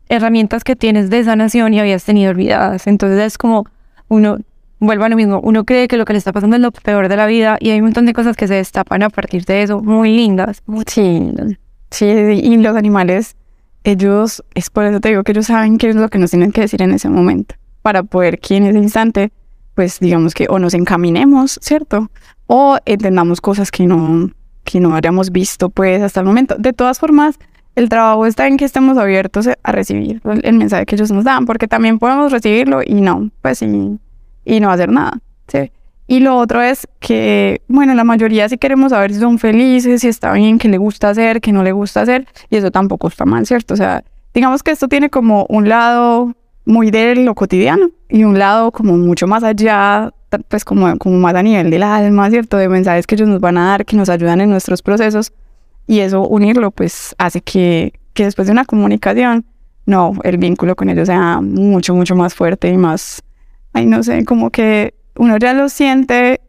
herramientas 0.10 0.64
que 0.64 0.76
tienes 0.76 1.10
de 1.10 1.24
sanación 1.24 1.74
y 1.74 1.80
habías 1.80 2.04
tenido 2.04 2.32
olvidadas. 2.32 2.88
Entonces 2.88 3.20
es 3.20 3.38
como 3.38 3.66
uno 4.10 4.40
vuelvo 4.80 5.04
a 5.04 5.10
lo 5.10 5.16
mismo, 5.16 5.40
uno 5.44 5.66
cree 5.66 5.88
que 5.88 5.98
lo 5.98 6.06
que 6.06 6.14
le 6.14 6.20
está 6.20 6.34
pasando 6.34 6.56
es 6.56 6.62
lo 6.62 6.72
peor 6.72 7.10
de 7.10 7.16
la 7.16 7.26
vida 7.26 7.58
y 7.60 7.70
hay 7.70 7.80
un 7.80 7.86
montón 7.86 8.06
de 8.06 8.14
cosas 8.14 8.36
que 8.36 8.48
se 8.48 8.56
destapan 8.56 9.04
a 9.04 9.10
partir 9.10 9.46
de 9.46 9.64
eso, 9.64 9.82
muy 9.82 10.16
lindas. 10.16 10.62
Sí, 10.88 11.32
sí, 11.92 12.06
y 12.06 12.58
los 12.58 12.76
animales, 12.76 13.36
ellos, 13.84 14.44
es 14.56 14.70
por 14.70 14.86
eso 14.86 15.00
te 15.00 15.10
digo 15.10 15.24
que 15.24 15.34
ellos 15.34 15.48
saben 15.48 15.78
qué 15.78 15.90
es 15.90 15.96
lo 15.96 16.10
que 16.10 16.18
nos 16.18 16.32
tienen 16.32 16.52
que 16.52 16.62
decir 16.62 16.82
en 16.82 16.92
ese 16.92 17.10
momento, 17.10 17.56
para 17.82 18.04
poder 18.04 18.40
que 18.40 18.56
en 18.56 18.66
ese 18.66 18.78
instante, 18.78 19.32
pues 19.76 20.00
digamos 20.00 20.34
que 20.34 20.48
o 20.50 20.60
nos 20.60 20.74
encaminemos, 20.74 21.60
¿cierto? 21.62 22.10
O 22.52 22.80
entendamos 22.86 23.42
cosas 23.42 23.70
que 23.70 23.86
no, 23.86 24.32
que 24.64 24.80
no 24.80 24.96
hayamos 24.96 25.32
visto 25.32 25.70
pues 25.70 26.02
hasta 26.02 26.22
el 26.22 26.26
momento. 26.26 26.56
De 26.58 26.74
todas 26.74 26.98
formas, 26.98 27.38
el 27.76 27.90
trabajo 27.90 28.26
está 28.26 28.48
en 28.48 28.58
que 28.58 28.66
estemos 28.66 28.98
abiertos 28.98 29.48
a 29.48 29.72
recibir 29.72 30.20
el 30.42 30.56
mensaje 30.56 30.88
que 30.88 30.96
ellos 30.96 31.12
nos 31.12 31.26
dan, 31.26 31.46
porque 31.46 31.68
también 31.68 32.00
podemos 32.00 32.32
recibirlo 32.32 32.82
y 32.84 33.02
no, 33.02 33.30
pues 33.44 33.60
sí 33.60 34.00
y 34.46 34.60
no 34.60 34.72
hacer 34.72 34.90
nada. 34.90 35.20
¿sí? 35.48 35.72
Y 36.08 36.22
lo 36.22 36.38
otro 36.38 36.60
es 36.64 36.88
que, 37.00 37.62
bueno, 37.68 37.94
la 37.94 38.04
mayoría 38.04 38.50
sí 38.50 38.58
queremos 38.58 38.90
saber 38.90 39.14
si 39.14 39.20
son 39.20 39.38
felices, 39.38 40.02
si 40.02 40.08
está 40.08 40.34
bien, 40.34 40.58
qué 40.58 40.70
le 40.70 40.80
gusta 40.80 41.12
hacer, 41.12 41.42
qué 41.42 41.52
no 41.52 41.62
le 41.62 41.72
gusta 41.72 42.02
hacer, 42.02 42.28
y 42.50 42.58
eso 42.58 42.72
tampoco 42.72 43.10
está 43.10 43.26
mal, 43.26 43.46
¿cierto? 43.46 43.76
O 43.76 43.78
sea, 43.78 44.04
digamos 44.34 44.64
que 44.64 44.72
esto 44.72 44.88
tiene 44.88 45.12
como 45.12 45.46
un 45.50 45.70
lado 45.70 46.34
muy 46.66 46.90
de 46.90 47.14
lo 47.16 47.36
cotidiano 47.36 47.92
y 48.10 48.24
un 48.24 48.40
lado 48.40 48.72
como 48.72 48.98
mucho 48.98 49.28
más 49.28 49.44
allá, 49.44 50.12
pues 50.48 50.66
como, 50.66 50.98
como 50.98 51.18
más 51.18 51.36
a 51.36 51.44
nivel 51.44 51.70
del 51.70 51.84
alma, 51.84 52.30
¿cierto? 52.30 52.58
De 52.58 52.70
mensajes 52.70 53.08
que 53.08 53.16
ellos 53.16 53.28
nos 53.28 53.40
van 53.40 53.58
a 53.58 53.66
dar, 53.66 53.86
que 53.86 53.96
nos 53.96 54.10
ayudan 54.10 54.42
en 54.42 54.50
nuestros 54.50 54.82
procesos, 54.82 55.34
y 55.88 56.00
eso 56.00 56.28
unirlo, 56.28 56.72
pues 56.72 57.16
hace 57.18 57.42
que, 57.42 57.94
que 58.14 58.26
después 58.26 58.48
de 58.48 58.52
una 58.52 58.66
comunicación, 58.66 59.46
no, 59.86 60.14
el 60.24 60.38
vínculo 60.38 60.76
con 60.76 60.90
ellos 60.90 61.08
sea 61.08 61.42
mucho, 61.42 61.96
mucho 61.96 62.16
más 62.16 62.36
fuerte 62.36 62.70
y 62.70 62.78
más 62.78 63.24
ay, 63.74 63.86
no 63.86 64.04
sé, 64.04 64.26
como 64.26 64.50
que 64.50 64.94
uno 65.16 65.38
ya 65.38 65.54
lo 65.54 65.70
siente 65.70 66.42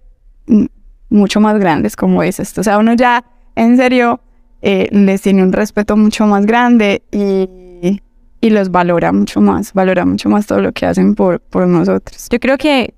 mucho 1.08 1.40
más 1.40 1.58
grandes, 1.58 1.96
como 1.96 2.22
es 2.22 2.40
esto. 2.40 2.60
O 2.60 2.64
sea, 2.64 2.78
uno 2.78 2.94
ya, 2.94 3.24
en 3.56 3.76
serio, 3.76 4.20
eh, 4.62 4.88
les 4.90 5.22
tiene 5.22 5.42
un 5.42 5.52
respeto 5.52 5.96
mucho 5.96 6.26
más 6.26 6.46
grande 6.46 7.02
y, 7.10 8.00
y, 8.40 8.50
los 8.50 8.70
valora 8.70 9.12
mucho 9.12 9.40
más, 9.40 9.72
valora 9.72 10.04
mucho 10.04 10.28
más 10.28 10.46
todo 10.46 10.60
lo 10.60 10.72
que 10.72 10.86
hacen 10.86 11.14
por, 11.14 11.40
por 11.40 11.66
nosotros. 11.66 12.28
Yo 12.30 12.38
creo 12.40 12.58
que 12.58 12.94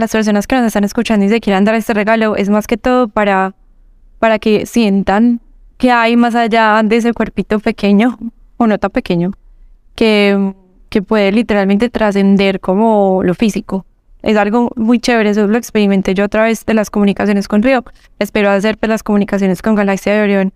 las 0.00 0.12
personas 0.12 0.46
que 0.46 0.56
nos 0.56 0.66
están 0.66 0.84
escuchando 0.84 1.26
y 1.26 1.28
se 1.28 1.40
quieran 1.40 1.64
dar 1.64 1.74
este 1.74 1.94
regalo 1.94 2.36
es 2.36 2.48
más 2.48 2.66
que 2.66 2.76
todo 2.76 3.08
para, 3.08 3.54
para 4.18 4.38
que 4.38 4.66
sientan 4.66 5.40
que 5.76 5.90
hay 5.90 6.16
más 6.16 6.34
allá 6.34 6.80
de 6.84 6.96
ese 6.96 7.12
cuerpito 7.12 7.58
pequeño 7.58 8.18
o 8.56 8.66
no 8.66 8.78
tan 8.78 8.90
pequeño 8.90 9.32
que, 9.94 10.54
que 10.88 11.02
puede 11.02 11.32
literalmente 11.32 11.90
trascender 11.90 12.60
como 12.60 13.22
lo 13.22 13.34
físico. 13.34 13.84
Es 14.22 14.36
algo 14.38 14.70
muy 14.76 15.00
chévere, 15.00 15.30
eso 15.30 15.46
lo 15.46 15.58
experimenté 15.58 16.14
yo 16.14 16.24
a 16.24 16.28
través 16.28 16.64
de 16.64 16.72
las 16.72 16.88
comunicaciones 16.88 17.46
con 17.46 17.62
Río. 17.62 17.84
Espero 18.18 18.50
hacer 18.50 18.78
pues, 18.78 18.88
las 18.88 19.02
comunicaciones 19.02 19.60
con 19.60 19.74
Galaxia 19.74 20.14
de 20.14 20.22
Orión 20.22 20.52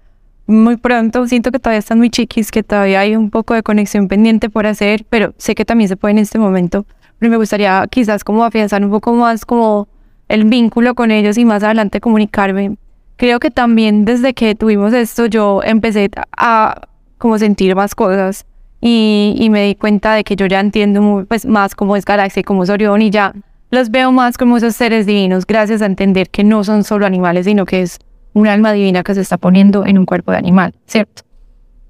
muy 0.49 0.79
pronto. 0.79 1.29
Siento 1.29 1.53
que 1.53 1.61
todavía 1.61 1.79
están 1.79 1.99
muy 1.99 2.11
chiquis, 2.11 2.51
que 2.51 2.65
todavía 2.65 3.01
hay 3.01 3.15
un 3.15 3.31
poco 3.31 3.55
de 3.55 3.63
conexión 3.63 4.09
pendiente 4.09 4.51
por 4.51 4.67
hacer, 4.67 5.05
pero 5.09 5.35
sé 5.37 5.55
que 5.55 5.65
también 5.65 5.89
se 5.89 5.97
puede 5.97 6.13
en 6.13 6.19
este 6.19 6.39
momento. 6.39 6.87
Pero 7.19 7.31
me 7.31 7.37
gustaría 7.37 7.87
quizás 7.91 8.25
como 8.25 8.45
afianzar 8.45 8.85
un 8.85 8.91
poco 8.91 9.13
más 9.13 9.45
como 9.45 9.89
el 10.29 10.45
vínculo 10.45 10.95
con 10.95 11.11
ellos 11.11 11.39
y 11.39 11.45
más 11.45 11.63
adelante 11.63 12.01
comunicarme. 12.01 12.77
Creo 13.17 13.41
que 13.41 13.51
también 13.51 14.05
desde 14.05 14.35
que 14.35 14.55
tuvimos 14.55 14.93
esto 14.93 15.27
yo 15.27 15.61
empecé 15.65 16.11
a 16.37 16.89
como 17.19 17.39
sentir 17.39 17.75
más 17.75 17.95
cosas 17.95 18.47
y, 18.81 19.35
y, 19.37 19.51
me 19.51 19.65
di 19.65 19.75
cuenta 19.75 20.15
de 20.15 20.23
que 20.23 20.37
yo 20.37 20.47
ya 20.47 20.61
entiendo 20.61 21.03
muy, 21.03 21.25
pues, 21.25 21.45
más 21.45 21.75
cómo 21.75 21.97
es 21.97 22.05
Galaxia 22.05 22.41
y 22.41 22.45
cómo 22.45 22.63
es 22.63 22.71
Orión 22.71 23.03
y 23.03 23.11
ya 23.11 23.35
los 23.71 23.91
veo 23.91 24.13
más 24.13 24.39
como 24.39 24.57
esos 24.57 24.77
seres 24.77 25.05
divinos 25.05 25.47
gracias 25.47 25.83
a 25.83 25.87
entender 25.87 26.31
que 26.31 26.45
no 26.45 26.63
son 26.63 26.85
solo 26.85 27.05
animales, 27.05 27.47
sino 27.47 27.65
que 27.65 27.83
es 27.83 27.99
un 28.35 28.47
alma 28.47 28.73
divina 28.73 29.03
que 29.03 29.15
se 29.15 29.21
está 29.21 29.37
poniendo 29.37 29.85
en 29.85 29.99
un 29.99 30.07
cuerpo 30.07 30.31
de 30.31 30.39
animal, 30.39 30.75
¿cierto? 30.87 31.23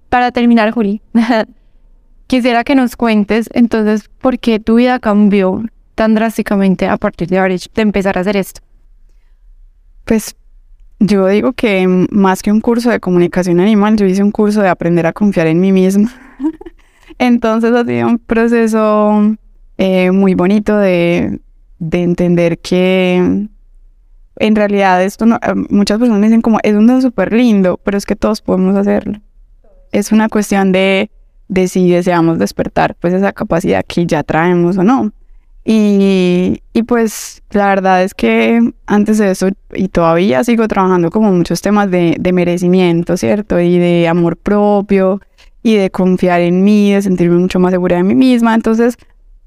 Para 0.08 0.32
terminar, 0.32 0.70
Juli, 0.70 1.02
quisiera 2.28 2.62
que 2.62 2.76
nos 2.76 2.94
cuentes 2.94 3.50
entonces 3.52 4.08
por 4.20 4.38
qué 4.38 4.60
tu 4.60 4.76
vida 4.76 5.00
cambió 5.00 5.64
tan 5.96 6.14
drásticamente 6.14 6.86
a 6.86 6.96
partir 6.96 7.26
de, 7.28 7.40
de 7.40 7.82
empezar 7.82 8.16
a 8.16 8.20
hacer 8.20 8.36
esto. 8.36 8.60
Pues 10.04 10.36
yo 11.00 11.26
digo 11.26 11.52
que 11.52 11.88
más 12.10 12.42
que 12.42 12.52
un 12.52 12.60
curso 12.60 12.90
de 12.90 13.00
comunicación 13.00 13.58
animal, 13.58 13.96
yo 13.96 14.06
hice 14.06 14.22
un 14.22 14.30
curso 14.30 14.62
de 14.62 14.68
aprender 14.68 15.06
a 15.06 15.12
confiar 15.12 15.48
en 15.48 15.58
mí 15.58 15.72
misma. 15.72 16.12
Entonces 17.18 17.72
ha 17.72 17.84
sido 17.84 18.06
un 18.06 18.18
proceso 18.18 19.36
eh, 19.76 20.12
muy 20.12 20.34
bonito 20.34 20.76
de, 20.76 21.40
de 21.78 22.02
entender 22.02 22.58
que 22.58 23.48
en 24.36 24.54
realidad 24.54 25.02
esto 25.02 25.26
no, 25.26 25.36
eh, 25.36 25.54
muchas 25.70 25.98
personas 25.98 26.22
dicen 26.22 26.42
como 26.42 26.58
es 26.62 26.74
un 26.74 26.86
don 26.86 27.02
súper 27.02 27.32
lindo, 27.32 27.80
pero 27.82 27.98
es 27.98 28.06
que 28.06 28.16
todos 28.16 28.40
podemos 28.40 28.76
hacerlo. 28.76 29.20
Es 29.90 30.12
una 30.12 30.28
cuestión 30.28 30.70
de, 30.70 31.10
de 31.48 31.68
si 31.68 31.90
deseamos 31.90 32.38
despertar 32.38 32.94
pues 32.94 33.14
esa 33.14 33.32
capacidad 33.32 33.84
que 33.86 34.06
ya 34.06 34.22
traemos 34.22 34.78
o 34.78 34.84
no. 34.84 35.12
Y, 35.64 36.62
y, 36.72 36.82
pues 36.84 37.42
la 37.50 37.66
verdad 37.66 38.02
es 38.02 38.14
que 38.14 38.72
antes 38.86 39.18
de 39.18 39.30
eso, 39.32 39.48
y 39.74 39.88
todavía 39.88 40.42
sigo 40.42 40.66
trabajando 40.66 41.10
como 41.10 41.30
muchos 41.30 41.60
temas 41.60 41.90
de, 41.90 42.18
merecimiento, 42.32 43.18
¿cierto? 43.18 43.60
Y 43.60 43.78
de 43.78 44.08
amor 44.08 44.38
propio, 44.38 45.20
y 45.62 45.76
de 45.76 45.90
confiar 45.90 46.40
en 46.40 46.64
mí, 46.64 46.94
de 46.94 47.02
sentirme 47.02 47.36
mucho 47.36 47.60
más 47.60 47.72
segura 47.72 47.98
de 47.98 48.02
mí 48.02 48.14
misma. 48.14 48.54
Entonces, 48.54 48.96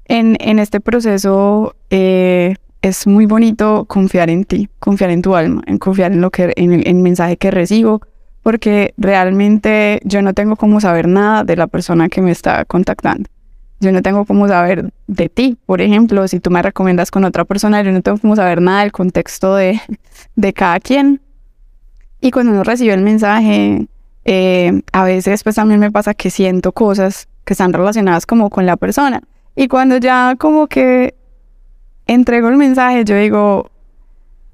en, 0.04 0.36
en 0.38 0.60
este 0.60 0.80
proceso 0.80 1.74
eh, 1.90 2.54
es 2.82 3.06
muy 3.06 3.26
bonito 3.26 3.84
confiar 3.86 4.28
en 4.28 4.44
ti, 4.44 4.68
confiar 4.80 5.10
en 5.10 5.22
tu 5.22 5.36
alma, 5.36 5.62
en 5.66 5.78
confiar 5.78 6.12
en 6.12 6.20
lo 6.20 6.30
que, 6.30 6.52
en 6.56 6.72
el, 6.86 6.94
mensaje 6.96 7.36
que 7.36 7.50
recibo, 7.50 8.00
porque 8.42 8.94
realmente 8.96 10.00
yo 10.04 10.22
no 10.22 10.34
tengo 10.34 10.56
cómo 10.56 10.80
saber 10.80 11.08
nada 11.08 11.44
de 11.44 11.56
la 11.56 11.66
persona 11.66 12.08
que 12.08 12.22
me 12.22 12.30
está 12.30 12.64
contactando. 12.64 13.28
Yo 13.80 13.90
no 13.92 14.02
tengo 14.02 14.24
cómo 14.24 14.46
saber 14.46 14.92
de 15.06 15.28
ti, 15.28 15.58
por 15.66 15.80
ejemplo, 15.80 16.26
si 16.28 16.38
tú 16.38 16.50
me 16.50 16.62
recomiendas 16.62 17.10
con 17.10 17.24
otra 17.24 17.44
persona, 17.44 17.82
yo 17.82 17.90
no 17.92 18.00
tengo 18.00 18.18
cómo 18.18 18.36
saber 18.36 18.60
nada 18.60 18.82
del 18.82 18.92
contexto 18.92 19.56
de, 19.56 19.80
de 20.36 20.52
cada 20.52 20.78
quien. 20.80 21.20
Y 22.20 22.30
cuando 22.30 22.52
uno 22.52 22.62
recibe 22.62 22.94
el 22.94 23.02
mensaje, 23.02 23.86
eh, 24.24 24.82
a 24.92 25.04
veces 25.04 25.42
pues 25.42 25.56
también 25.56 25.80
me 25.80 25.90
pasa 25.90 26.14
que 26.14 26.30
siento 26.30 26.72
cosas 26.72 27.28
que 27.44 27.54
están 27.54 27.72
relacionadas 27.72 28.26
como 28.26 28.50
con 28.50 28.66
la 28.66 28.76
persona. 28.76 29.22
Y 29.56 29.68
cuando 29.68 29.96
ya 29.96 30.36
como 30.38 30.68
que 30.68 31.14
entrego 32.06 32.48
el 32.48 32.56
mensaje, 32.56 33.04
yo 33.04 33.16
digo, 33.16 33.70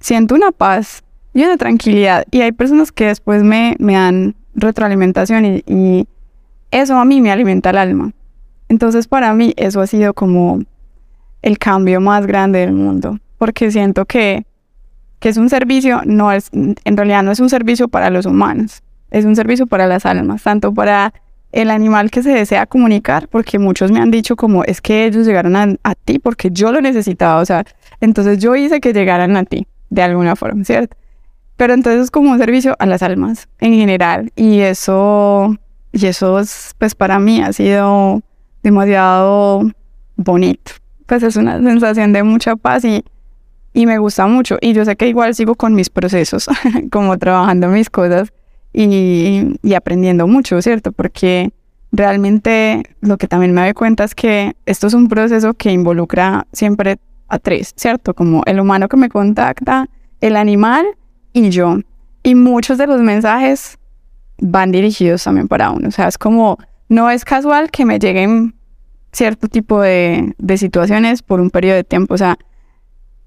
siento 0.01 0.35
una 0.35 0.53
paz 0.53 1.03
y 1.35 1.43
una 1.43 1.57
tranquilidad. 1.57 2.25
Y 2.31 2.41
hay 2.41 2.53
personas 2.53 2.93
que 2.93 3.07
después 3.07 3.43
me, 3.43 3.77
me 3.79 3.95
dan 3.95 4.35
retroalimentación 4.55 5.45
y, 5.45 5.65
y 5.67 6.09
eso 6.71 6.97
a 6.97 7.05
mí 7.05 7.21
me 7.21 7.31
alimenta 7.31 7.71
el 7.71 7.79
alma. 7.79 8.13
Entonces 8.69 9.09
para 9.09 9.33
mí 9.35 9.55
eso 9.57 9.81
ha 9.81 9.87
sido 9.87 10.15
como 10.15 10.61
el 11.43 11.59
cambio 11.59 12.01
más 12.01 12.27
grande 12.27 12.61
del 12.61 12.73
mundo, 12.73 13.19
porque 13.39 13.71
siento 13.71 14.05
que, 14.05 14.45
que 15.21 15.29
es 15.29 15.37
un 15.37 15.49
servicio, 15.49 16.03
no 16.05 16.33
es, 16.33 16.51
en 16.53 16.97
realidad 16.97 17.23
no 17.23 17.31
es 17.31 17.41
un 17.41 17.49
servicio 17.49 17.89
para 17.89 18.11
los 18.11 18.27
humanos, 18.27 18.83
es 19.11 19.25
un 19.25 19.37
servicio 19.37 19.67
para 19.67 19.87
las 19.87 20.05
almas, 20.05 20.43
tanto 20.43 20.75
para 20.75 21.13
el 21.53 21.71
animal 21.71 22.11
que 22.11 22.23
se 22.23 22.31
desea 22.31 22.67
comunicar, 22.67 23.29
porque 23.29 23.59
muchos 23.59 23.91
me 23.91 24.01
han 24.01 24.11
dicho 24.11 24.37
como 24.37 24.65
es 24.65 24.81
que 24.81 25.07
ellos 25.07 25.27
llegaron 25.27 25.57
a, 25.57 25.95
ti 25.95 26.19
porque 26.19 26.51
yo 26.51 26.73
lo 26.73 26.81
necesitaba, 26.81 27.41
o 27.41 27.47
sea, 27.47 27.65
entonces 28.01 28.39
yo 28.39 28.55
hice 28.55 28.81
que 28.81 28.93
llegaran 28.93 29.37
a 29.37 29.45
ti, 29.45 29.67
de 29.89 30.03
alguna 30.03 30.37
forma, 30.37 30.65
¿cierto? 30.65 30.97
Pero 31.59 31.75
entonces 31.75 32.05
es 32.05 32.11
como 32.13 32.31
un 32.31 32.39
servicio 32.39 32.77
a 32.79 32.87
las 32.87 33.03
almas 33.03 33.49
en 33.59 33.75
general 33.75 34.33
y 34.37 34.61
eso, 34.61 35.57
y 35.91 36.07
eso 36.07 36.39
es, 36.39 36.77
pues 36.79 36.95
para 36.95 37.19
mí 37.19 37.43
ha 37.43 37.53
sido 37.53 38.23
demasiado 38.63 39.65
bonito, 40.15 40.71
pues 41.07 41.25
es 41.25 41.35
una 41.35 41.61
sensación 41.61 42.13
de 42.13 42.23
mucha 42.23 42.55
paz 42.55 42.85
y, 42.85 43.05
y 43.75 43.87
me 43.87 43.99
gusta 43.99 44.29
mucho 44.29 44.57
y 44.61 44.73
yo 44.73 44.85
sé 44.85 44.95
que 44.95 45.09
igual 45.09 45.35
sigo 45.35 45.57
con 45.57 45.75
mis 45.75 45.91
procesos, 45.91 46.49
como 46.93 47.19
trabajando 47.19 47.67
mis 47.67 47.91
cosas 47.91 48.33
y, 48.73 49.75
aprendiendo 49.75 50.29
mucho, 50.29 50.63
¿cierto? 50.63 50.93
Porque 50.93 51.51
realmente 51.91 52.85
lo 53.01 53.17
que 53.17 53.27
también 53.27 53.53
me 53.53 53.63
doy 53.63 53.73
cuenta 53.73 54.05
es 54.05 54.15
que 54.15 54.55
esto 54.65 54.87
es 54.87 54.95
un 54.95 55.09
proceso 55.09 55.55
que 55.55 55.73
involucra 55.73 56.47
siempre 56.53 56.99
a 57.27 57.41
tres, 57.41 57.73
¿cierto? 57.75 58.15
Como 58.15 58.45
el 58.47 58.61
humano 58.61 58.89
que 58.89 58.97
me 58.97 59.09
contacta, 59.09 59.89
el 60.21 60.37
animal 60.37 60.87
y 61.33 61.51
yo. 61.51 61.79
Y 62.23 62.35
muchos 62.35 62.79
de 62.79 62.87
los 62.87 63.01
mensajes 63.01 63.79
van 64.39 64.73
dirigidos 64.73 65.25
también 65.25 65.49
para 65.49 65.71
uno. 65.71 65.89
O 65.89 65.91
sea, 65.91 66.09
es 66.09 66.19
como, 66.19 66.59
no 66.89 67.11
es 67.11 67.25
casual 67.25 67.71
que 67.71 67.85
me 67.85 67.99
lleguen 67.99 68.55
cierto 69.13 69.49
tipo 69.49 69.81
de, 69.81 70.35
de 70.39 70.59
situaciones 70.59 71.23
por 71.23 71.41
un 71.41 71.51
periodo 71.51 71.77
de 71.77 71.85
tiempo. 71.85 72.15
O 72.15 72.19
sea, 72.19 72.39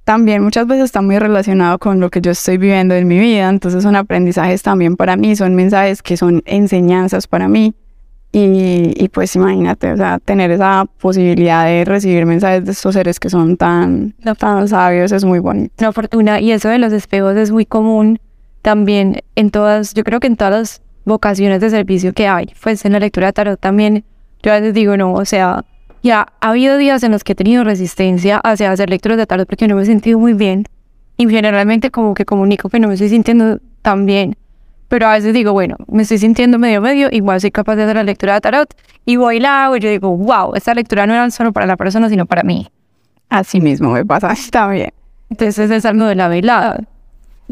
también 0.03 0.43
muchas 0.43 0.67
veces 0.67 0.85
está 0.85 1.01
muy 1.01 1.19
relacionado 1.19 1.79
con 1.79 1.99
lo 1.99 2.09
que 2.09 2.21
yo 2.21 2.31
estoy 2.31 2.57
viviendo 2.57 2.95
en 2.95 3.07
mi 3.07 3.19
vida, 3.19 3.49
entonces 3.49 3.83
son 3.83 3.95
aprendizajes 3.95 4.63
también 4.63 4.95
para 4.95 5.15
mí, 5.15 5.35
son 5.35 5.55
mensajes 5.55 6.01
que 6.01 6.17
son 6.17 6.41
enseñanzas 6.45 7.27
para 7.27 7.47
mí. 7.47 7.75
Y, 8.33 8.93
y, 8.95 9.09
pues 9.09 9.35
imagínate, 9.35 9.91
o 9.91 9.97
sea, 9.97 10.17
tener 10.19 10.51
esa 10.51 10.85
posibilidad 10.99 11.65
de 11.65 11.83
recibir 11.83 12.25
mensajes 12.25 12.63
de 12.63 12.71
estos 12.71 12.93
seres 12.93 13.19
que 13.19 13.29
son 13.29 13.57
tan, 13.57 14.13
tan 14.37 14.69
sabios 14.69 15.11
es 15.11 15.25
muy 15.25 15.39
bonito. 15.39 15.73
Una 15.79 15.91
fortuna, 15.91 16.39
y 16.39 16.53
eso 16.53 16.69
de 16.69 16.77
los 16.77 16.93
espejos 16.93 17.35
es 17.35 17.51
muy 17.51 17.65
común 17.65 18.19
también 18.61 19.21
en 19.35 19.51
todas, 19.51 19.93
yo 19.93 20.05
creo 20.05 20.21
que 20.21 20.27
en 20.27 20.37
todas 20.37 20.53
las 20.53 20.81
vocaciones 21.03 21.59
de 21.59 21.69
servicio 21.71 22.13
que 22.13 22.27
hay, 22.27 22.53
pues 22.63 22.85
en 22.85 22.93
la 22.93 22.99
lectura 22.99 23.27
de 23.27 23.33
tarot 23.33 23.59
también, 23.59 24.05
yo 24.41 24.53
a 24.53 24.59
veces 24.59 24.73
digo, 24.73 24.95
no, 24.95 25.13
o 25.13 25.25
sea, 25.25 25.65
ya 26.03 26.27
ha 26.39 26.49
habido 26.49 26.77
días 26.77 27.03
en 27.03 27.11
los 27.11 27.23
que 27.23 27.33
he 27.33 27.35
tenido 27.35 27.63
resistencia 27.63 28.37
hacia 28.37 28.71
hacer 28.71 28.89
lecturas 28.89 29.17
de 29.17 29.27
tarot 29.27 29.47
porque 29.47 29.67
no 29.67 29.75
me 29.75 29.83
he 29.83 29.85
sentido 29.85 30.17
muy 30.17 30.33
bien. 30.33 30.65
Y 31.17 31.29
generalmente 31.29 31.91
como 31.91 32.13
que 32.13 32.25
comunico 32.25 32.69
que 32.69 32.79
no 32.79 32.87
me 32.87 32.95
estoy 32.95 33.09
sintiendo 33.09 33.59
tan 33.81 34.05
bien. 34.05 34.35
Pero 34.91 35.07
a 35.07 35.13
veces 35.13 35.33
digo, 35.33 35.53
bueno, 35.53 35.77
me 35.87 36.01
estoy 36.01 36.17
sintiendo 36.17 36.59
medio 36.59 36.81
medio, 36.81 37.07
igual 37.13 37.39
soy 37.39 37.49
capaz 37.49 37.77
de 37.77 37.83
hacer 37.83 37.95
la 37.95 38.03
lectura 38.03 38.33
de 38.33 38.41
tarot. 38.41 38.75
Y 39.05 39.15
voy 39.15 39.37
y 39.37 39.39
la 39.39 39.71
y 39.73 39.79
yo 39.79 39.89
digo, 39.89 40.17
wow, 40.17 40.53
esta 40.53 40.73
lectura 40.73 41.07
no 41.07 41.13
era 41.13 41.31
solo 41.31 41.53
para 41.53 41.65
la 41.65 41.77
persona, 41.77 42.09
sino 42.09 42.25
para 42.25 42.43
mí. 42.43 42.67
Así 43.29 43.61
mismo 43.61 43.91
me 43.91 44.05
pasa 44.05 44.33
también. 44.51 44.91
Entonces 45.29 45.71
es 45.71 45.85
algo 45.85 46.03
de 46.07 46.15
la 46.15 46.27
velada. 46.27 46.83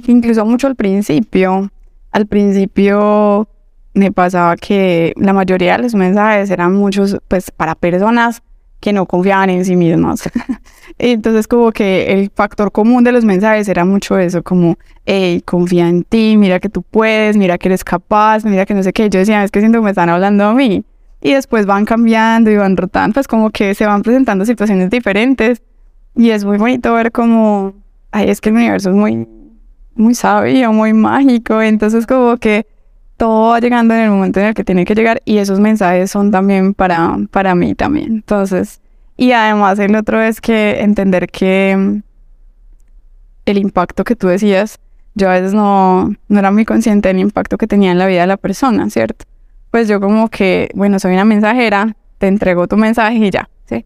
Incluso 0.06 0.44
mucho 0.44 0.68
al 0.68 0.76
principio. 0.76 1.72
Al 2.12 2.26
principio 2.26 3.48
me 3.94 4.12
pasaba 4.12 4.58
que 4.58 5.14
la 5.16 5.32
mayoría 5.32 5.78
de 5.78 5.84
los 5.84 5.96
mensajes 5.96 6.50
eran 6.50 6.74
muchos, 6.74 7.20
pues, 7.30 7.52
para 7.52 7.74
personas 7.74 8.44
que 8.80 8.94
no 8.94 9.06
confiaban 9.06 9.50
en 9.50 9.66
sí 9.66 9.76
mismas. 9.76 10.30
Entonces, 10.98 11.48
como 11.48 11.72
que 11.72 12.12
el 12.14 12.32
factor 12.34 12.72
común 12.72 13.04
de 13.04 13.12
los 13.12 13.26
mensajes 13.26 13.68
era 13.68 13.86
mucho 13.86 14.18
eso, 14.18 14.44
como, 14.44 14.78
hey, 15.06 15.42
confía 15.46 15.88
en 15.88 16.04
ti, 16.04 16.36
mira 16.38 16.60
que 16.60 16.70
tú 16.70 16.82
puedes, 16.84 17.38
mira 17.38 17.58
que 17.58 17.68
eres 17.68 17.84
capaz, 17.84 18.46
mira 18.46 18.66
que 18.66 18.74
no 18.74 18.84
sé 18.84 18.94
qué. 18.94 19.10
Yo 19.10 19.20
decía, 19.20 19.44
es 19.44 19.52
que 19.52 19.60
siento 19.60 19.80
que 19.80 19.86
me 19.86 19.92
están 19.92 20.10
hablando 20.10 20.46
a 20.46 20.54
mí. 20.54 20.84
Y 21.22 21.34
después 21.34 21.66
van 21.66 21.86
cambiando 21.86 22.50
y 22.50 22.56
van 22.56 22.78
rotando, 22.78 23.16
pues 23.16 23.28
como 23.28 23.50
que 23.50 23.76
se 23.76 23.86
van 23.86 24.04
presentando 24.04 24.46
situaciones 24.46 24.90
diferentes 24.90 25.62
Y 26.16 26.30
es 26.30 26.46
muy 26.46 26.58
bonito 26.58 26.94
ver 26.94 27.12
como, 27.12 27.74
ay, 28.12 28.30
es 28.30 28.40
que 28.40 28.50
el 28.50 28.56
universo 28.56 28.90
es 28.92 28.96
muy, 28.96 29.28
muy 29.96 30.16
sabio, 30.16 30.72
muy 30.72 30.94
mágico, 30.94 31.62
entonces 31.62 32.08
como 32.08 32.38
que 32.38 32.66
todo 33.20 33.50
va 33.50 33.60
llegando 33.60 33.94
en 33.94 34.00
el 34.00 34.10
momento 34.10 34.40
en 34.40 34.46
el 34.48 34.54
que 34.54 34.64
tiene 34.64 34.86
que 34.86 34.96
llegar 34.96 35.22
y 35.26 35.40
esos 35.40 35.60
mensajes 35.60 36.10
son 36.10 36.32
también 36.32 36.74
para, 36.74 37.18
para 37.32 37.54
mí 37.54 37.76
también. 37.76 38.14
Entonces, 38.14 38.80
y 39.18 39.34
además 39.34 39.78
el 39.78 39.94
otro 39.98 40.22
es 40.22 40.40
que 40.40 40.80
entender 40.80 41.28
que 41.28 41.76
mm, 41.78 42.02
el 43.46 43.58
impacto 43.58 44.06
que 44.06 44.16
tú 44.16 44.28
decías, 44.28 44.80
yo 45.16 45.30
a 45.30 45.34
veces 45.34 45.54
no, 45.54 46.16
no 46.30 46.40
era 46.40 46.50
muy 46.50 46.64
consciente 46.64 47.10
del 47.10 47.20
impacto 47.20 47.58
que 47.58 47.68
tenía 47.68 47.92
en 47.92 47.98
la 47.98 48.08
vida 48.08 48.22
de 48.22 48.28
la 48.28 48.38
persona, 48.38 48.90
¿cierto? 48.90 49.26
Pues 49.70 49.90
yo 49.90 50.00
como 50.00 50.30
que, 50.30 50.70
bueno, 50.74 50.98
soy 50.98 51.14
una 51.14 51.26
mensajera, 51.26 51.98
te 52.20 52.28
entrego 52.28 52.70
tu 52.70 52.78
mensaje 52.78 53.18
y 53.18 53.30
ya, 53.30 53.50
¿sí? 53.66 53.86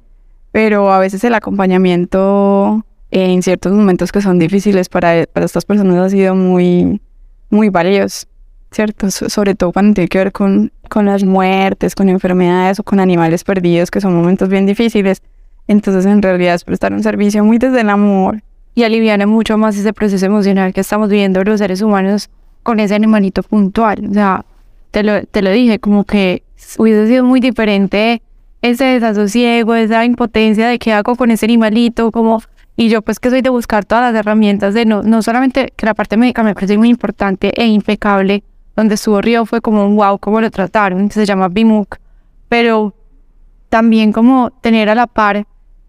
Pero 0.51 0.93
a 0.93 0.99
veces 0.99 1.23
el 1.23 1.33
acompañamiento 1.33 2.85
en 3.09 3.41
ciertos 3.41 3.73
momentos 3.73 4.11
que 4.11 4.21
son 4.21 4.37
difíciles 4.37 4.89
para, 4.89 5.25
para 5.25 5.47
estas 5.47 5.65
personas 5.65 5.97
ha 5.97 6.09
sido 6.11 6.35
muy, 6.35 7.01
muy 7.49 7.69
valioso. 7.69 8.27
¿Cierto? 8.73 9.11
sobre 9.11 9.55
todo 9.55 9.71
cuando 9.71 9.93
tiene 9.93 10.07
que 10.07 10.17
ver 10.17 10.31
con, 10.31 10.71
con 10.89 11.05
las 11.05 11.23
muertes, 11.23 11.95
con 11.95 12.09
enfermedades 12.09 12.79
o 12.79 12.83
con 12.83 12.99
animales 12.99 13.43
perdidos, 13.43 13.91
que 13.91 14.01
son 14.01 14.15
momentos 14.15 14.49
bien 14.49 14.65
difíciles. 14.65 15.21
Entonces, 15.67 16.05
en 16.05 16.21
realidad 16.21 16.55
es 16.55 16.63
prestar 16.63 16.91
un 16.91 17.03
servicio 17.03 17.43
muy 17.43 17.57
desde 17.57 17.81
el 17.81 17.89
amor. 17.89 18.41
Y 18.75 18.83
aliviana 18.83 19.27
mucho 19.27 19.57
más 19.57 19.77
ese 19.77 19.93
proceso 19.93 20.25
emocional 20.25 20.73
que 20.73 20.81
estamos 20.81 21.09
viviendo 21.09 21.43
los 21.43 21.59
seres 21.59 21.81
humanos 21.81 22.29
con 22.63 22.79
ese 22.79 22.95
animalito 22.95 23.43
puntual. 23.43 24.07
O 24.09 24.13
sea, 24.13 24.45
te 24.91 25.03
lo, 25.03 25.23
te 25.25 25.41
lo 25.41 25.51
dije, 25.51 25.79
como 25.79 26.03
que 26.03 26.43
hubiese 26.77 27.07
sido 27.07 27.23
muy 27.23 27.39
diferente 27.39 28.21
ese 28.61 28.85
desasosiego, 28.85 29.75
esa 29.75 30.03
impotencia 30.05 30.67
de 30.67 30.79
qué 30.79 30.93
hago 30.93 31.15
con 31.15 31.31
ese 31.31 31.45
animalito, 31.45 32.11
como... 32.11 32.41
Y 32.75 32.89
yo 32.89 33.03
pues 33.03 33.19
que 33.19 33.29
soy 33.29 33.43
de 33.43 33.49
buscar 33.49 33.85
todas 33.85 34.11
las 34.11 34.19
herramientas 34.19 34.73
de 34.73 34.85
no, 34.85 35.03
no 35.03 35.21
solamente 35.21 35.71
que 35.75 35.85
la 35.85 35.93
parte 35.93 36.17
médica 36.17 36.41
me 36.41 36.55
parece 36.55 36.75
muy 36.75 36.89
importante 36.89 37.51
e 37.55 37.67
impecable, 37.67 38.43
donde 38.75 38.95
estuvo 38.95 39.21
Río 39.21 39.45
fue 39.45 39.61
como 39.61 39.85
un 39.85 39.95
wow, 39.95 40.17
cómo 40.19 40.41
lo 40.41 40.49
trataron, 40.49 41.09
se 41.11 41.25
llama 41.25 41.47
BIMUC, 41.47 41.97
pero 42.49 42.93
también 43.69 44.11
como 44.11 44.51
tener 44.61 44.89
a 44.89 44.95
la 44.95 45.07
par 45.07 45.45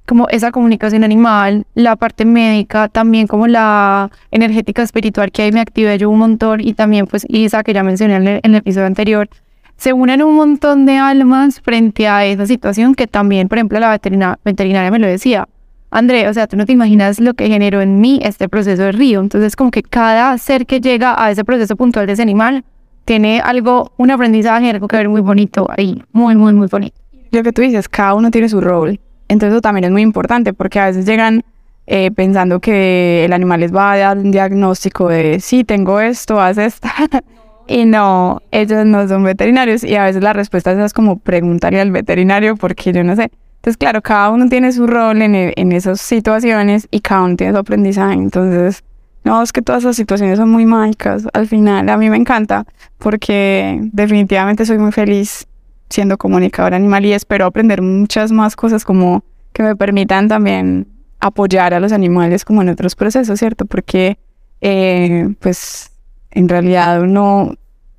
como 0.07 0.29
esa 0.29 0.53
comunicación 0.53 1.03
animal, 1.03 1.67
la 1.75 1.97
parte 1.97 2.25
médica, 2.25 2.89
también 2.89 3.27
como 3.27 3.47
la 3.47 4.11
energética 4.31 4.83
espiritual 4.83 5.33
que 5.33 5.43
ahí 5.43 5.53
me 5.53 5.61
activé 5.61 5.97
yo 5.99 6.11
un 6.11 6.19
montón 6.19 6.61
y 6.61 6.75
también 6.75 7.07
pues 7.07 7.25
Isa 7.29 7.63
que 7.63 7.73
ya 7.73 7.83
mencioné 7.83 8.17
en 8.17 8.27
el, 8.27 8.55
episodio 8.55 8.87
anterior, 8.87 9.29
se 9.77 9.93
unen 9.93 10.23
un 10.23 10.37
montón 10.37 10.87
de 10.87 10.99
almas 10.99 11.61
frente 11.61 12.07
a 12.07 12.25
esa 12.27 12.47
situación 12.47 12.95
que 12.95 13.07
también, 13.07 13.49
por 13.49 13.59
ejemplo, 13.59 13.81
la 13.81 13.91
veterinaria, 13.91 14.39
veterinaria 14.45 14.91
me 14.91 14.99
lo 14.99 15.07
decía. 15.07 15.49
André, 15.91 16.29
o 16.29 16.35
sea, 16.35 16.49
tú 16.49 16.57
no 16.57 16.67
te 16.67 16.73
imaginas 16.73 17.21
lo 17.21 17.35
que 17.35 17.49
generó 17.49 17.81
en 17.81 18.01
mí 18.01 18.21
este 18.23 18.49
proceso 18.49 18.83
de 18.83 18.93
río. 18.93 19.21
Entonces, 19.21 19.55
como 19.55 19.71
que 19.71 19.83
cada 19.83 20.37
ser 20.39 20.67
que 20.67 20.81
llega 20.81 21.15
a 21.23 21.31
ese 21.31 21.45
proceso 21.45 21.77
puntual 21.77 22.07
de 22.07 22.15
ese 22.15 22.23
animal 22.23 22.65
tiene 23.05 23.41
algo, 23.41 23.93
un 23.97 24.11
aprendizaje, 24.11 24.71
algo 24.71 24.89
que 24.89 24.97
ver 24.97 25.09
muy 25.09 25.21
bonito 25.21 25.69
ahí, 25.77 26.03
muy, 26.13 26.37
muy, 26.37 26.53
muy 26.53 26.69
bonito. 26.69 26.97
Lo 27.31 27.43
que 27.43 27.53
tú 27.53 27.63
dices, 27.63 27.89
cada 27.89 28.15
uno 28.15 28.31
tiene 28.31 28.49
su 28.49 28.61
rol. 28.61 29.01
Entonces 29.29 29.55
eso 29.55 29.61
también 29.61 29.85
es 29.85 29.91
muy 29.91 30.03
importante 30.03 30.53
porque 30.53 30.79
a 30.79 30.87
veces 30.87 31.07
llegan 31.07 31.45
eh, 31.87 32.11
pensando 32.11 32.61
que 32.61 33.25
el 33.25 33.33
animal 33.33 33.61
les 33.61 33.75
va 33.75 33.93
a 33.93 33.97
dar 33.97 34.19
un 34.19 34.31
diagnóstico 34.31 35.09
de, 35.09 35.41
sí, 35.41 35.65
tengo 35.65 36.01
esto, 36.01 36.41
haz 36.41 36.59
esto. 36.59 36.89
y 37.67 37.85
no, 37.85 38.41
ellos 38.51 38.85
no 38.87 39.07
son 39.09 39.25
veterinarios 39.25 39.85
y 39.85 39.97
a 39.97 40.05
veces 40.05 40.23
la 40.23 40.33
respuesta 40.33 40.73
es 40.85 40.93
como 40.93 41.19
preguntarle 41.19 41.81
al 41.81 41.91
veterinario 41.91 42.57
porque 42.57 42.93
yo 42.93 43.05
no 43.05 43.17
sé. 43.17 43.31
Entonces, 43.57 43.79
claro, 43.79 44.03
cada 44.03 44.29
uno 44.31 44.47
tiene 44.49 44.73
su 44.73 44.87
rol 44.87 45.23
en, 45.23 45.35
en 45.35 45.73
esas 45.73 46.01
situaciones 46.01 46.87
y 46.91 47.01
cada 47.01 47.23
uno 47.23 47.37
tiene 47.37 47.55
su 47.55 47.59
aprendizaje. 47.59 48.15
Entonces, 48.15 48.85
no, 49.25 49.43
es 49.43 49.53
que 49.53 49.63
todas 49.63 49.83
esas 49.83 49.97
situaciones 49.97 50.39
son 50.39 50.51
muy 50.51 50.67
mágicas. 50.67 51.27
Al 51.33 51.49
final, 51.49 51.89
a 51.89 51.97
mí 51.97 52.11
me 52.11 52.17
encanta 52.19 52.67
porque 52.99 53.81
definitivamente 53.93 54.67
soy 54.67 54.79
muy 54.79 54.93
feliz 54.93 55.47
siendo 55.89 56.19
comunicadora 56.19 56.77
animal 56.77 57.07
y 57.07 57.13
espero 57.13 57.47
aprender 57.47 57.81
muchas 57.81 58.33
más 58.33 58.55
cosas 58.55 58.85
como 58.85 59.25
que 59.53 59.63
me 59.63 59.77
permitan 59.77 60.29
también 60.29 60.89
apoyar 61.21 61.73
a 61.73 61.81
los 61.81 61.93
animales 61.93 62.45
como 62.45 62.61
en 62.61 62.69
otros 62.69 62.95
procesos, 62.97 63.39
¿cierto? 63.39 63.65
Porque, 63.65 64.19
eh, 64.61 65.35
pues, 65.41 65.91
en 66.33 66.49
realidad 66.49 67.01
uno, 67.01 67.55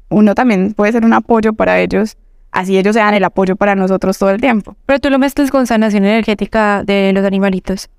uno 0.09 0.35
también 0.35 0.73
puede 0.73 0.91
ser 0.91 1.05
un 1.05 1.13
apoyo 1.13 1.53
para 1.53 1.79
ellos, 1.79 2.17
así 2.51 2.77
ellos 2.77 2.93
sean 2.93 3.15
el 3.15 3.23
apoyo 3.23 3.55
para 3.55 3.73
nosotros 3.73 4.17
todo 4.19 4.29
el 4.29 4.41
tiempo. 4.41 4.75
Pero 4.85 4.99
tú 4.99 5.09
lo 5.09 5.17
mezclas 5.17 5.49
con 5.49 5.65
sanación 5.65 6.05
energética 6.05 6.83
de 6.83 7.13
los 7.13 7.25
animalitos. 7.25 7.89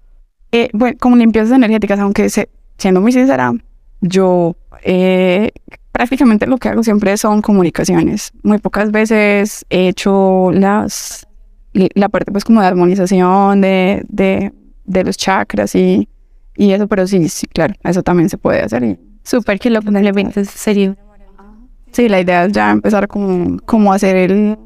Eh, 0.52 0.68
bueno, 0.72 0.96
como 1.00 1.16
limpiezas 1.16 1.52
energéticas, 1.52 1.98
aunque 1.98 2.28
se, 2.30 2.50
siendo 2.78 3.00
muy 3.00 3.12
sincera, 3.12 3.52
yo 4.00 4.56
eh, 4.82 5.50
prácticamente 5.92 6.46
lo 6.46 6.58
que 6.58 6.68
hago 6.68 6.82
siempre 6.82 7.16
son 7.16 7.42
comunicaciones. 7.42 8.32
Muy 8.42 8.58
pocas 8.58 8.90
veces 8.90 9.64
he 9.70 9.88
hecho 9.88 10.50
las, 10.52 11.26
la 11.72 12.08
parte 12.08 12.32
pues 12.32 12.44
como 12.44 12.60
de 12.60 12.66
armonización 12.66 13.60
de, 13.60 14.04
de, 14.08 14.52
de 14.84 15.04
los 15.04 15.16
chakras 15.16 15.74
y, 15.74 16.08
y, 16.56 16.72
eso, 16.72 16.86
pero 16.86 17.06
sí, 17.06 17.28
sí, 17.28 17.46
claro, 17.46 17.74
eso 17.82 18.02
también 18.02 18.28
se 18.28 18.38
puede 18.38 18.62
hacer. 18.62 18.84
Y 18.84 18.98
Súper 19.22 19.58
que 19.58 19.70
lo 19.70 19.80
le 19.80 20.44
sería. 20.44 20.96
Sí, 21.92 22.08
la 22.08 22.20
idea 22.20 22.44
es 22.44 22.52
ya 22.52 22.70
empezar 22.70 23.08
como, 23.08 23.58
como 23.64 23.92
hacer 23.92 24.16
el, 24.16 24.58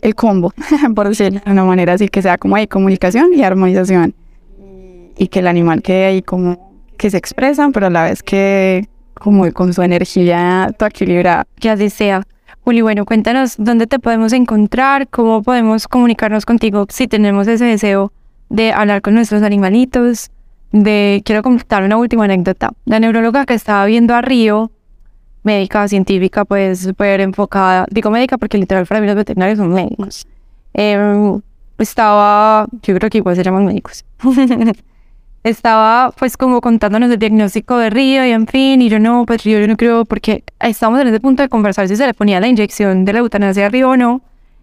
el 0.00 0.14
combo, 0.14 0.52
por 0.94 1.08
decirlo 1.08 1.40
de 1.44 1.50
una 1.50 1.64
manera 1.64 1.94
así, 1.94 2.08
que 2.08 2.22
sea 2.22 2.38
como 2.38 2.54
hay 2.54 2.68
comunicación 2.68 3.34
y 3.34 3.42
armonización. 3.42 4.14
Y 5.16 5.26
que 5.26 5.40
el 5.40 5.48
animal 5.48 5.82
quede 5.82 6.06
ahí 6.06 6.22
como 6.22 6.67
que 6.98 7.10
se 7.10 7.16
expresan, 7.16 7.72
pero 7.72 7.86
a 7.86 7.90
la 7.90 8.04
vez 8.04 8.22
que 8.22 8.88
como 9.14 9.50
con 9.52 9.72
su 9.72 9.82
energía 9.82 10.72
toda 10.78 10.88
equilibrada. 10.88 11.46
Que 11.58 11.70
así 11.70 11.90
sea. 11.90 12.22
Juli, 12.60 12.82
bueno, 12.82 13.06
cuéntanos 13.06 13.54
dónde 13.56 13.86
te 13.86 13.98
podemos 13.98 14.32
encontrar, 14.32 15.08
cómo 15.08 15.42
podemos 15.42 15.88
comunicarnos 15.88 16.44
contigo 16.44 16.86
si 16.90 17.08
tenemos 17.08 17.48
ese 17.48 17.64
deseo 17.64 18.12
de 18.50 18.72
hablar 18.72 19.00
con 19.02 19.14
nuestros 19.14 19.42
animalitos. 19.42 20.30
De, 20.70 21.22
quiero 21.24 21.42
contar 21.42 21.82
una 21.82 21.96
última 21.96 22.24
anécdota. 22.24 22.72
La 22.84 23.00
neuróloga 23.00 23.46
que 23.46 23.54
estaba 23.54 23.86
viendo 23.86 24.14
a 24.14 24.20
Río, 24.20 24.70
médica, 25.42 25.88
científica, 25.88 26.44
pues 26.44 26.80
súper 26.80 27.22
enfocada, 27.22 27.86
digo 27.90 28.10
médica 28.10 28.36
porque 28.36 28.58
literal 28.58 28.84
para 28.84 29.00
mí 29.00 29.06
los 29.06 29.16
veterinarios 29.16 29.58
son 29.58 29.72
médicos. 29.72 30.26
Em, 30.74 31.40
estaba, 31.78 32.66
yo 32.82 32.94
creo 32.94 33.08
que 33.08 33.18
igual 33.18 33.34
se 33.34 33.44
llaman 33.44 33.64
médicos. 33.64 34.04
estaba 35.44 36.12
pues 36.18 36.36
como 36.36 36.60
contándonos 36.60 37.10
el 37.10 37.18
diagnóstico 37.18 37.78
de 37.78 37.90
Río 37.90 38.26
y 38.26 38.30
en 38.30 38.46
fin, 38.46 38.82
y 38.82 38.88
yo 38.88 38.98
no, 38.98 39.24
pues 39.26 39.44
Río 39.44 39.60
yo 39.60 39.68
no 39.68 39.76
creo, 39.76 40.04
porque 40.04 40.44
estábamos 40.60 41.00
en 41.00 41.08
ese 41.08 41.20
punto 41.20 41.42
de 41.42 41.48
conversar 41.48 41.88
si 41.88 41.96
se 41.96 42.06
le 42.06 42.14
ponía 42.14 42.40
la 42.40 42.48
inyección 42.48 43.04
de 43.04 43.12
la 43.12 43.18
eutanasia 43.20 43.66
a 43.66 43.68
Río 43.68 43.90
o 43.90 43.96
no, 43.96 44.22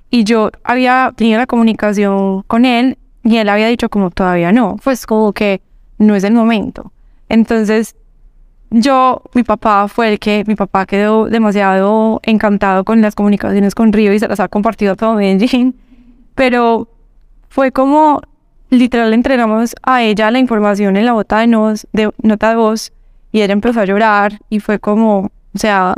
y 0.10 0.24
yo 0.24 0.52
había 0.64 1.14
tenido 1.16 1.40
la 1.40 1.48
comunicación 1.48 2.44
con 2.44 2.66
él 2.66 2.98
y 3.24 3.38
él 3.38 3.50
había 3.50 3.68
dicho 3.68 3.90
como 3.90 4.12
todavía 4.12 4.52
no, 4.52 4.78
pues 4.84 5.06
como 5.06 5.34
que 5.34 5.62
no 5.98 6.16
es 6.16 6.24
el 6.24 6.34
momento. 6.34 6.92
Entonces 7.30 7.96
yo, 8.70 9.22
mi 9.34 9.44
papá 9.44 9.88
fue 9.88 10.12
el 10.12 10.20
que, 10.20 10.44
mi 10.46 10.56
papá 10.56 10.86
quedó 10.86 11.28
demasiado 11.28 12.20
encantado 12.24 12.84
con 12.84 13.02
las 13.02 13.16
comunicaciones 13.16 13.74
con 13.74 13.94
Río 13.94 14.14
y 14.14 14.20
se 14.20 14.28
las 14.28 14.40
ha 14.40 14.48
compartido 14.48 14.94
a 14.94 14.96
todo 14.96 15.16
Medellín, 15.16 15.76
pero 16.36 16.88
fue 17.50 17.72
como 17.72 18.22
literal 18.78 19.10
le 19.10 19.16
entregamos 19.16 19.76
a 19.84 20.04
ella 20.04 20.32
la 20.32 20.40
información 20.40 20.98
en 20.98 21.06
la 21.06 21.14
bota 21.14 21.40
de, 21.40 21.48
nos, 21.48 21.88
de 21.94 22.12
nota 22.22 22.50
de 22.50 22.56
voz 22.56 22.92
y 23.32 23.42
ella 23.42 23.54
empezó 23.54 23.82
a 23.82 23.86
llorar 23.86 24.40
y 24.50 24.60
fue 24.60 24.80
como, 24.80 25.32
o 25.54 25.58
sea, 25.58 25.96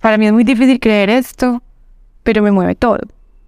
para 0.00 0.16
mí 0.16 0.26
es 0.26 0.32
muy 0.32 0.44
difícil 0.44 0.80
creer 0.80 1.10
esto, 1.10 1.62
pero 2.22 2.42
me 2.42 2.50
mueve 2.50 2.74
todo. 2.74 2.98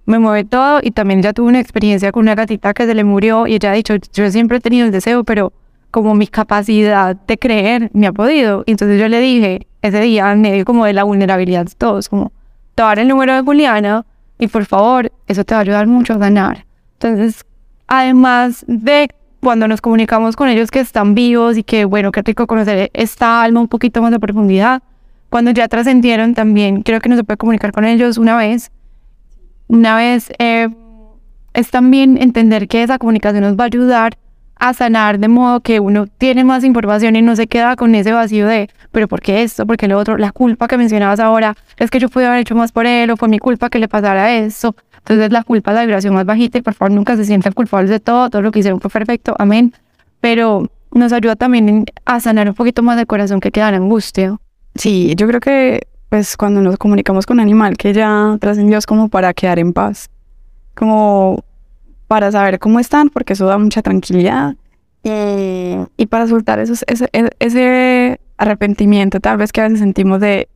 Me 0.05 0.19
mueve 0.19 0.45
todo 0.45 0.81
y 0.83 0.91
también 0.91 1.23
ya 1.23 1.33
tuve 1.33 1.49
una 1.49 1.61
experiencia 1.61 2.13
con 2.13 2.23
una 2.23 2.35
gatita 2.35 2.75
que 2.75 2.87
se 2.87 2.95
le 2.95 3.05
murió 3.05 3.47
y 3.47 3.55
ella 3.55 3.71
ha 3.71 3.75
dicho, 3.75 3.95
yo 4.13 4.31
siempre 4.31 4.59
he 4.59 4.61
tenido 4.61 4.85
el 4.85 4.93
deseo, 4.93 5.25
pero 5.25 5.53
como 5.91 6.15
mi 6.15 6.27
capacidad 6.27 7.15
de 7.15 7.39
creer 7.39 7.91
me 7.93 8.07
ha 8.07 8.13
podido. 8.13 8.65
Y 8.67 8.73
entonces 8.73 9.01
yo 9.01 9.09
le 9.09 9.21
dije 9.21 9.67
ese 9.81 10.01
día 10.01 10.33
en 10.33 10.41
medio 10.41 10.65
como 10.65 10.85
de 10.85 10.93
la 10.93 11.05
vulnerabilidad 11.05 11.67
de 11.67 11.75
todos, 11.77 12.09
como, 12.09 12.33
te 12.75 12.83
el 13.01 13.09
número 13.09 13.35
de 13.35 13.43
Juliana 13.43 14.05
y 14.39 14.49
por 14.49 14.65
favor, 14.65 15.13
eso 15.29 15.45
te 15.45 15.55
va 15.55 15.61
a 15.61 15.63
ayudar 15.63 15.87
mucho 15.87 16.15
a 16.15 16.19
ganar. 16.19 16.67
Entonces, 16.95 17.45
además 17.93 18.65
de 18.69 19.11
cuando 19.41 19.69
nos 19.69 19.83
comunicamos 19.83 20.35
con 20.35 20.49
ellos 20.49 20.71
que 20.71 20.81
están 20.81 21.15
vivos 21.15 21.59
y 21.59 21.63
que, 21.63 21.85
bueno, 21.85 22.11
qué 22.11 22.23
rico 22.23 22.47
conocer 22.47 22.91
esta 22.95 23.43
alma 23.43 23.61
un 23.61 23.69
poquito 23.69 24.01
más 24.01 24.11
de 24.11 24.19
profundidad, 24.19 24.83
cuando 25.29 25.51
ya 25.51 25.69
trascendieron 25.69 26.33
también, 26.33 26.83
creo 26.85 27.01
que 27.01 27.11
no 27.11 27.17
se 27.17 27.25
puede 27.25 27.37
comunicar 27.37 27.71
con 27.71 27.85
ellos 27.85 28.17
una 28.17 28.35
vez. 28.35 28.71
Una 29.69 29.95
vez 29.97 30.33
eh, 30.39 30.71
es 31.53 31.71
también 31.71 32.17
entender 32.17 32.67
que 32.67 32.83
esa 32.83 32.99
comunicación 32.99 33.43
nos 33.43 33.59
va 33.59 33.65
a 33.65 33.67
ayudar 33.67 34.17
a 34.57 34.73
sanar 34.73 35.19
de 35.19 35.29
modo 35.29 35.61
que 35.61 35.79
uno 35.79 36.07
tiene 36.07 36.45
más 36.45 36.65
información 36.65 37.15
y 37.17 37.21
no 37.21 37.37
se 37.37 37.47
queda 37.47 37.77
con 37.77 37.95
ese 37.95 38.13
vacío 38.13 38.47
de, 38.47 38.71
pero 38.91 39.07
¿por 39.07 39.21
qué 39.21 39.43
esto? 39.43 39.67
¿Por 39.67 39.77
qué 39.77 39.87
lo 39.87 39.99
otro? 39.99 40.17
La 40.17 40.33
culpa 40.33 40.67
que 40.67 40.79
mencionabas 40.79 41.21
ahora 41.21 41.57
es 41.77 41.91
que 41.91 41.99
yo 41.99 42.09
pude 42.09 42.25
haber 42.25 42.41
hecho 42.41 42.55
más 42.55 42.73
por 42.73 42.87
él 42.87 43.11
o 43.11 43.19
fue 43.19 43.29
mi 43.29 43.39
culpa 43.39 43.69
que 43.69 43.79
le 43.79 43.89
pasara 43.89 44.33
eso. 44.33 44.75
Entonces 45.03 45.33
la 45.33 45.43
culpa 45.43 45.73
es 45.73 45.75
la 45.77 45.83
vibración 45.83 46.15
más 46.15 46.25
bajita 46.25 46.59
y 46.59 46.63
por 46.63 46.75
favor 46.75 46.93
nunca 46.93 47.17
se 47.17 47.25
sientan 47.25 47.53
culpables 47.53 47.91
de 47.91 48.01
todo, 48.01 48.31
todo 48.31 48.43
lo 48.43 48.53
que 48.53 48.61
hicieron 48.61 48.81
fue 48.81 48.91
perfecto, 48.91 49.35
amén. 49.39 49.75
pero 50.21 50.71
nos 50.93 51.13
ayuda 51.13 51.37
también 51.37 51.87
a 52.05 52.21
sanar 52.21 52.49
un 52.49 52.55
poquito 52.55 52.83
más 52.83 52.97
del 52.97 53.07
corazón 53.07 53.41
que 53.41 53.51
queda 53.51 53.69
angustia. 53.69 54.37
Sí, 54.75 55.15
yo 55.17 55.27
creo 55.27 55.41
que 55.41 55.87
pues 56.09 56.37
cuando 56.37 56.61
nos 56.61 56.77
comunicamos 56.77 57.25
con 57.25 57.39
un 57.39 57.41
animal 57.41 57.77
que 57.77 57.93
ya 57.93 58.37
trascendió 58.41 58.79
es 58.79 58.87
como 58.87 59.09
para 59.09 59.33
quedar 59.33 59.59
en 59.59 59.73
paz, 59.73 60.11
como 60.75 61.43
para 62.07 62.31
saber 62.31 62.59
cómo 62.59 62.79
están, 62.79 63.09
porque 63.09 63.33
eso 63.33 63.47
da 63.47 63.57
mucha 63.57 63.81
tranquilidad 63.81 64.55
y, 65.03 65.79
y 65.97 66.07
para 66.07 66.27
soltar 66.27 66.59
esos, 66.59 66.85
ese, 66.87 67.09
e, 67.13 67.31
ese 67.39 68.21
arrepentimiento 68.37 69.21
tal 69.21 69.39
vez 69.39 69.53
que 69.53 69.61
a 69.61 69.65
veces 69.65 69.81
sentimos 69.81 70.21
de, 70.21 70.49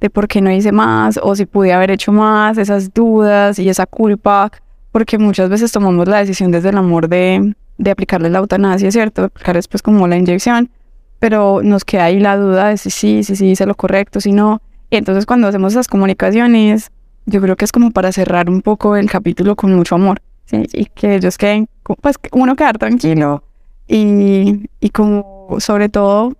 de 0.00 0.10
por 0.10 0.28
qué 0.28 0.40
no 0.40 0.50
hice 0.50 0.72
más 0.72 1.18
o 1.22 1.36
si 1.36 1.46
pude 1.46 1.72
haber 1.72 1.90
hecho 1.90 2.12
más, 2.12 2.58
esas 2.58 2.92
dudas 2.92 3.58
y 3.58 3.68
esa 3.68 3.86
culpa, 3.86 4.50
porque 4.92 5.18
muchas 5.18 5.50
veces 5.50 5.70
tomamos 5.72 6.08
la 6.08 6.18
decisión 6.18 6.50
desde 6.50 6.70
el 6.70 6.78
amor 6.78 7.08
de, 7.08 7.54
de 7.78 7.90
aplicarle 7.90 8.30
la 8.30 8.38
eutanasia, 8.38 8.90
¿cierto? 8.90 9.24
Aplicar 9.24 9.56
después 9.56 9.82
como 9.82 10.08
la 10.08 10.16
inyección, 10.16 10.70
pero 11.18 11.60
nos 11.62 11.84
queda 11.84 12.04
ahí 12.04 12.18
la 12.18 12.36
duda 12.36 12.68
de 12.68 12.76
si 12.76 12.90
sí, 12.90 13.22
si 13.22 13.36
sí 13.36 13.50
hice 13.50 13.66
lo 13.66 13.74
correcto, 13.74 14.20
si 14.20 14.32
no. 14.32 14.62
Y 14.90 14.96
entonces 14.96 15.26
cuando 15.26 15.48
hacemos 15.48 15.74
esas 15.74 15.86
comunicaciones, 15.86 16.90
yo 17.26 17.40
creo 17.40 17.56
que 17.56 17.64
es 17.64 17.72
como 17.72 17.90
para 17.90 18.10
cerrar 18.10 18.48
un 18.48 18.62
poco 18.62 18.96
el 18.96 19.10
capítulo 19.10 19.54
con 19.54 19.74
mucho 19.74 19.94
amor, 19.94 20.22
¿sí? 20.46 20.66
Y 20.72 20.86
que 20.86 21.16
ellos 21.16 21.36
queden, 21.36 21.68
pues 22.00 22.16
uno 22.32 22.56
quedar 22.56 22.78
tranquilo 22.78 23.44
y, 23.86 24.68
y 24.80 24.90
como 24.90 25.56
sobre 25.58 25.88
todo 25.88 26.36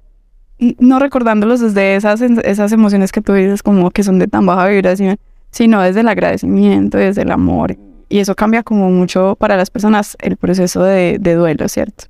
no 0.79 0.99
recordándolos 0.99 1.61
desde 1.61 1.97
esas, 1.97 2.21
esas 2.21 2.73
emociones 2.73 3.13
que 3.13 3.21
tú 3.21 3.33
dices 3.33 3.63
como 3.63 3.91
que 3.91 4.03
son 4.03 4.19
de 4.19 4.27
tan 4.27 4.47
baja 4.47 4.69
vibración, 4.69 5.17
sino 5.51 5.81
desde 5.81 6.01
el 6.01 6.09
agradecimiento, 6.09 6.99
desde 6.99 7.23
el 7.23 7.31
amor. 7.33 7.77
Y 8.09 8.19
eso 8.19 8.35
cambia 8.35 8.63
como 8.63 8.91
mucho 8.91 9.37
para 9.39 9.57
las 9.57 9.71
personas 9.71 10.17
el 10.21 10.37
proceso 10.37 10.83
de, 10.83 11.19
de 11.21 11.35
duelo, 11.35 11.69
¿cierto? 11.69 12.05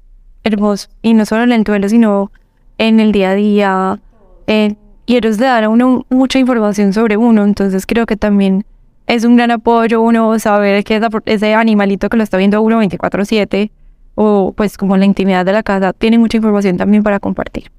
Hermoso. 0.44 0.88
Y 1.02 1.14
no 1.14 1.26
solo 1.26 1.44
en 1.44 1.52
el 1.52 1.64
duelo, 1.64 1.88
sino 1.88 2.32
en 2.78 2.98
el 3.00 3.12
día 3.12 3.30
a 3.30 3.34
día, 3.34 4.00
y 5.06 5.16
ellos 5.16 5.38
le 5.38 5.46
dan 5.46 5.64
a 5.64 5.68
uno 5.68 6.06
mucha 6.08 6.38
información 6.38 6.92
sobre 6.92 7.16
uno, 7.16 7.44
entonces 7.44 7.86
creo 7.86 8.06
que 8.06 8.16
también 8.16 8.64
es 9.06 9.24
un 9.24 9.36
gran 9.36 9.50
apoyo 9.50 10.00
uno 10.00 10.38
saber 10.38 10.82
que 10.84 11.00
ese 11.26 11.54
animalito 11.54 12.08
que 12.08 12.16
lo 12.16 12.22
está 12.22 12.36
viendo 12.36 12.60
uno 12.62 12.80
24/7 12.80 13.70
o 14.14 14.52
pues 14.56 14.76
como 14.76 14.96
la 14.96 15.04
intimidad 15.04 15.44
de 15.44 15.52
la 15.52 15.62
casa 15.62 15.92
tiene 15.92 16.18
mucha 16.18 16.36
información 16.36 16.76
también 16.76 17.02
para 17.02 17.20
compartir. 17.20 17.70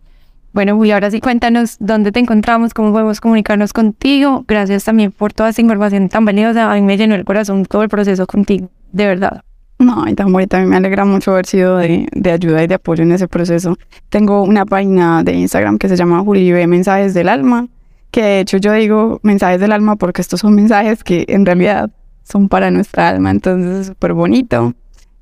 Bueno, 0.54 0.84
y 0.84 0.92
ahora 0.92 1.10
sí 1.10 1.22
cuéntanos 1.22 1.78
dónde 1.80 2.12
te 2.12 2.20
encontramos, 2.20 2.74
cómo 2.74 2.92
podemos 2.92 3.22
comunicarnos 3.22 3.72
contigo. 3.72 4.44
Gracias 4.48 4.84
también 4.84 5.12
por 5.12 5.32
toda 5.32 5.50
esa 5.50 5.62
información 5.62 6.10
tan 6.10 6.26
valiosa. 6.26 6.72
A 6.72 6.76
mí 6.76 6.82
me 6.82 6.98
llenó 6.98 7.16
el 7.16 7.24
corazón 7.24 7.66
todo 7.66 7.84
el 7.84 7.90
proceso 7.90 8.28
contigo, 8.28 8.70
de 8.92 9.06
verdad. 9.06 9.44
No, 9.80 10.08
y 10.08 10.14
tan 10.14 10.32
bonita, 10.32 10.58
a 10.58 10.62
mí 10.62 10.68
me 10.68 10.76
alegra 10.76 11.06
mucho 11.06 11.32
haber 11.32 11.48
sido 11.48 11.78
de, 11.78 12.08
de, 12.12 12.32
ayuda 12.32 12.64
y 12.64 12.68
de 12.68 12.76
apoyo 12.76 13.02
en 13.02 13.14
ese 13.14 13.28
proceso. 13.28 13.78
Tengo 14.10 14.44
una 14.44 14.66
página 14.66 15.24
de 15.24 15.34
Instagram 15.34 15.80
que 15.80 15.90
se 15.90 15.96
llama 15.96 16.20
Julibe 16.20 16.68
Mensajes 16.68 17.16
del 17.16 17.30
Alma, 17.30 17.68
que 18.12 18.22
de 18.22 18.40
hecho 18.42 18.58
yo 18.58 18.74
digo 18.74 19.20
mensajes 19.24 19.60
del 19.60 19.72
alma 19.72 19.96
porque 19.96 20.22
estos 20.22 20.42
son 20.42 20.54
mensajes 20.54 21.04
que 21.04 21.26
en 21.30 21.46
realidad 21.46 21.90
son 22.24 22.50
para 22.50 22.70
nuestra 22.70 23.10
alma, 23.10 23.32
entonces 23.32 23.82
es 23.82 23.88
súper 23.88 24.14
bonito. 24.14 24.74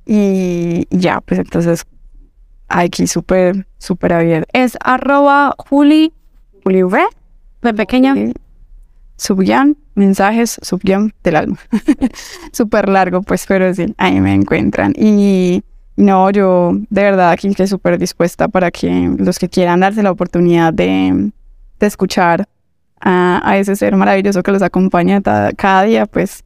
Y 0.04 0.86
ya, 0.90 1.20
pues 1.20 1.40
entonces 1.40 1.86
aquí 2.70 3.06
súper, 3.06 3.66
súper 3.78 4.14
abierto. 4.14 4.48
Es 4.52 4.78
arroba 4.82 5.54
Juli, 5.58 6.12
Juli 6.64 6.82
V, 6.82 7.02
pequeña. 7.76 8.14
Subyan, 9.16 9.76
mensajes, 9.94 10.58
subyan 10.62 11.12
del 11.22 11.36
alma. 11.36 11.58
súper 12.52 12.88
largo, 12.88 13.20
pues, 13.20 13.44
pero 13.46 13.74
sí, 13.74 13.94
ahí 13.98 14.18
me 14.20 14.32
encuentran. 14.32 14.94
Y 14.96 15.62
no, 15.96 16.30
yo 16.30 16.72
de 16.88 17.02
verdad 17.02 17.30
aquí 17.30 17.48
estoy 17.48 17.66
súper 17.66 17.98
dispuesta 17.98 18.48
para 18.48 18.70
que 18.70 19.14
los 19.18 19.38
que 19.38 19.50
quieran 19.50 19.80
darse 19.80 20.02
la 20.02 20.10
oportunidad 20.10 20.72
de, 20.72 21.30
de 21.78 21.86
escuchar 21.86 22.48
a, 23.00 23.42
a, 23.44 23.58
ese 23.58 23.76
ser 23.76 23.96
maravilloso 23.96 24.42
que 24.42 24.52
los 24.52 24.62
acompaña 24.62 25.20
cada 25.20 25.82
día, 25.82 26.06
pues, 26.06 26.44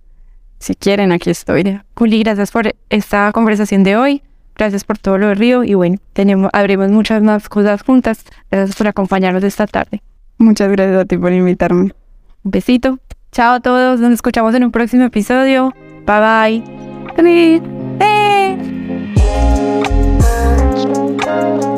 si 0.59 0.75
quieren, 0.75 1.12
aquí 1.12 1.31
estoy. 1.31 1.81
Juli, 1.95 2.22
gracias 2.22 2.51
por 2.51 2.75
esta 2.89 3.31
conversación 3.33 3.85
de 3.85 3.97
hoy. 3.97 4.22
Gracias 4.57 4.84
por 4.84 4.98
todo 4.98 5.18
lo 5.18 5.28
de 5.28 5.34
Río 5.34 5.64
y 5.64 5.74
bueno, 5.74 5.96
tenemos, 6.12 6.50
muchas 6.90 7.22
más 7.22 7.48
cosas 7.48 7.82
juntas. 7.82 8.24
Gracias 8.50 8.76
por 8.76 8.86
acompañarnos 8.86 9.42
esta 9.42 9.66
tarde. 9.66 10.02
Muchas 10.38 10.70
gracias 10.70 10.98
a 10.98 11.05
ti 11.05 11.16
por 11.16 11.32
invitarme. 11.32 11.92
Un 12.44 12.50
besito. 12.50 12.98
Chao 13.32 13.55
a 13.55 13.61
todos. 13.61 14.00
Nos 14.00 14.12
escuchamos 14.12 14.55
en 14.55 14.64
un 14.64 14.70
próximo 14.70 15.05
episodio. 15.05 15.72
Bye. 16.07 16.62
bye. 17.16 17.61
bye. 21.48 21.74